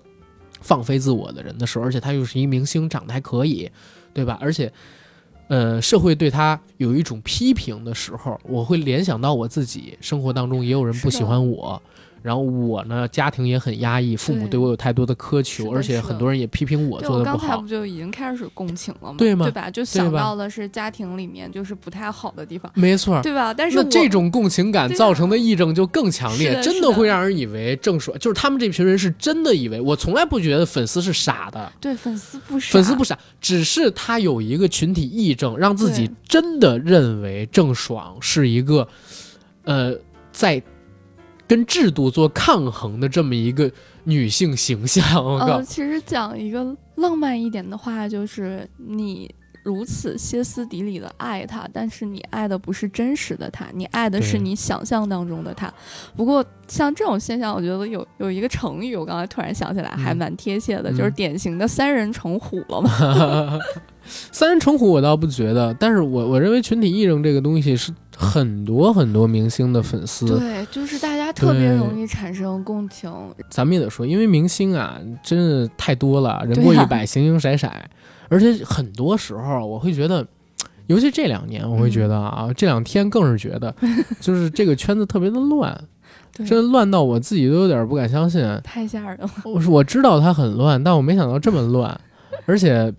[0.64, 3.70] 放飞自我的人的时候，而且他又是一明星，长得还可以，
[4.14, 4.40] 对吧？
[4.42, 4.72] 而且，
[5.50, 11.80] 呃，社会对他有一种批评的时候，我会联想到我自己生活当中也有人不喜欢我。
[12.24, 17.68] 然后我呢，家庭也很压抑，父母对对我有太多的苛求，而且很多人也批评我做的不好我刚才不。
[17.68, 19.16] 就已经开始共情了吗？
[19.18, 19.70] 对吗对吧？
[19.70, 23.54] 就想到的是家庭里面就是不太好的地方，没错，对吧？
[23.54, 38.86] 但是那这种共情感造成的癔症就更强烈，真的的会让人以为郑爽就是他们这群人是真的以为，我从来不觉得粉丝是傻的，对粉丝不傻，粉丝不傻，只是他有一个群体癔症，让自己真的认为郑爽是一个，
[39.64, 39.96] 呃，
[40.34, 40.62] 在
[41.54, 43.72] 跟制度做抗衡的这么一个
[44.06, 45.24] 女性形象。
[45.24, 49.30] 我靠呃，，其实讲一个浪漫一点的话，就是你
[49.64, 55.72] 如此歇斯底里的爱他，但是你爱的不是真实的他，你爱的是你想象当中的他。
[56.18, 63.60] 不过像这种现象，我觉得有有一个成语，我刚才突然想起来，还嗯蛮贴切的，嗯就是典型的三人成虎了嘛。
[64.04, 70.26] 三人成虎我倒不觉得，但是我我认为群体癔症这个东西是很多很多明星的粉丝。
[70.40, 73.12] 对，就是大家特别容易产生共情。
[73.50, 77.68] 咱们也得说，因为明星啊，真的太多了，人过一百，形形色色，
[78.30, 80.26] 而且很多时候我会觉得，
[80.88, 83.74] 尤其这两年，我会觉得啊，这两天更是觉得，
[84.22, 85.78] 就是这个圈子特别的乱，
[86.36, 88.42] 对，真乱到我自己都有点不敢相信。
[88.64, 89.30] 太吓人了。
[89.46, 92.00] 我说我知道它很乱，但我没想到这么乱，
[92.46, 92.94] 而且。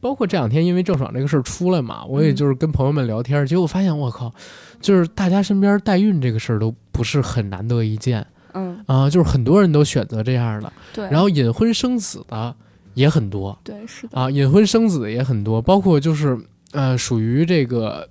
[0.00, 4.32] 包括这两天，因为郑爽这个事儿出来嘛，我也嗯就是跟朋友们聊天，结果发现我靠，
[4.80, 10.72] 就是大家身边代孕这个事儿都不是很难得一见嗯，啊，就是很多人都选择这样的。
[10.92, 11.08] 对。
[11.10, 12.54] 然后隐婚生子的
[12.94, 16.36] 也很多对，是的，啊，隐婚生子的也很多，包括就是
[16.72, 18.08] 呃属于这个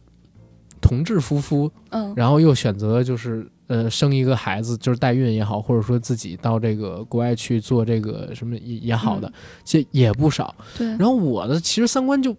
[0.80, 9.34] 同志夫妇，嗯，然后又选择就是呃生一个孩子，就是代孕也好，或者说自己到这个国外去做这个什么也也好的嗯，
[9.64, 10.54] 其实也不少。
[10.78, 12.36] 对，然后我的其实三观就。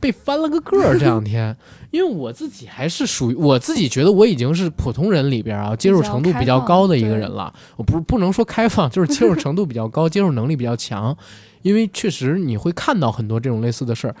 [0.00, 1.56] 被翻了个个儿，这两天，
[1.92, 7.54] 因为我自己还是属于我自己觉得我已经是普通人里边啊接受程度比较高的一个人了。
[7.76, 11.16] 我不是不能说开放，就是接受程度比较高，接受能力比较强。
[11.60, 14.16] 因为确实你会看到很多这种类似的事儿，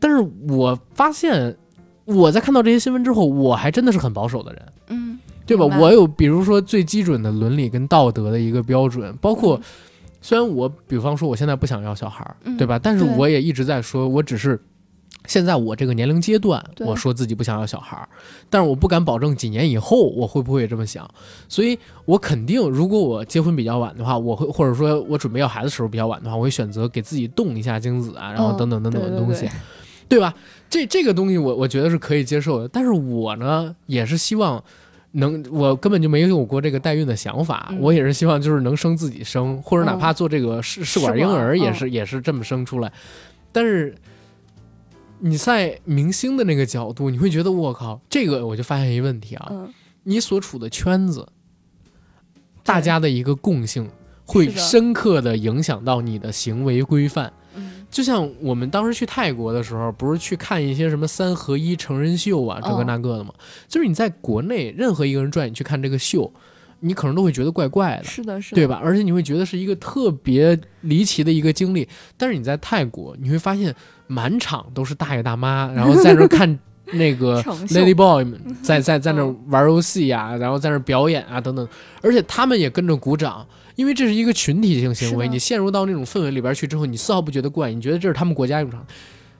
[0.00, 1.56] 但是我发现
[2.06, 5.64] 我在看到这些新闻之后，我还真的是很保守的人，嗯，对吧？
[5.78, 9.60] 我有比如说最基准的伦理跟道德的一个标准，包括
[10.20, 12.78] 虽然我比方说我现在不想要小孩儿，嗯对吧？
[12.78, 14.60] 但是我也一直在说，我只是。
[15.26, 18.06] 现在我这个年龄阶段，我说自己不想要小孩儿，
[18.50, 21.08] 但是我不敢保证几年以后我会不会这么想，
[21.48, 30.34] 所以我肯定，如果我结婚比较晚的话，我会或者说我准备要孩子时候比较晚的话，我会选择给自己冻一下精子啊，然后嗯等等等等的对对东西，对对吧？
[30.68, 34.62] 这这个东西我我觉得是可以接受的，但是我呢也是希望
[35.14, 37.80] 能，我根本就没有过这个代孕的想法，嗯。
[37.80, 42.92] 我也是希望就是能生自己生，或者哪嗯怕做这个试试管婴儿也嗯是、也是这么生出来，
[43.50, 43.94] 但是。
[45.20, 49.72] 你在明星的那个角度，你会觉得我靠，这个我就发现一个问题啊，嗯，
[50.02, 51.26] 你所处的圈子，
[52.62, 53.88] 大家的一个共性
[54.26, 57.32] 会深刻的影响到你的行为规范。
[57.94, 63.32] 嗯就像我们当时去泰国的时候，不是去看一些什么三合一成人秀啊，这个哦那个的吗？
[63.68, 66.28] 就是你在国内任何一个人拽你去看这个秀，
[66.80, 68.04] 你可能都会觉得怪怪的。
[68.04, 68.80] 是的，是的，对吧？
[68.82, 73.72] 而且你会觉得是一个特别离奇的一个经历，但是你在泰国，你会发现
[74.08, 76.58] 满场都是大爷大妈，然后在那看
[76.92, 78.26] 那个 Lady Boy
[78.60, 81.66] 在在在那玩游戏呀、然后在那表演啊等等，
[82.02, 83.46] 而且他们也跟着鼓掌，
[83.76, 88.86] 因为这是一个群体性行为，你陷入到那种氛围里边去之后，你丝毫不觉得怪，你觉得这是他们国家用场。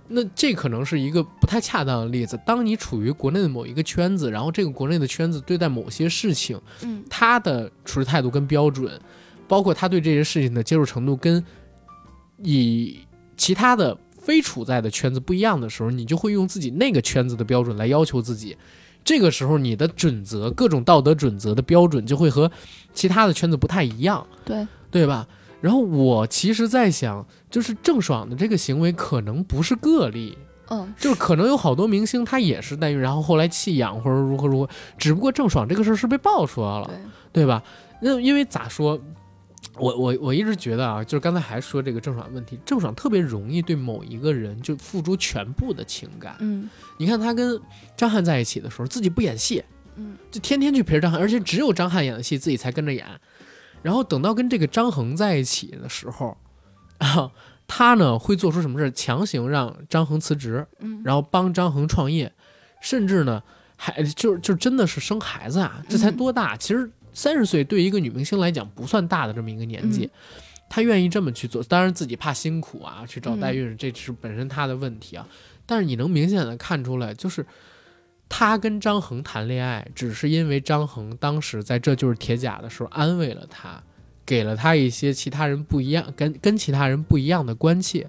[0.09, 2.39] 那这可能是一个不太恰当的例子。
[2.45, 9.01] 当你处于国内的某一个圈子，然后这个国内的圈子对待某些事情，嗯他的处事态度跟标准，
[9.49, 11.43] 包括他对这些事情的接受程度，跟
[12.43, 12.99] 以
[13.37, 18.57] 其他的非处在的圈子不一样的时候，你就会用自己那个圈子的标准来要求自己。
[19.05, 22.51] 这个时候，你的准则、各种道德准则的标准就会和
[22.93, 25.27] 其他的圈子不太一样，对，对吧？
[25.61, 30.37] 然后我其实在想，就是郑爽的这个行为可能不是个例，
[30.69, 34.69] 嗯，就是可能有好多明星他也是代孕，然后后来弃养或者如何如何，
[34.99, 36.87] 只不过郑爽这个事儿是被爆出来了。
[37.33, 37.63] 对，对吧？
[38.01, 39.01] 那因为咋说，
[39.77, 46.37] 我我我一直觉得啊，就是刚才还说这个郑爽问题，郑爽特别容易对某一个人就付出全部的情感。
[46.41, 47.61] 嗯你看她跟
[47.97, 49.65] 张翰在一起的时候，自己不演戏，
[49.97, 53.05] 嗯，就天天去陪着张翰，而且只有张翰演的戏自己才跟着演。
[53.83, 56.37] 然后等到跟这个张恒在一起的时候，
[56.99, 57.31] 啊，
[57.67, 58.91] 他呢会做出什么事儿？
[58.93, 62.33] 强行让张恒辞职，嗯，然后帮张恒创业，
[62.81, 63.43] 甚至呢，
[63.77, 65.83] 还就就真的是生孩子啊！
[65.89, 66.57] 这才嗯多大？
[66.57, 70.11] 其实三十岁对一个女明星来讲不算大的这么一个年纪，嗯
[70.69, 75.27] 她愿意这么去做，当然自己怕辛苦啊，去找代嗯孕，这是本身她的问题啊。
[75.67, 77.47] 但是你能明显的看出来，就是
[78.29, 83.81] 她跟张恒谈恋爱，只是因为张恒当时在这就是铁甲的时候安慰了她，
[84.27, 88.09] 给了她一些其他人不一样、跟跟其他人不一样的关切，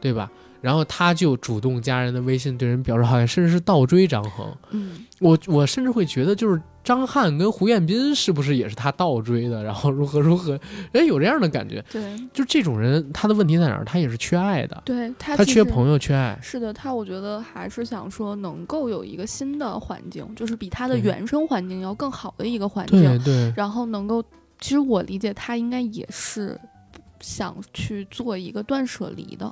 [0.00, 0.30] 对吧？
[0.60, 4.54] 然后她就主动加人的微信，对人表示好感，甚至是倒追张恒。
[4.70, 9.64] 嗯我我甚至会觉得，就是张翰跟胡彦斌是不是也是他倒追的？
[9.64, 10.60] 然后如何如何，
[10.92, 11.82] 哎，有这样的感觉。
[11.90, 13.84] 对就这种人，他的问题在哪儿？
[13.84, 16.38] 他也是缺爱的，对，他他缺朋友，缺爱。
[16.42, 24.22] 是的，他我觉得还是想说能够有一个新的环境，就是比他的原生环境要更好的一个环境，对对，然后能够，
[24.60, 26.60] 其实我理解他应该也是
[27.20, 29.50] 想去做一个断舍离的，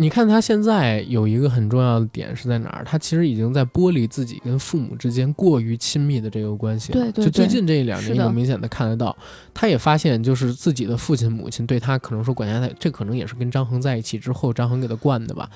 [0.00, 2.82] 你看他现在有一个很重要的点是在哪儿？
[2.86, 6.98] 他其实已经在剥离自己跟父母之间过于亲密的这个关系了。
[6.98, 9.14] 对对就最近这一两年，是的你能明显的看得到，
[9.52, 15.50] 他也发现，就是自己的父亲母亲对他可能说管辖太，这可能也是跟张恒在一起之后，张恒给他惯的吧。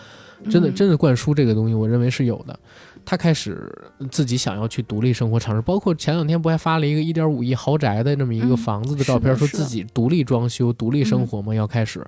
[0.51, 2.59] 真的嗯真的灌输这个东西，我认为是有的。
[3.03, 3.67] 他开始
[4.11, 5.63] 自己想要去独立生活，尝试。
[5.63, 12.07] 包括前两天不还发了一个一点五亿豪宅的这么一个嗯房子的照片，说自己独立装修、独立生活嘛，要开始。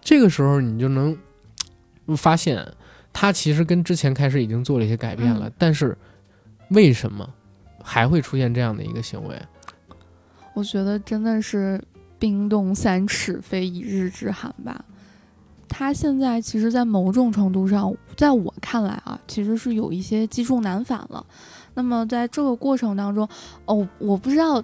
[0.00, 1.14] 这个时候你就能
[2.16, 2.66] 发现，
[3.12, 5.96] 他其实跟之前开始已经做了一些改变了，嗯但是
[6.70, 7.28] 为什么
[7.82, 9.40] 还会出现这样的一个行为？
[10.54, 11.82] 我觉得真的是
[12.18, 14.84] 冰冻三尺非一日之寒吧。
[15.68, 21.24] 他现在其实，在某种程度上，在我看来啊，其实是有一些积重难返了。
[21.74, 23.28] 那么在这个过程当中，
[23.66, 24.62] 哦，我不知道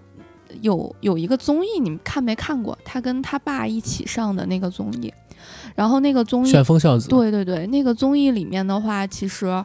[0.63, 2.77] 有有一个综艺，你们看没看过？
[2.85, 5.13] 他跟他爸一起上的那个综艺，
[5.75, 9.65] 然后那个综艺旋风孝子，对对对，那个综艺里面的话，其实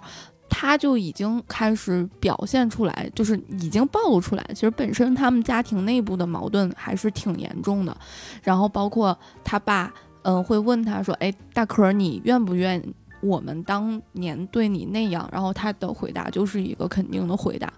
[0.50, 7.96] 他就已经开始表现出来，就是已经暴露出来，其实本身他们家庭内部的矛盾还是挺严重的。
[8.42, 9.94] 然后包括他爸，
[10.24, 12.84] 嗯、会问他说：“哎，大可儿，你愿不愿
[13.22, 17.72] 我们当年对你那样？”然后他的回答就是一个肯定的回答。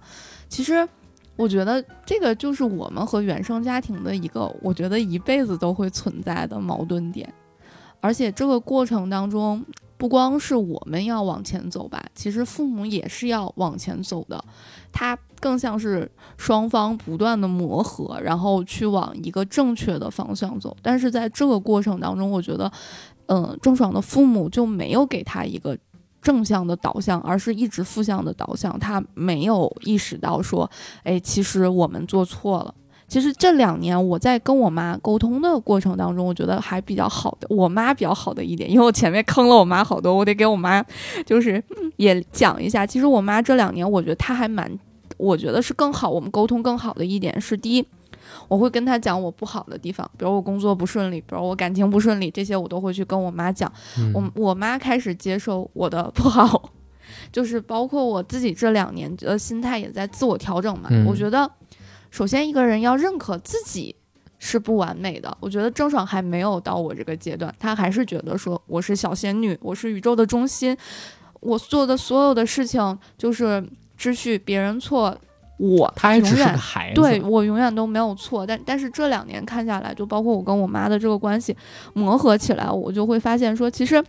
[0.47, 0.87] 其实。
[1.37, 7.33] 我觉得这个就是我们和原生家庭的一个，我觉得一辈子都会存在的矛盾点。
[8.01, 9.63] 而且这个过程当中，
[9.97, 14.43] 不光是我们要往前走吧，其实父母也是要往前走的。
[14.91, 20.75] 他更像是双方不断的磨合，然后去往一个正确的方向走。
[20.81, 22.69] 但是在这个过程当中，我觉得，
[23.27, 25.77] 嗯，郑爽的父母就没有给他一个
[26.21, 28.77] 正向的导向，而是一直负向的导向。
[28.79, 30.69] 他没有意识到说，
[31.03, 32.73] 哎，其实我们做错了。
[33.11, 40.81] 其实这两年我在跟我妈沟通的过程当中，我觉得还比较好的，我妈比较好的一点，因为我前面坑了我妈好多，我得给我妈
[41.25, 41.61] 就是
[41.97, 42.85] 也讲一下。
[42.85, 44.79] 其实我妈这两年，我觉得她还蛮，
[45.17, 47.85] 我觉得是更好，我们沟通更好的一点是，第一，
[48.47, 53.69] 我会跟她讲我不好的地方，比如我工作不顺利，比如我感情不顺利，这些我都会去跟我妈讲。
[53.97, 56.71] 嗯我我妈开始接受我的不好，
[57.29, 60.87] 就是包括我自己这两年的心态也在自我调整嘛。
[60.89, 61.51] 嗯我觉得，
[62.11, 63.95] 首先一个人要认可自己
[64.37, 65.35] 是不完美的。
[65.39, 70.77] 我觉得郑爽还没有到我这个阶段，她还是觉得说我是小仙女，我是宇宙的中心，
[71.39, 73.63] 我做的所有的事情就是
[73.97, 75.17] 只许别人错，
[75.57, 81.55] 我他还只是永远个孩子，对我永远都没有错，但但是这两年看下来，就包括我跟我妈的这个关系
[81.93, 84.03] 磨合起来，我就会发现说，其实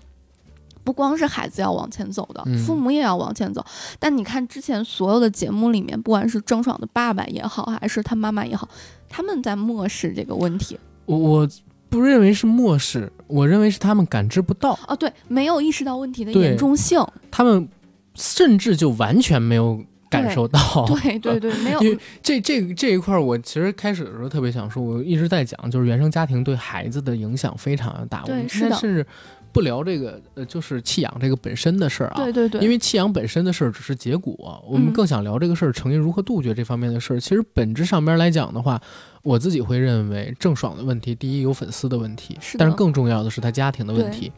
[0.84, 3.64] 不光是孩子要往前走的，嗯父母也要往前走。
[3.98, 8.68] 但你看之前所有的节目里面，不管是郑爽的爸爸也好，还是他妈妈也好，
[9.08, 10.78] 他们在漠视这个问题。
[11.06, 11.48] 我我
[11.88, 17.04] 不认为是漠视，我认为是他们感知不到，哦，对，没有意识到问题的严重性。
[17.30, 17.68] 他们
[18.14, 20.60] 甚至就完全没有感受到。
[20.86, 28.22] 对对对，没有 因为这这这一块，儿，我其实开始的时候特别想说，我一直在讲，就是原生家庭对孩子的影响非常的大。
[28.24, 29.06] 我们对是的甚至
[29.52, 32.24] 不聊这个，呃，就是弃养这个本身的事儿啊。
[32.24, 37.20] 对对对，因为弃养本身的事儿只是结果，我们嗯更想聊这个事儿，成因如何杜绝这方面的事儿。
[37.20, 38.80] 其实本质上边来讲的话，
[39.22, 44.32] 我自己会认为郑爽的问题，第一有粉丝的问题，是但是更重要的是他家庭的问题。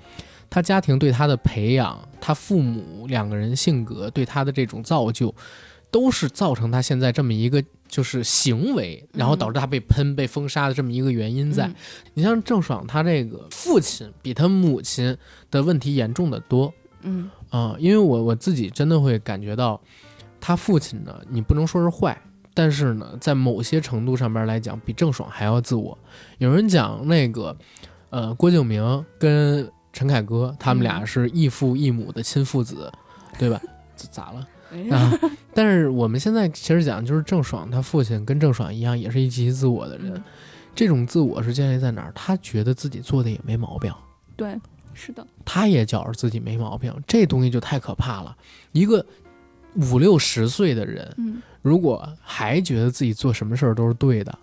[0.51, 5.35] 他家庭对他的培养，他父母两个人性格对他的这种造就，
[5.91, 7.65] 都是造成他现在这么一个
[7.95, 11.69] 就是行为，然后导致他被喷、被封杀的这么一个原因在。
[11.69, 11.75] 嗯
[12.15, 15.17] 你像郑爽，他这个父亲比他母亲
[15.49, 16.75] 的问题严重的多。
[17.03, 19.81] 嗯啊、因为我我自己真的会感觉到，
[20.41, 22.21] 他父亲呢，你不能说是坏，
[22.53, 25.97] 但是呢，在某些程度上面来讲，比郑爽还要自我。
[26.39, 27.57] 有人讲那个，
[28.11, 32.91] 呃，郭敬明跟陈凯歌他们俩嗯是异父异母的亲父子，
[33.39, 33.61] 对吧？
[33.95, 34.45] 咋了？
[34.75, 35.13] 没啊，
[35.55, 40.13] 但是我们现在其实讲，就是郑爽他父亲跟郑爽一样，也是一极其自我的人。
[40.15, 40.23] 嗯
[40.77, 42.11] 这种自我是建立在哪儿？
[42.17, 43.95] 他觉得自己做的也没毛病。
[44.35, 44.59] 对，
[44.93, 48.37] 是的，他也觉着自己没毛病，这东西就太可怕了。
[48.73, 49.07] 一个
[49.77, 54.37] 五六十岁的人，嗯如果还觉得自己做什么事儿都是对的，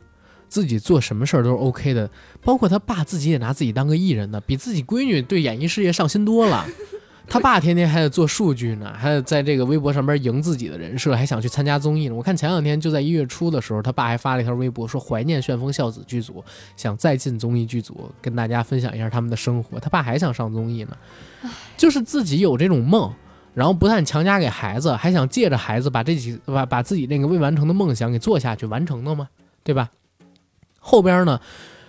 [0.48, 2.10] 自己做什么事儿都是 OK 的，
[2.42, 6.66] 包括他爸自己也拿自己当个艺人呢，比自己闺女对演艺事业上心多了。
[7.32, 12.14] 他爸天天还得做数据呢，还得在这个微博上边赢自己的人设，还想去参加综艺呢。
[12.16, 16.44] 我看前两天就在一月初的时候，他爸还发了一条微博，说怀念旋风孝子剧组，
[16.76, 19.80] 想再进综艺剧组，跟大家分享一下他们的生活。
[19.80, 23.10] 他爸还想上综艺呢，就是自己有这种梦，
[23.54, 29.30] 然后不但强加给孩子，还想借着孩子把这几把把自己那个未完成的梦想给做下去，完成的吗，
[29.64, 29.90] 对吧？
[30.80, 31.40] 后边呢，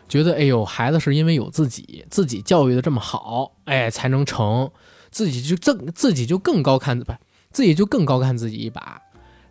[0.09, 4.71] 觉得哎呦，孩子是因为有自己，自己教育的这么好，哎，才能成，
[5.13, 7.13] 自己就更自己就更高看不，
[7.53, 9.01] 自己就更高看自己一把。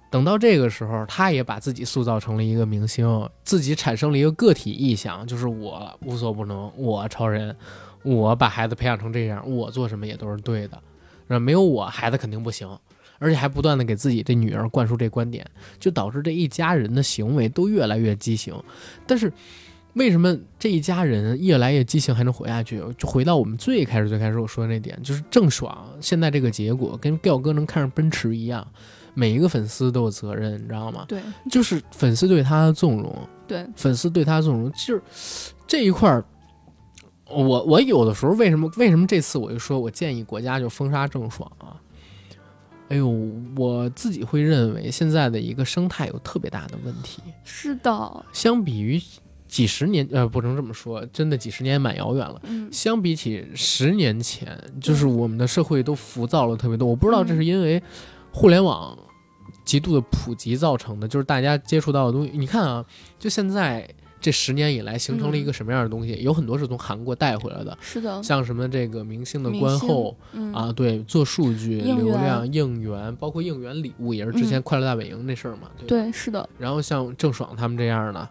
[0.10, 7.56] 等到这个时候，他也把自己塑造成了一个明星，自己产生了一个个体意向，就是我无所不能，我超人，
[8.04, 10.78] 我把孩子培养成这样，我做什么也都是对的，
[11.28, 12.68] 那没有我，孩子肯定不行。
[13.24, 15.46] 而且还不断的给自己这女儿灌输这观点，
[15.80, 18.52] 就导致这一家人的行为都越来越畸形。
[19.06, 19.32] 但是，
[19.94, 22.82] 为什么这一家人越来越激情还能活下去？
[22.98, 28.66] 就回到我们最开始最开始我说的那点，就是郑爽现在这个结果跟调哥能看上奔驰一样，
[29.14, 31.06] 每一个粉丝都有责任，你知道吗？
[31.08, 35.02] 对就是粉丝对他的纵容，对，粉丝对他的纵容，就是
[35.68, 36.24] 这一块儿。
[37.34, 41.80] 我我有的时候为什么为什么这次我就说我建议国家就封杀郑爽啊？
[42.90, 43.08] 哎呦，
[43.56, 49.02] 我自己会认为现在的一个生态有特别大的问题，是的，相比于
[49.52, 52.42] 几十年，呃，不能这么说，真的几十年蛮遥远了。
[52.46, 56.88] 嗯相比起十年前，就是我们的社会都浮躁了特别多。
[56.88, 57.84] 我不知道这是因为
[58.32, 58.98] 互联网
[59.66, 62.32] 极度的普及造成的，就是大家接触到的东西。
[62.34, 62.86] 你看啊，
[63.20, 63.86] 就现在
[64.22, 66.16] 这十年以来形成了一个什么样的东西？
[66.22, 75.70] 有很多是从韩国带回来的，是的，像什么这个明星的观后嗯啊，对，做数据、流量、应援，包括应援礼物，也是之前嗯快乐大本营那事儿嘛。
[75.78, 78.30] 对对，是的，然后像郑爽他们这样的，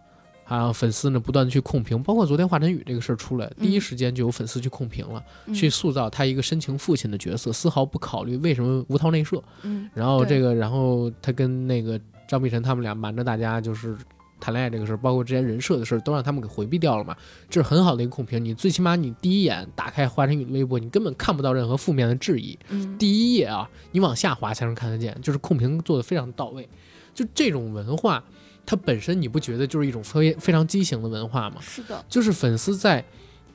[0.50, 9.40] 还有粉丝呢不断的去控评，包括昨天华晨宇这个事儿出来，第一嗯时间就有粉丝去控评了，嗯去塑造他一个深情父亲的角色，丝毫不考虑为什么无套内射。
[9.62, 13.96] 嗯，然后这个，然后他跟那个张碧晨他们俩瞒着大家就是
[14.40, 17.16] 谈恋爱这个事儿，包括之前人设的事儿，都让他们给回避掉了嘛。
[17.48, 18.44] 这是很好的一个控评。
[18.44, 22.58] 你最起码你第一眼打开华晨宇的微博，你根本看不到任何负面的质疑。
[22.70, 26.68] 嗯第一页啊，你往下滑才能看得见，就是控评做的非常到位。
[27.12, 28.22] 就这种文化，
[28.64, 31.56] 它本身你不觉得就是一种非非常畸形的文化吗？
[31.60, 33.04] 是的，就是粉丝在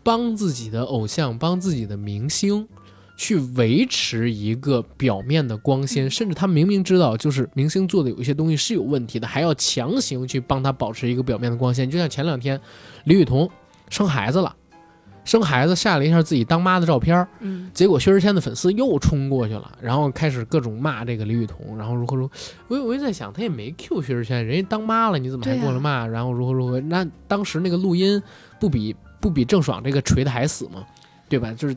[0.04, 2.68] 帮自己的偶像、帮自己的明星
[3.18, 11.90] 去维持一个表面的光鲜，甚至他明明知道就是明星做的有一些东西是有问题的，还要强行去帮他保持一个表面的光鲜。
[11.90, 12.60] 就像前两天
[13.06, 13.50] 李雨桐
[13.90, 14.56] 生孩子了，
[15.26, 22.34] 生孩子晒了一下自己当妈的照片，嗯结果薛之谦的粉丝又冲过去了，然后开始各种骂这个李雨桐，然后如何如何。
[22.70, 26.08] 我我就在想，他也没 Q 薛之谦，人家当妈了，你怎么还过来骂？
[26.08, 26.80] 然后如何如何？
[26.80, 28.22] 那当时那个录音
[28.60, 30.86] 不比不比郑爽这个锤的还死吗？
[31.28, 31.52] 对吧？
[31.54, 31.76] 就是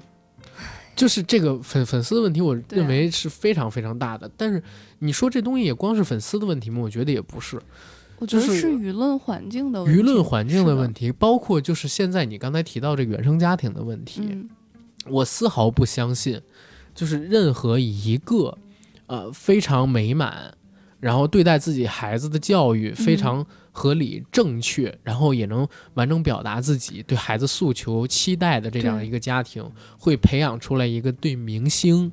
[0.94, 4.30] 就是这个粉粉丝的问题，我认为是非常非常大的。
[4.36, 4.62] 但是
[4.98, 6.80] 你说这东西也光是粉丝的问题吗？
[6.82, 7.58] 我觉得也不是。
[8.18, 11.12] 我觉得是是舆论环境的问题舆论环境的问题。
[11.12, 14.48] 包括就是现在你刚才提到这个原生家庭的问题，嗯
[15.06, 16.40] 我丝毫不相信，
[16.94, 18.58] 就是任何一个
[19.06, 20.52] 呃非常美满，
[21.00, 29.64] 然后对待自己孩子的教育非常合理、正确，然后也能完整表达自己对孩子诉求、期待的这样一个家庭，
[29.96, 32.12] 会培养出来一个对明星。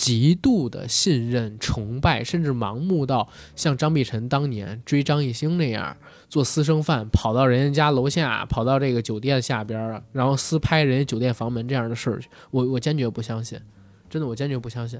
[0.00, 5.94] 极度的信任、崇拜，甚至盲目到像张碧晨当年追张艺兴那样，
[6.26, 12.18] 做私生饭，跑到人家家楼下，跑到这个酒店下边儿，然后私拍人家酒店房门这样的事儿，
[12.50, 13.60] 我我坚决不相信，
[14.08, 14.98] 真的我坚决不相信，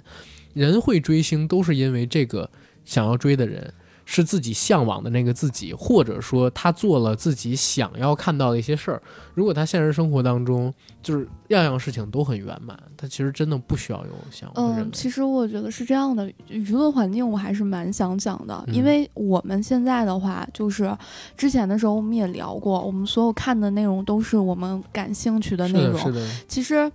[0.52, 2.50] 人会追星都是因为这个
[2.84, 3.72] 想要追的人
[4.12, 9.00] 是自己向往的那个自己，或者说他做了自己想要看到的一些事儿。
[9.34, 14.50] 如果他现实生活当中就是样样事情都很圆满，他其实真的不需要有偶像。
[14.56, 20.92] 嗯，其实我觉得是这样的，舆论环境我还是蛮想讲的，嗯因为我们现在的话，就是
[21.36, 26.00] 之前的时候我们也聊过，我们所有看的内容都是我们感兴趣的是的，内容。
[26.00, 26.90] 是的，其实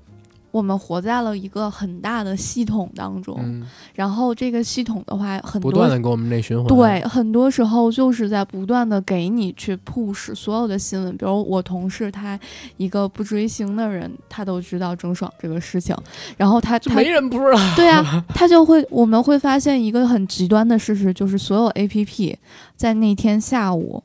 [0.55, 3.61] 我们活在了一个很大的系统当中，嗯，
[3.93, 6.65] 然后这个系统的话，很不多断的给我们内循环。
[6.67, 12.39] 对，很多时候就是在不断的给你去 push 所有的新闻，比如我同事他
[12.77, 15.93] 一个不追星的人，他都知道郑爽这个事情，
[16.37, 17.75] 然后他他就没人不知道。
[17.75, 22.37] 对啊， 他就会我们会发现一个很极端的事实，就是所有 A P P
[22.77, 24.01] 在那天下午。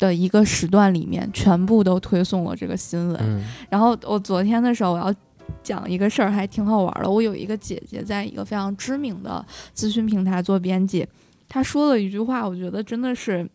[0.00, 3.20] 的一个时段里面，全部都推送了这个新闻。
[3.20, 5.14] 嗯然后我昨天的时候，我要
[5.62, 7.10] 讲一个事儿，还挺好玩的。
[7.10, 9.44] 我有一个姐姐在一个非常知名的
[9.74, 11.06] 咨询平台做编辑，
[11.48, 13.48] 她说了一句话，我觉得真的是，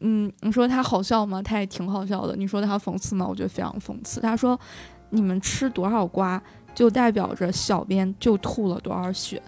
[0.00, 1.42] 嗯，你说她好笑吗？
[1.42, 2.36] 她也挺好笑的。
[2.36, 3.26] 你说她讽刺吗？
[3.26, 4.20] 我觉得非常讽刺。
[4.20, 4.58] 她说，
[5.10, 6.42] 你们吃多少瓜，
[6.74, 9.42] 就代表着小编就吐了多少血。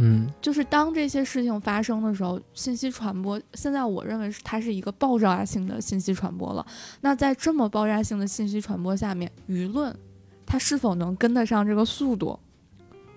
[0.00, 6.64] 嗯就是当这些事情发生的时候，信息传播现在我认为是它是一个爆炸性的信息传播了。
[7.00, 9.92] 那在这么爆炸性的信息传播下面，舆论
[10.48, 12.38] 它是否能跟得上这个速度？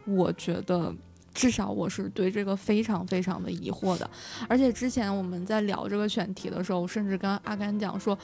[0.05, 0.93] 我觉得
[1.33, 4.07] 至少我是对这个非常非常的疑惑的。
[4.49, 8.15] 而且之前我们在聊这个选题的时候，我甚至跟阿甘讲说，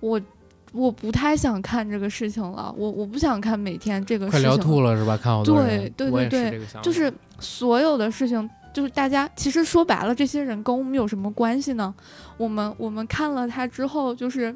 [0.00, 0.20] 我。
[0.72, 4.50] 我不太想看这个事情了，我我不想看每天这个事快情。
[4.50, 5.16] 聊吐了是吧？
[5.16, 7.10] 看好多，对对对对就是
[7.40, 11.94] 所有的事情，就是大家其实说白了，这些人跟我们有什么关系呢？
[12.36, 14.54] 我们我们看了他之后，就是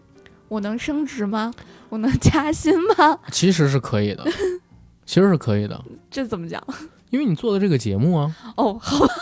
[0.53, 1.51] 我能升职吗？
[1.89, 3.19] 我能加薪吗？
[3.33, 4.25] 其实是可以的，
[5.07, 5.81] 其实是可以的，
[6.11, 6.63] 这怎么讲？
[7.11, 9.15] 因为你做的这个节目啊，哦，好吧，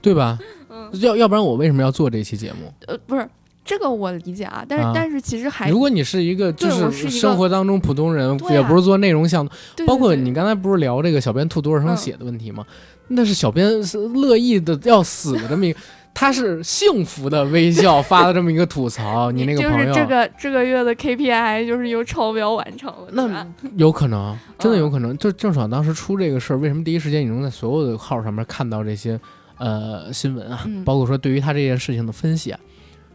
[0.00, 0.38] 对吧？
[0.70, 2.72] 嗯，要要不然我为什么要做这期节目？
[2.86, 3.28] 呃，不是
[3.64, 12.64] 这个我理解啊，但是、啊但是其实还如果你是一个就是生活当中普通人，也不是做内容项目，对包括你刚才不是聊这个小编吐多少声嗯血的问题吗？
[13.08, 15.78] 那是小编是乐意的要死的这么一个，
[16.14, 23.46] 他是幸福的微笑发了这么一个吐槽， 你那个朋友就是这个这个月的 KPI 就是又超标完成了，那？
[23.76, 25.16] 有可能，真的嗯有可能。
[25.18, 29.18] 就郑爽当时出这个事儿，为什么第一时间你能在所有的号上面看到这些
[29.58, 30.62] 呃新闻啊？
[30.66, 32.60] 嗯包括说对于他这件事情的分析啊，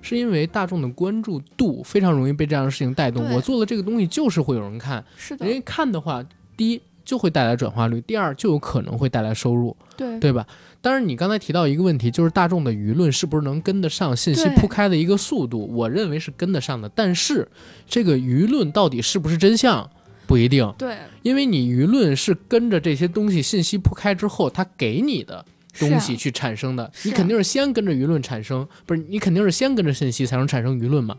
[0.01, 3.23] 是因为大众的关注度非常容易被这样的事情带动。
[3.33, 6.23] 我做的这个东西，就是会有人看，是的人，家看的话，
[6.55, 10.45] 第一就会带来转化率，第二就有可能会带来收入，对对吧？
[10.87, 15.67] 当然，你刚才提到一个问题，就是大众的舆论是不是能跟得上信息铺开的一个速度？
[15.75, 17.45] 我认为是跟得上的，但是
[17.85, 19.89] 这个舆论到底是不是真相，
[20.25, 20.73] 不一定。
[20.77, 25.43] 对因为你舆论是跟着这些东西信息铺开之后，它给你的
[25.77, 31.17] 东西去产生的，啊你肯定是先跟着舆论产生，不是你肯定是先跟着信息才能产生舆论嘛？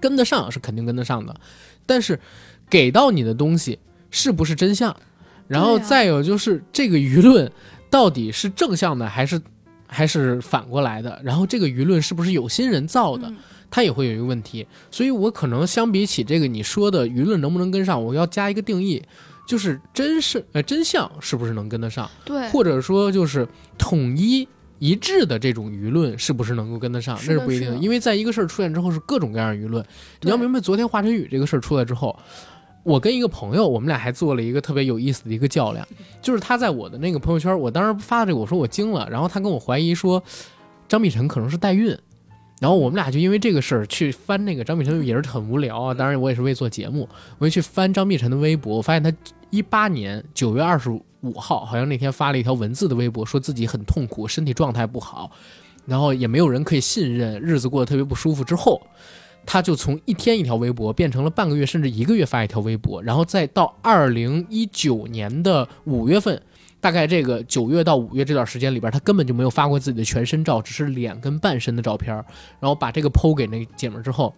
[0.00, 1.38] 跟得上是肯定跟得上的，
[1.84, 2.18] 但是
[2.70, 3.78] 给到你的东西
[4.10, 4.96] 是不是真相？
[5.48, 7.52] 然后再有就是这个舆论
[7.90, 9.40] 到底是正向的还是
[9.86, 11.20] 还是反过来的？
[11.24, 13.28] 然后这个舆论是不是有心人造的？
[13.28, 13.36] 嗯
[13.68, 14.66] 它也会有一个问题。
[14.90, 19.02] 所以我可能相比起这个你说的舆论能不能跟上，我要加一个定义，
[19.46, 23.46] 就是真是呃真相是不是能跟得上，对，或者说就是
[23.76, 24.46] 统一。
[24.78, 29.82] 一致的这种舆论是不是能够跟得上，那是不一定的，因为在一个事儿出现之后是各种各样的舆论。
[30.20, 32.14] 你要明白，昨天华晨宇这个事儿出来之后，
[32.86, 35.84] 我跟一个朋友，我们俩还做了一个特别有意思的一个较量，
[36.22, 40.22] 就是他在我的那个朋友圈，我当时发的这个，我说我惊了，然后他跟我怀疑说
[40.86, 41.98] 张碧晨可能是代孕，
[42.60, 45.92] 然后我们俩就因为这个事儿去翻那个张碧晨，也是很无聊啊。
[45.92, 47.08] 当然我也是为做节目，
[47.38, 49.12] 我就去翻张碧晨的微博，我发现他
[49.50, 50.88] 一八年九月二十
[51.22, 55.28] 五号，好像那天发了一条文字的微博，说自己很痛苦，身体状态不好，
[55.86, 58.44] 然后也没有人可以信任，日子过得特别不舒服。
[58.44, 58.80] 之后，
[59.46, 66.42] 他就从一天一条微博变成了半个月甚至一个月发一条微博，然后再到二零一九年的五月份。
[66.78, 72.14] 大概这个九月到五月这段时间里边，他根本就没有发过自己的全身照，只是脸跟半身的照片。
[72.60, 74.32] 然后把这个剖给那姐们儿之后，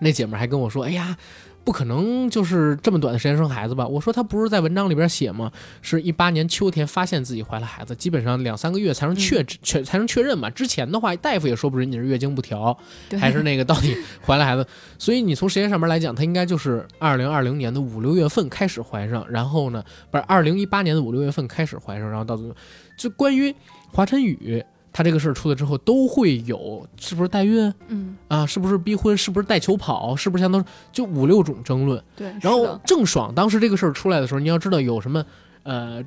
[0.00, 1.16] 那姐们儿还跟我说：“哎呀，
[1.66, 5.50] 不可能就是这么短的时间生孩子吧？”我说：“他不是在文章里边写吗？
[5.82, 10.48] 是一八年秋天发现自己怀了孩子，基本上两三个月才能确确才能确认嘛。
[10.48, 12.78] 之前的话，大夫也说不准你是月经不调，
[13.20, 14.64] 还是那个到底怀了孩子。
[14.96, 22.54] 所以你从时间上面来讲，他应该就是二零二零年的五六月份开始怀上，然后呢，不是二零一八年的五六月份开始怀上，然后到最后，
[22.96, 23.52] 就关于
[23.92, 24.64] 华晨宇
[24.96, 27.70] 他这个事儿出来之后，都会有是不是代孕？
[27.88, 32.02] 嗯，啊，是不是逼婚，是不是带球跑，是不是相当就五六种争论。
[32.16, 35.22] 对，然后郑爽当时这个事儿出来的时候，你要知道有什么，
[35.64, 36.02] 呃，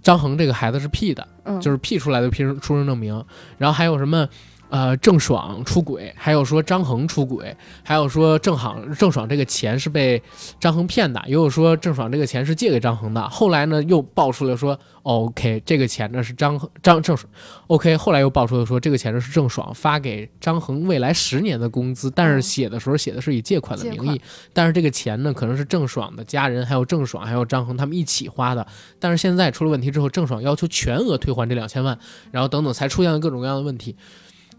[0.00, 3.22] 张恒这个孩子是 P 的，嗯，就是 P 出来的 P 出出生证明，
[3.58, 4.26] 然后还有什么，
[4.68, 10.20] 呃，郑爽出轨，还有说张恒出轨，还有说郑行郑爽这个钱是被
[10.58, 13.28] 张恒骗的，也有说郑爽这个钱是借给张恒的。
[13.28, 14.72] 后来呢，又爆出了说、
[15.02, 17.32] 哦、，OK，这个钱呢是张张郑爽
[17.68, 24.20] ，OK，后来又爆出了说这个钱呢是郑爽发给张恒未来十年的工资，但是嗯写的时候写的是以借款的名义，
[24.52, 28.66] 但是这个钱呢可能是郑爽的家人，还有郑爽还有张恒他们一起花的。
[28.98, 31.96] 但是现在出了问题之后，郑爽要求全额退还这两千万，
[32.32, 33.94] 然后等等才出现了各种各样的问题，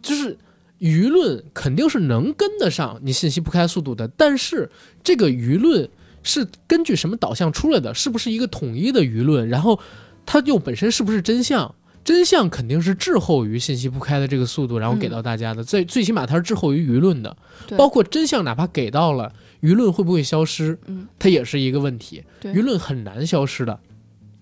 [0.02, 0.38] 就是
[0.80, 4.69] 舆论肯定是能跟得上你信息铺开速度的，但是
[5.03, 5.90] 这个舆论
[6.24, 7.94] 是根据什么导向出来的？
[7.94, 9.48] 是不是一个统一的舆论？
[9.49, 9.80] 然后
[10.26, 11.74] 它又本身是不是真相？
[12.03, 15.61] 真相肯定是滞后于信息铺开的这个速度，然后给到大家的。
[15.61, 17.36] 最最起码它是滞后于舆论的，
[17.78, 20.80] 包括真相，哪怕给到了，舆论会不会消失？
[20.86, 22.24] 嗯，它也是一个问题。
[22.44, 23.78] 舆论很难消失的。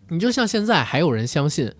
[0.10, 1.74] 你就像现在还有人相信，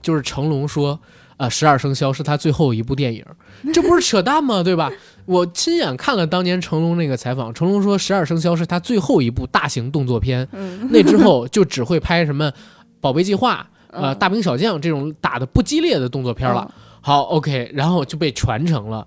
[0.00, 1.00] 就是成龙说，
[1.36, 3.24] 呃，《十二生肖》是他最后一部电影，
[3.72, 4.62] 这不是扯淡吗？
[4.62, 4.90] 对吧？
[5.26, 12.50] 我亲眼看了当年成龙那个采访，成龙说，《十二生肖》是他最后一部大型动作片，嗯，那之后就只会拍什么
[13.00, 16.72] 《宝贝计划》呃，《嗯大兵小将》这种打的不激烈的动作片了。
[17.00, 19.06] 好，OK，然后就被传承了，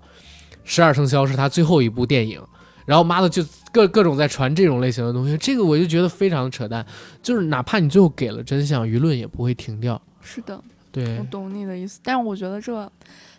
[0.64, 2.40] 《十二生肖》是他最后一部电影，
[2.86, 6.86] 然后妈的就各各种在传这种类型的东西，这个我就觉得非常的扯淡，
[7.22, 10.00] 就是哪怕你最后给了真相，舆论也不会停掉。
[10.20, 10.62] 是的，
[10.92, 12.92] 对我，懂你的意思，但是我觉得这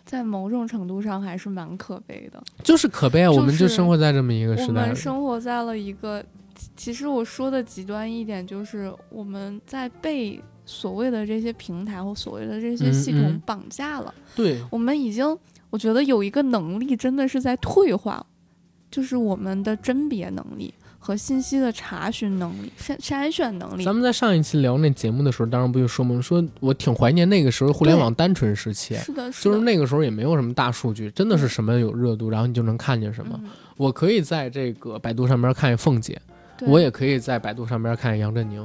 [0.04, 2.42] 在某种程度上还是蛮可悲的。
[2.62, 4.86] 就是可悲啊，就是我们就生活在这么一个我时代我。
[4.86, 6.24] 们生活在了一个，
[6.54, 14.12] 其其实我说的极端一点，就是我们在被所谓的这些平台或所谓的这些嗯系统嗯绑架了。
[14.34, 15.38] 对，我们已经，
[15.70, 18.24] 我觉得有一个能力真的是在退化，
[18.90, 20.72] 就是我们的甄别能力
[21.04, 23.92] 和信息的查询能力、筛筛选能力咱。
[23.92, 28.94] 们在上一期聊那节目的时候，当然不就说嘛，说我挺怀念那个时候互联网单纯时期。
[28.94, 33.38] 是的，是的，就是那个时候也没有什么大数据，真的是什么有热度，然后你就能看见什么。
[33.42, 36.20] 嗯我可以在这个百度上面看见凤姐，
[36.56, 38.64] 对我也可以在百度上面看见杨振宁，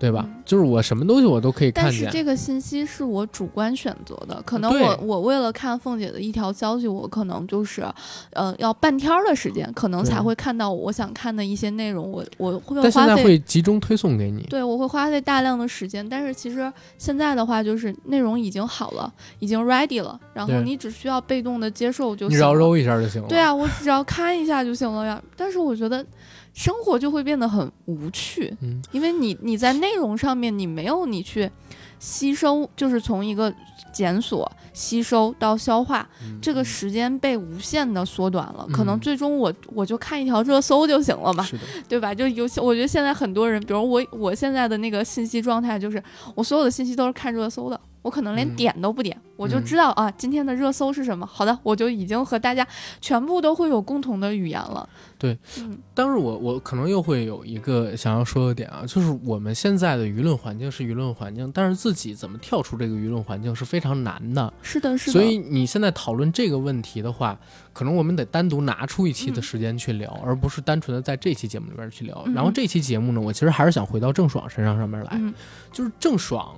[0.00, 0.24] 对吧？
[0.26, 2.02] 嗯就是我什么东西我都可以看见。
[2.02, 7.86] 但是这个信息是我主观选择的，可能我我为了看凤姐的一条消息，我可能就是，
[8.32, 13.24] 呃，要半天儿的时间，可能才会看到我想看的一些内容，我我会但现在花费。
[13.24, 14.42] 会集中推送给你。
[14.50, 22.46] 对，我会花费大量的时间，但是其实现在的话，就是内容已经好了，已经 ready 了，然后你只需要被动的接受就你行了。
[22.46, 23.28] 只要揉一下就行了。
[23.28, 25.22] 对，啊，我只要看一下就行了呀。
[25.36, 26.04] 但是我觉得
[26.52, 31.50] 生活就会变得很无趣，嗯，因为你你在内容上面你没有你去
[31.98, 33.52] 吸收，就是从一个
[33.92, 36.08] 检索、吸收到消化，
[36.40, 38.66] 这个时间被无限的缩短了。
[38.72, 41.46] 可能嗯最终我我就看一条热搜就行了嘛，
[41.88, 42.14] 对吧？
[42.14, 46.02] 就尤其我觉得现在很多人，比如我我现在的那个信息状态就是，
[46.34, 51.26] 我所有的信息都是看热搜的，我可能连嗯点都不点，我就嗯知道啊，今天的热搜是什么。
[51.26, 52.66] 好的，我就已经和大家
[53.00, 54.88] 全部都会有共同的语言了。
[55.20, 64.50] 对，嗯，当然我我可能又会有一个想要说的点啊，就是我们现在的舆论环境是舆论环境，但是自己怎么跳出这个舆论环境是非常难的。
[64.62, 65.12] 是的，是的。
[65.12, 67.38] 所以你现在讨论这个问题的话，
[67.74, 72.22] 可能我们得单独拿出一期的嗯时间去聊，而不是单纯的在这期节目里边去聊。
[72.24, 75.34] 嗯然后这期节目呢，我其实还是想回到郑爽身上上面来，嗯
[75.70, 76.56] 就是郑爽。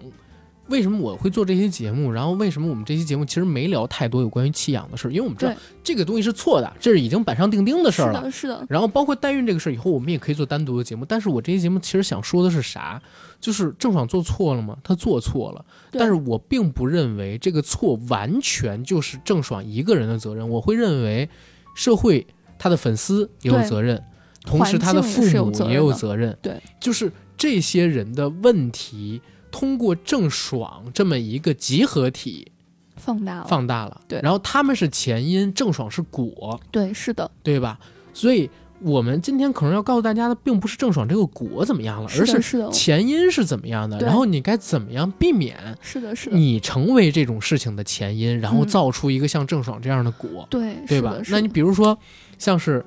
[0.72, 2.10] 为什么我会做这些节目？
[2.10, 5.10] 然后为什么我们这期节目其实没聊太多有关于弃养的事儿？
[5.10, 5.52] 因为我们知道
[5.84, 8.20] 这个东西是错的，这是已经板上钉钉的事儿了。
[8.20, 11.04] 是的，是的，然后包括代孕这个事儿，以后我们也可以做单独的节目。
[11.04, 13.00] 但是我这期节目其实想说的是啥？
[13.38, 14.78] 就是郑爽做错了吗？
[14.82, 20.48] 她做错了，但是我并不认为这个错完全就是郑爽一个人的责任。
[20.48, 21.28] 我会认为
[21.76, 22.26] 社会
[22.58, 24.02] 她的粉丝也有责任，
[24.46, 26.34] 同时她的父母也有责任。
[26.40, 29.20] 对，就是这些人的问题，
[29.52, 32.50] 通过郑爽这么一个集合体
[32.96, 33.46] 放大了。
[33.46, 34.00] 放大了。
[34.08, 36.58] 对然后他们是前因，郑爽是果。
[36.72, 37.78] 对，是的，对吧？
[38.12, 38.50] 所以
[38.80, 51.16] 我们今天可能要告诉大家的，并不是郑爽这个果怎么样了，而是前因是怎么样的，对然后你该怎么样避免是的，是的，你成为这种事情的前因，然后嗯造出一个像郑爽这样的果，对，对吧？
[51.28, 51.96] 那你比如说，
[52.38, 52.84] 像是。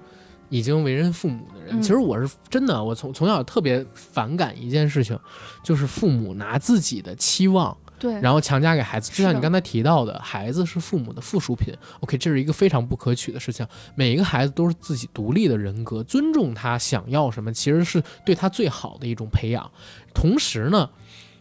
[0.56, 5.20] 已经为人父母的人，嗯其实我是真的，我从从小特别反感一件事情，
[5.64, 11.74] 就是父母拿自己的期望对，然后强加给孩子，就像你刚才提到的，孩子是父母的附属品。
[12.02, 13.66] OK，这是一个非常不可取的事情。
[13.96, 19.70] 每一个孩子都是自己独立的人格，尊重他想要什么，其实是对他最好的一种培养。
[20.14, 20.90] 同时呢，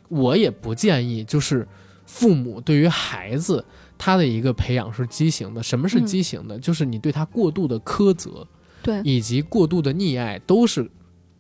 [0.09, 1.67] 我也不建议就是
[2.07, 3.65] 父母对于孩子
[3.99, 5.63] 他的一个培养是畸形的。
[5.63, 6.59] 什么是嗯畸形的？
[6.59, 8.47] 就是你对他过度的苛责
[8.85, 10.89] 对，以及过度的溺爱都是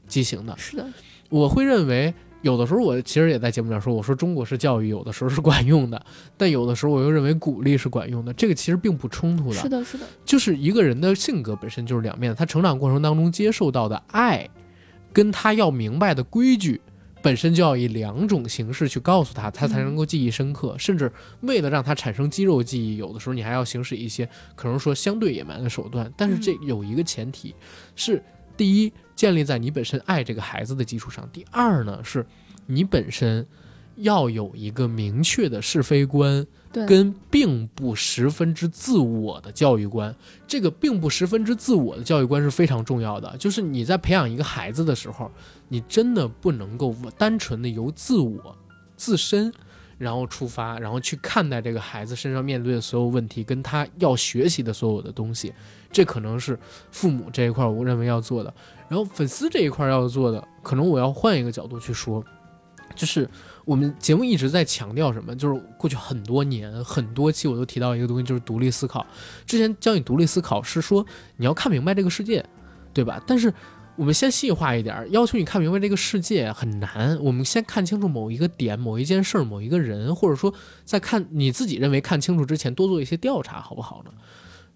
[0.08, 0.56] 畸形的。
[0.58, 0.88] 是的，
[1.28, 2.12] 我会认为，
[2.42, 6.04] 有的时候我其实也在节目上说，我说中国式教育有的时候是管用的，
[6.36, 9.60] 但有的时候我又认为鼓励是管用的，这个其实并不冲突的。
[9.60, 14.48] 是的，是的，就是一个人的性格本身就是两面的，他成长过程当中接受到的爱，
[15.12, 16.80] 跟他要明白的规矩。
[17.24, 20.76] 本身就要以两种形式去告诉他，他才能够记忆深刻。
[20.78, 21.10] 甚至
[21.40, 26.12] 为了让他产生肌肉记忆，有的时候你还要行使一些可能说相对野蛮的手段。
[26.18, 27.54] 但是这有一个前提，
[27.96, 28.22] 是
[28.58, 32.26] 第一建立在你本身爱这个孩子的基础上；第二呢，是
[32.66, 33.46] 你本身
[33.96, 36.46] 要有一个明确的是非观，对，
[36.86, 40.14] 跟并不十分之自我的教育观。
[40.46, 43.36] 这个并不十分之自我的教育观是非常重要的。
[43.38, 45.30] 就是你在培养一个孩子的时候，
[45.68, 48.56] 你真的不能够单纯的由自我
[48.96, 49.52] 自身。
[49.96, 55.54] 然后出发，然后去看待这个孩子身上面对的所有问题，跟他要学习的所有的东西，
[55.92, 56.58] 这可能是
[56.90, 58.52] 父母这一块我认为要做的。
[58.88, 62.22] 然后粉丝这一块要做的，可能我要换一个角度去说，
[62.94, 63.28] 就是
[63.64, 65.34] 我们节目一直在强调什么？
[65.34, 69.04] 就是过去很多年、很多期我都提到一个东西，就是独立思考。
[69.46, 71.04] 之前教你独立思考是说
[71.36, 72.44] 你要看明白这个世界，
[72.92, 73.22] 对吧？
[73.26, 73.52] 但是
[73.96, 77.18] 我们先细化一点，要求你看明白这个世界很难。
[77.20, 80.52] 我们先看清楚某一个点、某一件事儿、某一个人，或者说
[80.84, 84.10] 在看你自己认为看清楚之前，多做一些调查，好不好呢？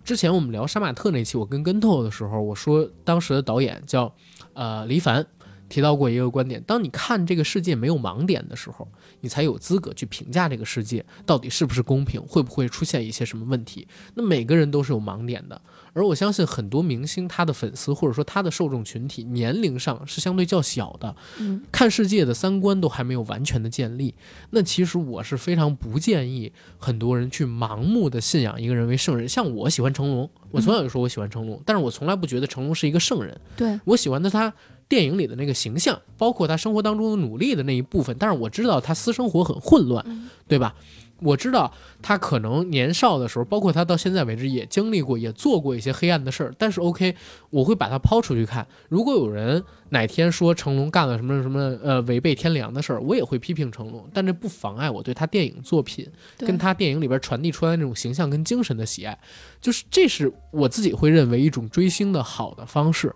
[0.05, 4.13] 之前我们聊杀马特那期，我跟跟透的时候，我说当时的导演叫
[4.55, 5.27] 呃黎凡。
[5.69, 8.89] 提到过一个观点：当你看这个世界没有盲点的时候，
[9.21, 13.87] 你才有资格去评价这个世界到底是不是公平，会不会出现一些什么问题。
[14.15, 15.61] 那每个人都是有盲点的，
[15.93, 24.15] 而我相信很多明星他的粉丝或者说他的受众群体年龄上是相对较小的，嗯，看世界的三观都还没有完全的建立。
[24.51, 29.29] 那其实我是非常不建议很多人去盲目的信仰一个人为圣人。
[29.29, 33.39] 像我喜欢成龙，我从小就说我喜欢成龙，但是我从来不觉得成龙是一个圣人。
[33.57, 34.53] 对，我喜欢的他
[34.89, 38.17] 电影里的那个形象，包括他生活当中的努力的那一部分。
[38.19, 40.75] 但是我知道他私生活很混乱，嗯对吧？
[41.21, 46.55] 我知道他可能年少的时候，包括他到现在为止也经历过，也做过一些黑暗的事儿。
[46.57, 47.13] 但是 OK，
[47.51, 48.65] 我会把它抛出去看。
[48.89, 56.09] 如果有人哪天说成龙干了什么什么呃违背天良的事儿，我也会批评成龙，但这不妨碍我对他电影作品
[56.39, 59.19] 跟他电影里边传递出来那种形象跟精神的喜爱。
[59.61, 63.13] 就是这是我自己会认为一种追星的好的方式。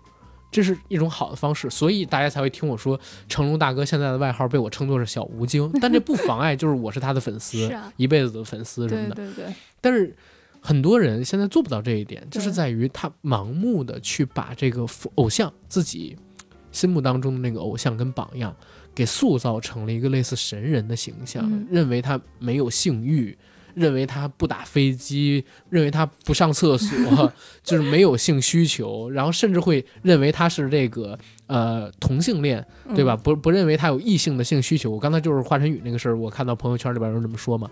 [0.53, 2.97] 这是一种好的方式，所以大家才会听我说
[3.27, 9.15] 成龙大哥现在的外号被我称作是小吴京，但这不妨碍就是我是他的粉丝， 一辈子的粉丝什么的。
[9.15, 10.15] 对对对，但是
[10.61, 14.85] 很多人现在做不到这一点，就是在于他盲目的去把这个
[15.15, 16.15] 偶像自己
[16.71, 18.55] 心目当中的那个偶像跟榜样
[18.95, 21.67] 给塑造成了一个类似神人的形象，嗯。
[21.71, 23.35] 认为他没有性欲，
[23.73, 27.33] 认为他不打飞机，认为他不上厕所，
[27.63, 31.17] 就是没有性需求，然后甚至会认为他是这个
[31.47, 33.13] 呃同性恋，对吧？
[33.13, 33.19] 嗯？
[33.23, 34.89] 不不认为他有异性的性需求。
[34.89, 37.69] 我刚才就是华晨宇那个事儿，我看到朋友圈里边有人这么说嘛，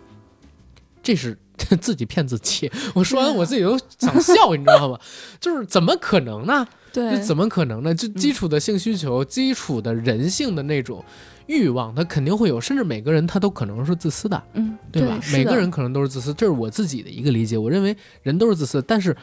[1.03, 1.37] 这是
[1.79, 2.71] 自己骗自己。
[2.93, 4.99] 我说完我自己都想笑，你知道吗？
[5.39, 6.67] 就是怎么可能呢？
[6.93, 7.93] 对，这怎么可能呢？
[7.93, 11.03] 就基础的性需求、基础的人性的那种
[11.47, 15.19] 欲望，他肯定会有，甚至每个人他都可能是自私的，嗯，对吧？
[15.31, 17.57] 每个人可能都是自私，这是我自己的一个理解。
[17.57, 19.15] 我认为人都是自私，但是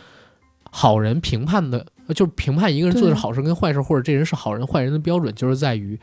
[0.71, 5.99] 好人评判的，呃就是评判一个人做的是好事跟坏事，或者这人是好人坏人的标准，就是在于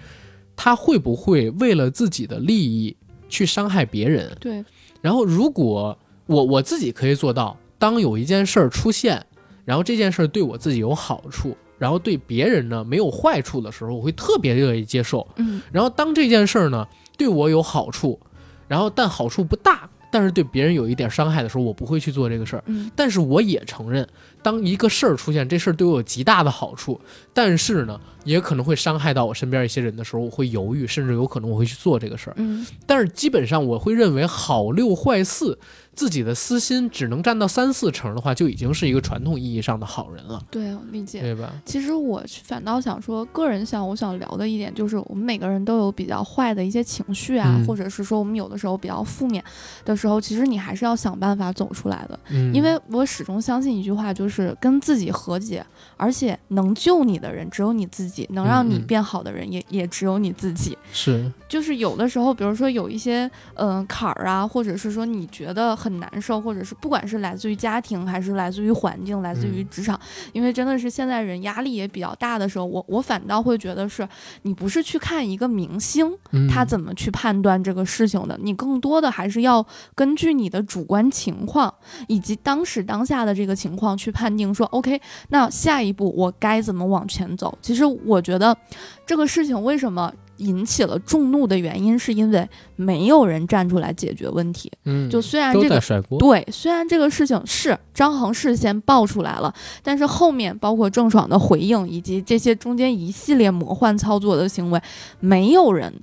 [0.56, 2.96] 他会不会为了自己的利益
[3.28, 4.32] 去伤害别人。
[4.40, 4.64] 对，
[5.02, 5.98] 然后，如果
[6.28, 9.26] 我我自己可以做到，当有一件事儿出现，
[9.66, 15.28] 然后这件事儿对我自己有好处，然后对别人呢没有坏处的时候，我会特别乐意接受。
[15.38, 16.88] 嗯然后当这件事儿呢
[17.18, 18.20] 对我有好处，
[18.68, 22.64] 然后但好处不大，但是对别人有一点伤害的时候，我不会去做这个事儿。
[22.68, 24.08] 嗯但是我也承认，
[24.42, 27.00] 当一个事儿出现，这事儿对我有极大的好处，
[27.34, 32.34] 但是呢，也可能会伤害到我身边一些人的时候，我会犹豫，甚至有可能我会去做这个事儿。
[32.38, 35.58] 嗯但是基本上我会认为好六坏四，
[35.96, 41.22] 自己的私心只能占到三四成的话，就已经是一个传统意义上的好人了，对，我理解。
[41.22, 41.52] 对吧？
[41.66, 49.44] 其实我反倒想说，个人想我想聊的一点就是，我们每个人都有比较坏的一些情绪啊，嗯或者是说我们有的时候比较负面
[49.84, 52.20] 的时候，其实你还是要想办法走出来的。
[52.30, 55.66] 嗯，因为我始终相信一句话，就是跟自己和解，
[55.98, 60.78] 而且能救你的人只有你自己，能让你变好的人也也只有你自己。
[60.92, 70.00] 是就是有的时候，比如说有一些嗯、呃坎儿啊，或者是说你觉得很难受，或者是不管是来自于家庭，还是来自于环境，来自于嗯职场，
[70.34, 74.08] 因为真的是现在人压力也比较大的时候，我我反倒会觉得是
[74.42, 76.12] 你不是去看一个明星
[76.50, 79.64] 他怎么去判断这个事情的，你更多的还是要
[79.94, 81.72] 根据你的主观情况
[82.08, 85.00] 以及当时当下的这个情况去判定说，OK，
[85.30, 87.56] 那下一步我该怎么往前走？
[87.62, 88.58] 其实我觉得
[89.06, 94.72] 这个事情为什么引起了众怒的原因，是因为没有人站出来解决问题。
[94.84, 95.80] 嗯，就虽然这个
[96.20, 104.82] 对，虽然这个事情是张恒事先爆出来了，但是后面包括郑爽的回应以及这些中间一系列魔幻操作的行为，
[105.20, 105.94] 没有人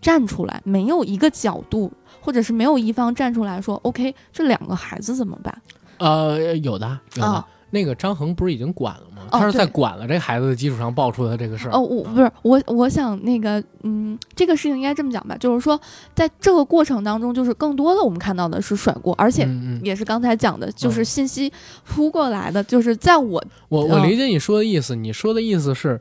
[0.00, 5.62] 站出来，没有一个角度，或者是没有一方站出来说，OK，这两个孩子怎么办？
[5.98, 7.28] 呃，有的有的。
[7.28, 9.22] 啊那个张恒不是已经管了吗？
[9.30, 11.72] 哦他是在管了这孩子的基础上爆出的这个事儿。
[11.72, 15.80] 哦，我不是我，我想那个，嗯，这个事情应该这么讲吧，就是说，
[16.14, 19.48] 在这个过程当中，就是更多的我们看到的是甩锅，而且
[19.82, 21.50] 也是刚才讲的，就是嗯信息
[21.86, 26.00] 扑过来的，就是在我我我嗯理解你说的意思，你说的意思是。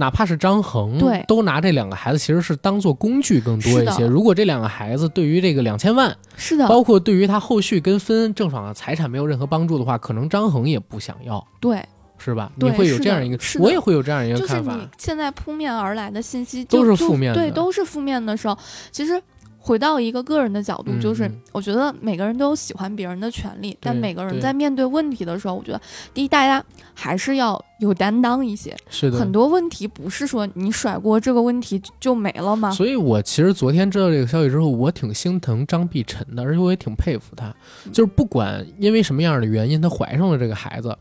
[0.00, 4.06] 哪怕是张恒，对都拿这两个孩子其实是当做工具更多一些。
[4.06, 11.84] 如果这两个孩子对于这个两千万，是的，包括对于他后续跟分郑爽的财产没有任何帮助的话，可能张恒也不想要，对，
[12.16, 12.52] 是吧？
[12.54, 14.84] 你会有这样一个，我也会有这样一个看法就是。
[14.84, 18.56] 你现在扑面而来的信息都是负面的对，都是负面的时候，
[18.92, 19.20] 其实。
[19.68, 25.78] 回到一个个人的角度，嗯就是嗯我觉得每个人都有喜欢别人的权利，但每个人在面对问题的时候，我觉得
[26.14, 26.64] 第一，大家
[26.94, 28.74] 还是要有担当一些。
[28.88, 32.70] 是的，很多问题不是说你甩锅这个问题就没了吗？
[32.70, 37.48] 所以我其实昨天知道这个消息之后，我挺心疼张碧晨的，而且我也挺佩服她。
[37.84, 40.96] 嗯就是不管因为什么样的原因，她怀上了这个孩子，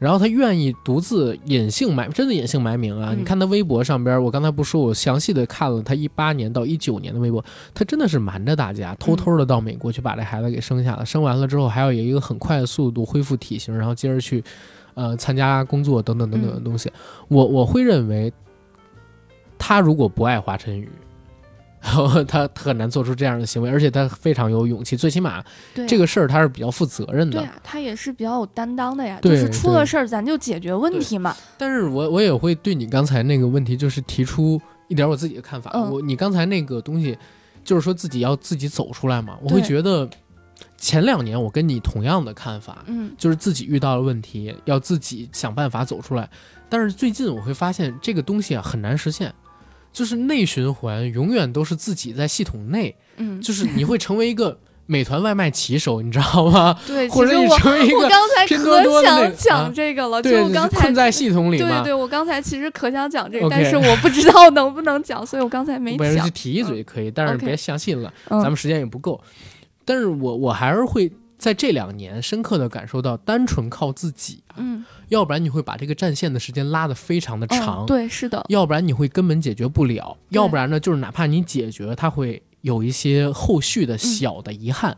[0.00, 3.10] 然后他愿意独自隐姓埋，真的隐姓埋名啊！
[3.12, 11.06] 嗯你看他微博上边，我刚才不说，我详细的看了他一八年到一九年的微博，他真的是瞒着大家，偷偷的到美国去把这孩子给生下了。
[11.06, 14.42] 生完了之后，还要有一个很快的速度恢复体型，然后接着去。
[14.94, 16.90] 呃，参加工作等等等等的嗯东西，
[17.28, 18.30] 我我会认为，
[19.56, 20.90] 他如果不爱华晨宇，
[21.80, 25.42] 他他很难做出这样的行为，而且他非常有勇气，最起码
[25.88, 27.38] 这个事儿他是比较负责任的。
[27.38, 31.34] 对啊，他也是比较有担当的呀，就是出了事儿咱就解决问题嘛。
[31.56, 35.70] 但是我我也会对你刚才那个问题，就是提出一点我自己的看法。
[35.74, 37.16] 嗯我你刚才那个东西，
[37.64, 39.38] 就是说自己要自己走出来嘛。
[39.42, 40.08] 我会觉得
[40.76, 46.28] 前两年我跟你同样的看法，嗯就是自己遇到了问题，要自己想办法走出来。
[46.68, 49.32] 但是最近我会发现这个东西啊很难实现，
[49.92, 56.76] 就是内循环永远都是自己在系统内，嗯，就是你会成为一个美团外卖骑手，你知道吗？
[56.86, 61.82] 对，或者你其实我我成为拼多多可的那个想讲啊这个了，就，我刚才困在系统里嘛。
[61.82, 66.30] 对对，我刚才其实可想讲这个但是我不知道能不能讲，所以我刚才没讲没人去。
[66.30, 69.20] 提一嘴可以，但是别相信了，嗯咱们时间也不够。
[69.84, 84.96] 但是我我还是会在这两年深刻的感受到，单纯靠自己啊，嗯，要不然你会把这个战线的时间拉得非常的长，嗯，对，是的，要不然你会根本解决不了，要不然呢，就是哪怕你解决，它会有一些后续的小的遗憾。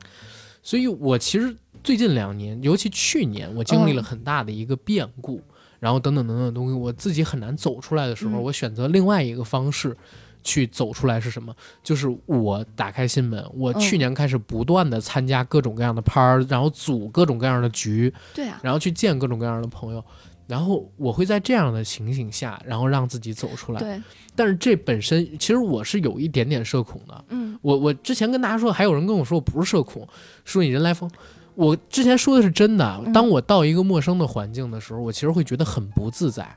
[0.63, 5.43] 所以我其实最近两年，尤其去年，我经历了嗯很大的一个变故，
[5.81, 9.97] 然后等等等等的东西，我自己很难走出来的时候，嗯我选择另外一个方式。
[10.43, 11.55] 去走出来是什么？
[11.83, 20.05] 就是我打开心门，我嗯去年开始不断的参加各种各样的趴儿，然后组各种各样的局，对啊，然后去见各种各样的朋友，
[20.47, 23.81] 然后我会在这样的情形下，然后让自己走出来。
[23.81, 24.03] 对，
[24.35, 27.25] 但是这本身其实我是有一点点社恐的。
[27.29, 30.07] 嗯我我之前跟大家说，还有人跟我说我不是社恐，
[30.45, 31.11] 说你人来疯。
[31.55, 33.03] 我之前说的是真的。
[33.05, 36.57] 嗯当我到一个陌生的环境的时候，我其实会觉得很不自在，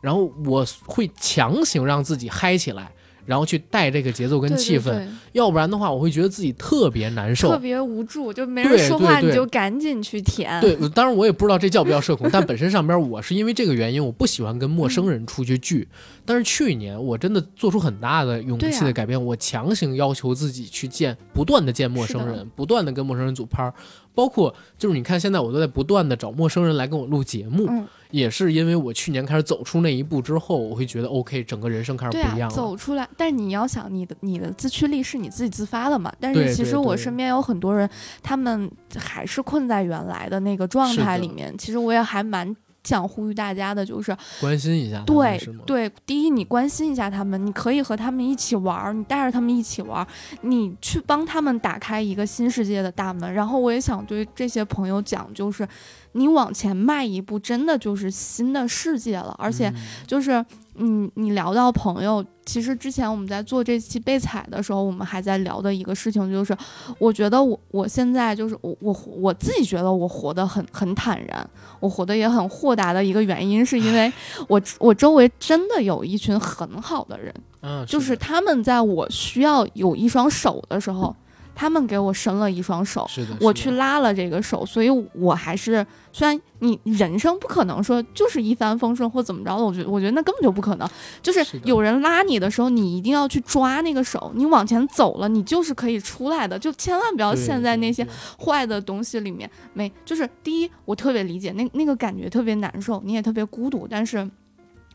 [0.00, 2.92] 然后我会强行让自己嗨起来，
[3.24, 7.58] 然后去带这个节奏跟气氛，对对要不然的话，我会觉得自己特别难受特。
[7.58, 10.60] 别无助，就没人说话，你就赶紧去舔。
[10.60, 15.88] 对，当然我也不知道这叫不叫社恐，但本身上边我是因为这个原因，我不喜欢跟陌生人出去聚。
[16.24, 23.74] 但是去年我真的做出很大的勇气的改变，我强行要求自己去见，不断的见陌生人，不断的跟陌生人组拍儿，
[24.14, 32.54] 包括就是你看现在我都在不断的找陌生人来跟我录节目，嗯，也是因为我去年开始走出那一步之后，我会觉得 OK，整个人生开始不一样了。
[32.54, 33.08] 走出来。
[33.16, 36.12] 但你要想，你的你的自驱力是你自己自发的嘛？
[36.20, 37.88] 但是其实我身边有很多人，
[38.22, 41.56] 他们还是困在原来的那个状态里面。
[41.56, 42.54] 其实我也还蛮。
[42.84, 45.38] 想呼吁大家的就是，关心一下对？
[45.64, 50.06] 对，第一，你关心一下他们，你可以和他们一起玩儿，你带着他们一起玩儿，
[50.42, 53.32] 你去帮他们打开一个新世界的大门。
[53.32, 55.66] 然后我也想对这些朋友讲，就是
[56.12, 59.74] 你往前迈一步，真的就是新的世界了，而且嗯
[60.06, 60.44] 就是，
[60.76, 66.56] 嗯，你聊到朋友，其实之前我们在做这期备采的时候，我们还在聊的一个事情，就是
[66.98, 74.10] 我觉得我我现在就是我我我自己觉得我活得很很坦然，我活得也很豁达的一个原因，是因为
[74.48, 81.14] 我我周围真的有一群很好的人，啊，就是他们在我需要有一双手的时候，
[81.54, 90.88] 他们给我伸了一双手，是的，我是的去拉了这个手，所以我还是虽然你人生不可能说就是一帆风顺或怎么着的，我觉得我觉得那根本就不可能。
[91.22, 98.06] 就是有人拉你的时候，你一定要去抓那个手，你往前走了，你就是可以出来的，就千万不要陷在那些
[98.38, 99.50] 坏的东西里面。
[99.74, 104.28] 没，就是第一，我特别理解那那个感觉特别难受，你也特别孤独，但是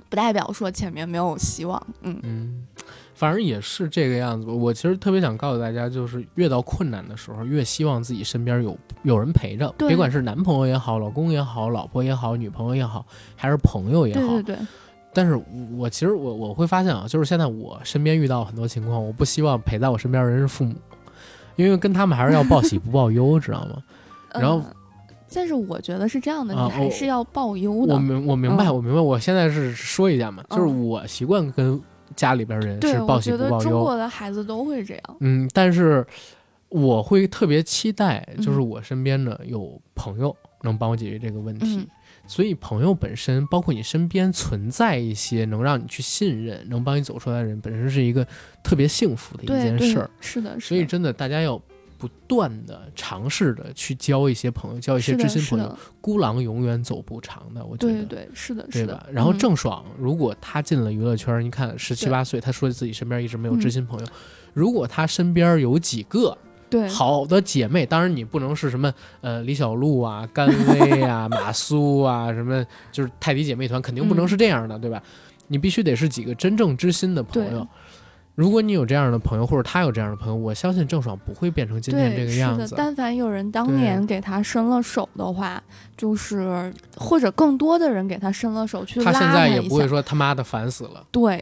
[0.10, 1.82] 不代表说前面没有希望。
[2.02, 2.68] 嗯，嗯，
[3.18, 4.48] 反正也是这个样子。
[4.48, 13.04] 我其实特别想告诉大家，就是越到困难的时候，越希望自己身边有有人陪着，对别管是男朋友也好，老公也好，老婆也好，女朋友也好，
[13.36, 14.20] 还是朋友也好。
[14.20, 14.58] 对对对，
[15.14, 15.36] 但是
[15.76, 20.76] 我其实我我会发现啊，就是现在我身边遇到很多情况，我不希望陪在我身边的人是父母，
[21.56, 23.82] 因为跟他们还是要报喜不报忧，知道吗？
[24.34, 24.66] 然后嗯
[25.34, 27.96] 但是我觉得是这样的，啊你还是要报忧的。
[27.96, 29.02] 我明我明白，嗯我明白。
[29.02, 31.82] 我现在是说一下嘛，就是嗯我习惯跟
[32.18, 33.70] 家里边人，是报喜我觉得不报忧。
[33.70, 35.18] 中国的孩子都会这样。
[35.22, 36.06] 嗯，但是
[36.68, 41.78] 我会特别期待，就是嗯我身边的有朋友能帮我解决这个问题。
[41.78, 41.88] 嗯
[42.30, 48.28] 所以，朋友本身，包括你身边存在一些能让你去信任、能帮你走出来的人，本身是一个
[48.62, 51.58] 特别幸福的一件事儿。，是的，是的所以，真的，大家要
[51.98, 55.78] 不断的尝试的去交一些朋友，交一些知心朋友。
[56.00, 58.04] 孤狼永远走不长的，我觉得。
[58.06, 59.08] 对是的，对是的吧？。
[59.12, 64.06] 然后嗯郑爽，如果她进了娱乐圈，你看十七八岁，她说自己身边一直没有嗯知心朋友。
[64.54, 66.38] 如果她身边有几个
[66.70, 75.02] 对好的姐妹，当然你不能是什么呃李小璐啊、 甘薇啊、 马苏啊，什么就是泰迪姐妹团，肯定不能嗯是这样的，对吧？
[75.50, 77.68] 你必须得是几个真正知心的朋友对。
[78.38, 82.24] 如果你有这样的朋友，或者他有这样的朋友，我相信郑爽不会变成今天这。
[82.24, 82.76] 个样子。
[82.78, 85.60] 但凡有人当年给他伸了手的话，
[85.98, 91.04] 就是或者更多的人给他伸了手去拉他现在也不会说他妈的烦死了。
[91.10, 91.36] 对